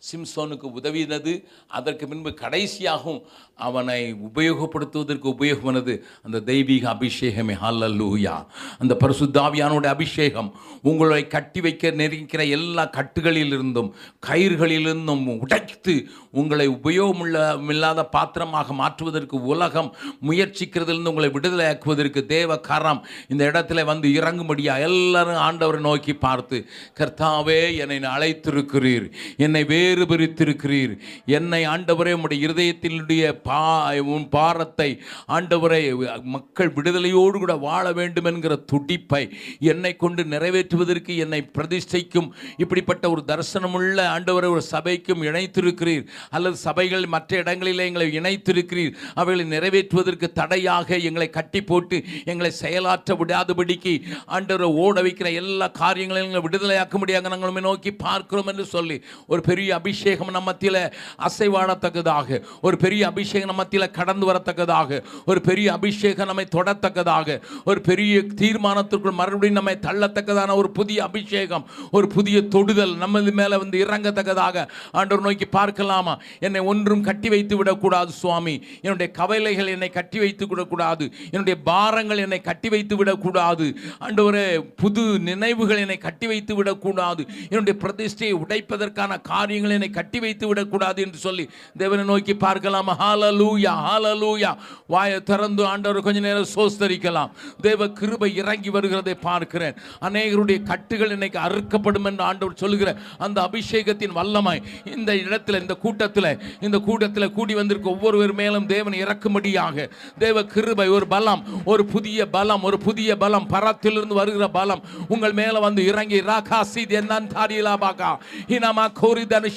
சிம்சோனுக்கு 0.09 0.67
உதவினது. 0.79 1.45
அதற்கு 1.69 2.09
பின்பு 2.09 2.31
கடைசியாகவும் 2.31 3.23
அவனை 3.55 4.15
உபயோகப்படுத்துவதற்கு 4.15 5.27
உபயோகமானது 5.35 5.95
அந்த 6.23 6.41
தெய்வீக 6.41 6.91
அபிஷேகமே. 6.91 7.57
ஹல்லூயா 7.65 8.47
அந்த 8.79 8.97
பரிசுத்தாவியானுடைய 9.01 9.87
அபிஷேகம் 9.87 10.55
உங்களை 10.83 11.27
கட்டி 11.27 11.61
வைக்க 11.61 11.91
நெருங்கிற 11.91 12.49
எல்லா 12.49 12.91
கட்டுகளிலிருந்தும் 12.97 13.91
கயிறுகளிலிருந்தும் 14.27 15.39
உடைத்து 15.39 16.09
உங்களை 16.31 16.69
உபயோகமில்லாத 16.69 18.03
பாத்திரமாக 18.03 18.73
மாற்றுவதற்கு 18.73 19.43
உலகம் 19.43 19.97
முயற்சிக்கிறதிலிருந்து 20.29 21.13
உங்களை 21.13 21.31
விடுதலையாக்குவதற்கு 21.31 22.27
தேவ 22.27 22.59
கரம் 22.59 23.07
இந்த 23.29 23.51
இடத்துல 23.51 23.85
வந்து 23.85 24.09
இறங்கும்படியா 24.09 24.81
எல்லாரும் 24.81 25.43
ஆண்டவரை 25.49 25.81
நோக்கி 25.81 26.15
பார்த்து 26.15 26.67
கர்த்தாவே 26.99 27.77
என்னை 27.77 27.99
அழைத்திருக்கிறீர். 27.99 29.13
என்னை 29.37 29.65
வேறு 29.65 29.89
பிரித்திருக்கிறீர். 29.99 30.99
என்னை 31.27 31.67
ஆண்டவரே 31.67 32.13
உம்முடைய 32.17 32.39
இருதயத்தினுடைய 32.47 33.33
பா 33.43 33.93
உன் 33.95 34.29
பாரத்தை 34.29 35.01
ஆண்டவரை 35.29 35.83
மக்கள் 36.23 36.73
விடுதலையோடு 36.73 37.39
கூட 37.39 37.55
வாழ 37.55 37.93
வேண்டும் 37.93 38.25
என்கிற 38.25 38.57
துடிப்பை 38.57 39.31
என்னை 39.59 39.97
கொண்டு 39.97 40.23
நிறைவேற்றுவதற்கு 40.23 41.17
என்னை 41.17 41.51
பிரதிஷ்டைக்கும் 41.59 42.29
இப்படிப்பட்ட 42.57 43.11
ஒரு 43.11 43.25
தரிசனமுள்ள 43.27 43.99
ஆண்டவரை 44.17 44.51
ஒரு 44.57 44.63
சபைக்கும் 44.71 45.25
இணைத்திருக்கிறீர். 45.31 46.07
அல்லது 46.31 46.57
சபைகள் 46.57 47.07
மற்ற 47.07 47.37
இடங்களிலே 47.37 47.87
எங்களை 47.87 48.09
இணைத்திருக்கிறீர். 48.21 48.95
அவைகளை 49.15 49.59
நிறைவேற்றுவதற்கு 49.59 50.33
தடையாக 50.33 50.99
எங்களை 50.99 51.31
கட்டி 51.31 51.63
போட்டு 51.63 52.05
எங்களை 52.25 52.51
செயலாற்ற 52.51 53.15
விடாதபடிக்கு 53.15 54.01
ஆண்டவரை 54.27 54.63
ஓட 54.63 55.03
வைக்கிற 55.03 55.33
எல்லா 55.33 55.67
காரியங்களையும் 55.67 56.29
எங்களை 56.31 56.45
விடுதலையாக்க 56.49 56.99
முடியாத 56.99 57.29
நாங்கள் 57.29 57.59
நோக்கி 57.61 57.91
பார்க்கிறோம் 57.93 58.47
என்று 58.47 58.65
சொல்லி 58.65 59.03
ஒரு 59.27 59.41
பெரிய 59.43 59.75
அபிஷேகம் 59.81 60.33
நம்ம 60.33 60.47
மத்தியில் 60.51 60.83
அசைவாடத்தக்கதாக 61.27 62.41
ஒரு 62.61 62.77
பெரிய 62.77 63.03
அபிஷேகம் 63.07 63.49
நம்ம 63.49 63.63
மத்தியில் 63.63 63.95
கடந்து 63.99 64.25
வரத்தக்கதாக 64.33 65.03
ஒரு 65.27 65.41
பெரிய 65.41 65.67
அபிஷேகம் 65.73 66.27
நம்மை 66.27 66.47
தொடத்தக்கதாக 66.57 67.39
ஒரு 67.65 67.81
பெரிய 67.81 68.23
தீர்மானத்திற்குள் 68.41 69.19
மறுபடியும் 69.21 69.59
நம்மை 69.59 69.75
தள்ளத்தக்கதான 69.87 70.55
ஒரு 70.55 70.69
புதிய 70.71 70.99
அபிஷேகம் 71.03 71.65
ஒரு 71.91 72.07
புதிய 72.07 72.37
தொடுதல் 72.55 72.95
நமது 72.97 73.33
மேலே 73.33 73.57
வந்து 73.57 73.79
இறங்கத்தக்கதாக 73.85 74.67
ஆண்டவர் 74.93 75.25
நோக்கி 75.25 75.47
பார்க்கலாமா? 75.47 76.15
என்னை 76.39 76.61
ஒன்றும் 76.71 77.05
கட்டி 77.09 77.29
வைத்து 77.29 77.55
விடக்கூடாது 77.57 78.11
சுவாமி. 78.13 78.55
என்னுடைய 78.83 79.09
கவலைகள் 79.13 79.67
என்னை 79.67 79.89
கட்டி 79.91 80.19
வைத்து 80.19 80.47
விடக்கூடாது. 80.47 81.05
என்னுடைய 81.31 81.57
பாரங்கள் 81.71 82.23
என்னை 82.25 82.41
கட்டி 82.41 82.69
வைத்து 82.69 82.97
விடக்கூடாது. 82.97 83.67
ஆண்டவரே 84.01 84.45
புது 84.77 85.05
நினைவுகள் 85.21 85.83
என்னை 85.85 85.99
கட்டி 85.99 86.27
வைத்து 86.27 86.55
விடக்கூடாது. 86.55 87.25
என்னுடைய 87.51 87.77
பிரதிஷ்டையை 87.83 88.35
உடைப்பதற்கான 88.43 89.21
காரியங்கள் 89.33 89.70
என்னை 89.71 89.91
கட்டி 89.91 90.19
வைத்து 90.21 90.47
விடக்கூடாது 90.47 91.03
என்று 91.03 91.19
சொல்லி 91.19 91.45
தேவனை 91.79 92.05
நோக்கி 92.05 92.35
பார்க்கலாம். 92.35 92.89
ஹாலலூயா 93.03 93.73
ஹாலலூயா 93.87 94.53
வாயை 94.87 95.23
திறந்து 95.23 95.63
ஆண்டவர் 95.67 96.03
கொஞ்ச 96.03 96.21
நேரம் 96.21 96.51
சோஸ்தரிக்கலாம். 96.55 97.31
தேவ 97.61 97.89
கிருபை 97.89 98.31
இறங்கி 98.37 98.71
வருகிறதை 98.71 99.15
பார்க்கிறேன். 99.21 99.77
அநேகருடைய 100.01 100.59
கட்டுகள் 100.63 101.11
இன்னைக்கு 101.11 101.39
அறுக்கப்படும் 101.39 102.05
என்று 102.05 102.25
ஆண்டவர் 102.25 102.61
சொல்லுகிற 102.63 102.97
அந்த 103.19 103.39
அபிஷேகத்தின் 103.49 104.17
வல்லமாய் 104.19 104.63
இந்த 104.97 105.11
இடத்துல 105.15 105.61
இந்த 105.61 105.75
கூட்டத்தில் 105.75 106.31
இந்த 106.61 106.79
கூட்டத்தில் 106.79 107.33
கூடி 107.33 107.55
வந்திருக்க 107.55 107.89
ஒவ்வொருவர் 107.91 108.35
மேலும் 108.41 108.67
தேவன் 108.67 108.97
இறக்கும்படியாக. 109.03 109.87
தேவ 110.19 110.45
கிருபை 110.45 110.89
ஒரு 110.89 111.07
பலம் 111.07 111.45
ஒரு 111.65 111.85
புதிய 111.85 112.29
பலம் 112.37 112.63
ஒரு 112.63 112.79
புதிய 112.79 113.17
பலம் 113.17 113.47
பரத்திலிருந்து 113.53 114.19
வருகிற 114.21 114.49
பலம் 114.49 114.83
உங்கள் 115.09 115.33
மேல 115.33 115.61
வந்து 115.67 115.83
இறங்கி. 115.87 116.19
ராகா 116.21 116.61
சீத் 116.73 116.97
என்னன் 117.01 117.29
தாரியலா 117.35 117.75
பாக்கா 117.85 118.11
ஹினமா 118.51 118.85
கோரிதன் 119.01 119.49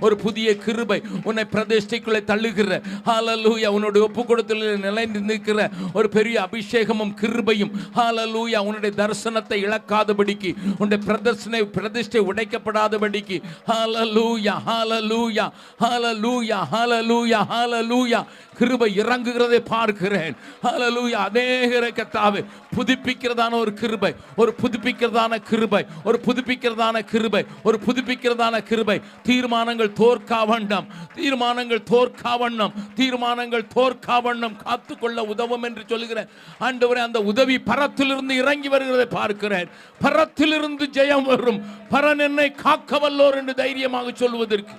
ஒரு 0.00 0.16
புதிய 0.16 0.56
கிருபை 0.56 1.02
உன்னை 1.24 1.44
பிரதிஷ்டைக்குள்ளே 1.52 2.20
தள்ளுகிற. 2.30 2.80
ஹாலலூயா 3.06 3.66
உன்னுடைய 3.66 4.06
ஒப்பு 4.06 4.26
கொடுத்தல் 4.26 4.78
நிலைந்து 4.78 5.20
நிற்கிற 5.20 5.70
ஒரு 5.94 6.08
பெரிய 6.08 6.48
அபிஷேகமும் 6.48 7.14
கிருபையும். 7.20 7.72
ஹாலலூயா 7.96 8.58
உன்னுடைய 8.58 8.92
தரிசனத்தை 9.02 9.58
இழக்காதபடிக்கு 9.66 10.54
உன்னுடைய 10.78 11.00
பிரதர்சனை 11.08 11.62
பிரதிஷ்டை 11.76 12.20
உடைக்கப்படாதபடிக்கு. 12.20 13.42
ஹாலலூயா 13.70 14.54
ஹாலலூயா 14.68 15.46
ஹாலலூயா 15.84 16.60
ஹாலலூயா 16.72 17.40
ஹாலலூயா 17.54 18.24
கிருபை 18.58 18.98
இறங்குகிறதை 18.98 19.60
பார்க்கிறேன். 19.64 20.34
ஹalleluya 20.62 21.18
அநேகரை 21.26 21.90
கத்தாவே 21.96 22.44
புதுப்பிக்கிறதான 22.76 23.52
ஒரு 23.52 23.72
கிருபை 23.74 24.14
ஒரு 24.36 24.54
புதுப்பிக்கிறதான 24.62 25.38
கிருபை 25.48 25.84
ஒரு 26.04 26.20
புதுப்பிக்கிறதான 26.26 27.04
கிருபை 27.04 27.44
ஒரு 27.62 27.78
புதுப்பிக்கிறதான 27.86 28.62
கிருபை 28.62 28.75
கிருபை. 28.76 28.98
தீர்மானங்கள் 29.28 29.92
தோற்கா 30.00 30.40
வண்ணம். 30.52 30.86
தீர்மானங்கள் 31.18 31.82
தோற்கா 31.92 32.32
வண்ணம். 32.42 32.74
தீர்மானங்கள் 32.98 33.68
தோற்கா 33.76 34.16
வண்ணம். 34.26 34.56
காத்துக்கொள்ள 34.64 35.18
உதவும் 35.32 35.66
என்று 35.68 35.84
சொல்கிறேன் 35.92 36.30
ஆண்டவரே 36.66 37.02
அந்த 37.08 37.20
உதவி 37.32 37.56
பரத்திலிருந்து 37.70 38.34
இறங்கி 38.42 38.70
வருகிறதை 38.74 39.06
பார்க்கிறேன். 39.18 39.70
பரத்திலிருந்து 40.04 40.86
ஜெயம் 40.98 41.28
வரும். 41.30 41.62
பரன் 41.94 42.22
என்னை 42.28 42.48
காக்க 42.64 42.98
வல்லோர் 43.04 43.40
என்று 43.40 43.54
தைரியமாக 43.62 44.12
சொல்வதற்கு 44.22 44.76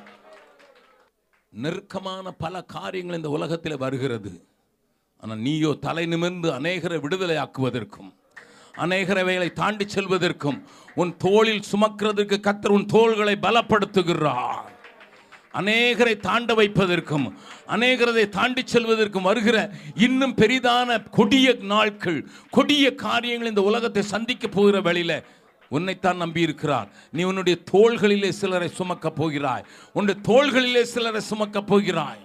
நெருக்கமான 1.54 2.32
பல 2.44 2.56
காரியங்கள் 2.74 3.20
இந்த 3.20 3.30
உலகத்தில் 3.36 3.82
வருகிறது. 3.84 4.32
ஆனால் 5.22 5.40
நீயோ 5.46 5.72
தலை 5.86 6.04
நிமிர்ந்து 6.06 6.48
அநேகரை 6.58 6.98
விடுதலை 7.06 7.36
ஆக்குவதற்கும் 7.44 8.10
அநேகரவைகளை 8.84 9.48
தாண்டி 9.60 9.86
செல்வதற்கும் 9.94 10.60
உன் 11.02 11.18
தோளில் 11.18 11.68
சுமக்கிறதுக்கு 11.72 12.38
கத்தர் 12.40 12.76
உன் 12.78 12.86
தோள்களை 12.86 13.38
பலப்படுத்துகிறார். 13.42 14.66
அநேகரை 15.54 16.18
தாண்ட 16.18 16.54
வைப்பதற்கும் 16.54 17.34
அநேகரதை 17.68 18.30
தாண்டி 18.30 18.64
செல்வதற்கும் 18.64 19.22
வருகிற 19.22 19.72
இன்னும் 19.96 20.36
பெரிதான 20.36 21.10
கொடிய 21.10 21.54
நாட்கள் 21.74 22.20
கொடிய 22.50 22.96
காரியங்கள் 22.96 23.48
இந்த 23.48 23.62
உலகத்தை 23.62 24.02
சந்திக்க 24.02 24.48
போகிற 24.48 24.82
வழியில 24.82 25.24
உன்னைத்தான் 25.70 26.22
நம்பியிருக்கிறார். 26.22 26.90
நீ 27.12 27.24
உன்னுடைய 27.24 27.58
தோள்களிலே 27.72 28.30
சிலரை 28.30 28.70
சுமக்கப் 28.78 29.18
போகிறாய். 29.22 29.66
உன்னுடைய 29.94 30.22
தோள்களிலே 30.30 30.82
சிலரை 30.82 31.22
சுமக்கப் 31.30 31.70
போகிறாய். 31.74 32.24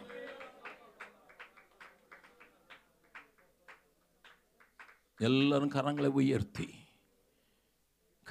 எல்லாரும் 5.19 5.73
கரங்களை 5.73 6.13
உயர்த்தி. 6.21 6.69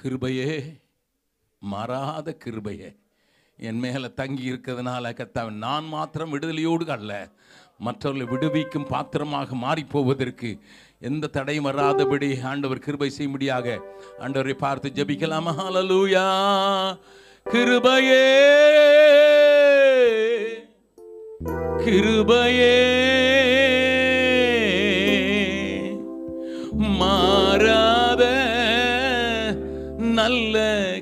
கிருபையே 0.04 0.80
மாறாத 1.60 2.36
கிருபையே. 2.44 3.00
என் 3.56 3.78
மேலே 3.78 4.14
தங்கி 4.14 4.50
இருக்கிறதுனால 4.50 5.12
கத்தாவன் 5.12 5.52
நான் 5.52 5.84
மாத்திரம் 5.84 6.38
விடுதலையோடு 6.38 6.90
அல்ல 6.90 7.28
மற்றவர்களை 7.78 8.32
விடுவிக்கும் 8.32 8.86
பாத்திரமாக 8.86 9.54
மாறி 9.54 9.84
போவதற்கு 9.84 10.58
எந்த 11.00 11.26
தடையும் 11.26 11.66
வராதபடி 11.66 12.42
ஆண்டவர் 12.42 12.78
கிருபை 12.78 13.10
செய்யும்படியாக 13.10 13.80
ஆண்டவரை 14.18 14.52
பார்த்து 14.52 14.92
ஜபிக்கலாமா. 14.94 15.54
ஹalleluya 15.58 16.96
கிருபையே. 17.50 18.30
கிருபையே. 21.84 23.00
மாறா 26.72 27.91
நல்ல 30.22 30.58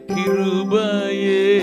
கிருபையே. 0.07 1.61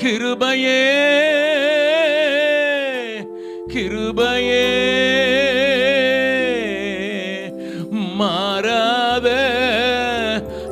கிருபையே 0.00 0.84
கிருபையே. 3.72 4.68
மாறாத 7.90 9.28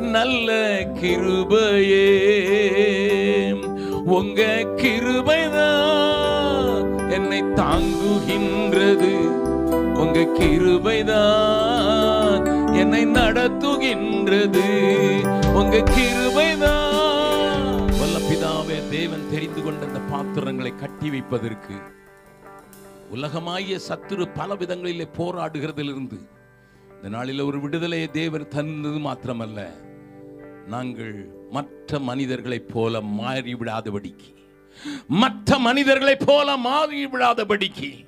நல்ல 0.01 0.53
கிருபையே. 1.03 2.09
உங்க 4.05 4.43
கிருபைதான் 4.77 5.53
என்னை 7.11 7.43
தாங்குகின்றது. 7.43 9.13
உங்க 9.95 10.19
கிருபைதான் 10.21 11.33
என்னை 12.77 13.05
போகின்றது. 13.85 14.63
உங்க 15.55 15.77
கிருபைதான். 15.77 18.01
வல்ல 18.01 18.29
பிதாவே 18.29 18.91
தேவன் 18.91 19.31
தெரிந்து 19.31 19.63
கொண்ட 19.63 19.87
அந்த 19.87 19.99
பாத்திரங்களை 19.99 20.77
கட்டி 20.77 21.11
வைப்பதற்கு 21.11 21.75
உலகமாகிய 23.11 23.79
சத்துரு 23.89 24.35
பல 24.35 24.55
விதங்களிலே 24.55 25.09
போராடுகிறதிலிருந்து 25.19 26.19
இந்த 26.95 27.03
நாளில் 27.03 27.41
ஒரு 27.41 27.61
விடுதலையை 27.61 28.11
தேவர் 28.11 28.49
தந்தது 28.49 28.95
மாத்திரமல்ல. 28.95 29.71
நாங்கள் 30.67 31.47
மற்ற 31.51 31.99
மனிதர்களைப் 31.99 32.69
போல 32.69 33.01
மாறிவிடாதபடிக்கு. 33.01 34.35
மற்ற 35.09 35.59
மனிதர்களைப் 35.59 36.27
போல 36.27 36.57
மாறிவிடாதபடிக்கு. 36.57 38.07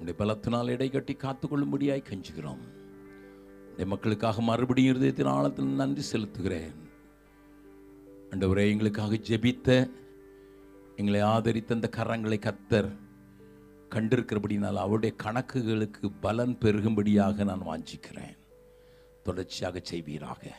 உடைய 0.00 0.18
பலத்தினால் 0.18 0.68
இடை 0.68 0.90
கட்டி 0.90 1.16
காத்துக்கொள்ளும்படியாய் 1.22 1.80
கஞ்சுகிறோம். 1.80 2.75
என் 3.76 3.88
மக்களுக்காக 3.88 4.40
மறுபடியும் 4.40 4.96
இருதயத்தின் 4.96 5.28
ஆழத்தில் 5.28 5.78
நன்றி 5.80 6.02
செலுத்துகிறேன். 6.12 6.76
அண்டவரே 8.30 8.68
எங்களுக்காக 8.68 9.14
ஜெபித்த 9.14 9.90
எங்களை 10.96 11.20
ஆதரித்த 11.20 11.74
அந்த 11.74 11.90
கரங்களை 11.96 12.38
கத்தர் 12.38 12.90
கண்டிருக்கிறபடினால் 13.90 14.74
அவருடைய 14.74 15.16
கணக்குகளுக்கு 15.22 16.12
பலன் 16.20 16.56
பெருகும்படியாக 16.60 17.44
நான் 17.44 17.66
வாஞ்சிக்கிறேன். 17.66 18.36
தொடர்ச்சியாக 19.22 19.80
செய்வீராக. 19.82 20.56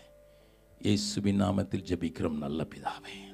இயேசுவின் 0.80 1.42
நாமத்தில் 1.42 1.88
ஜெபிக்கிறோம் 1.90 2.38
நல்ல 2.38 2.68
பிதாவே. 2.76 3.27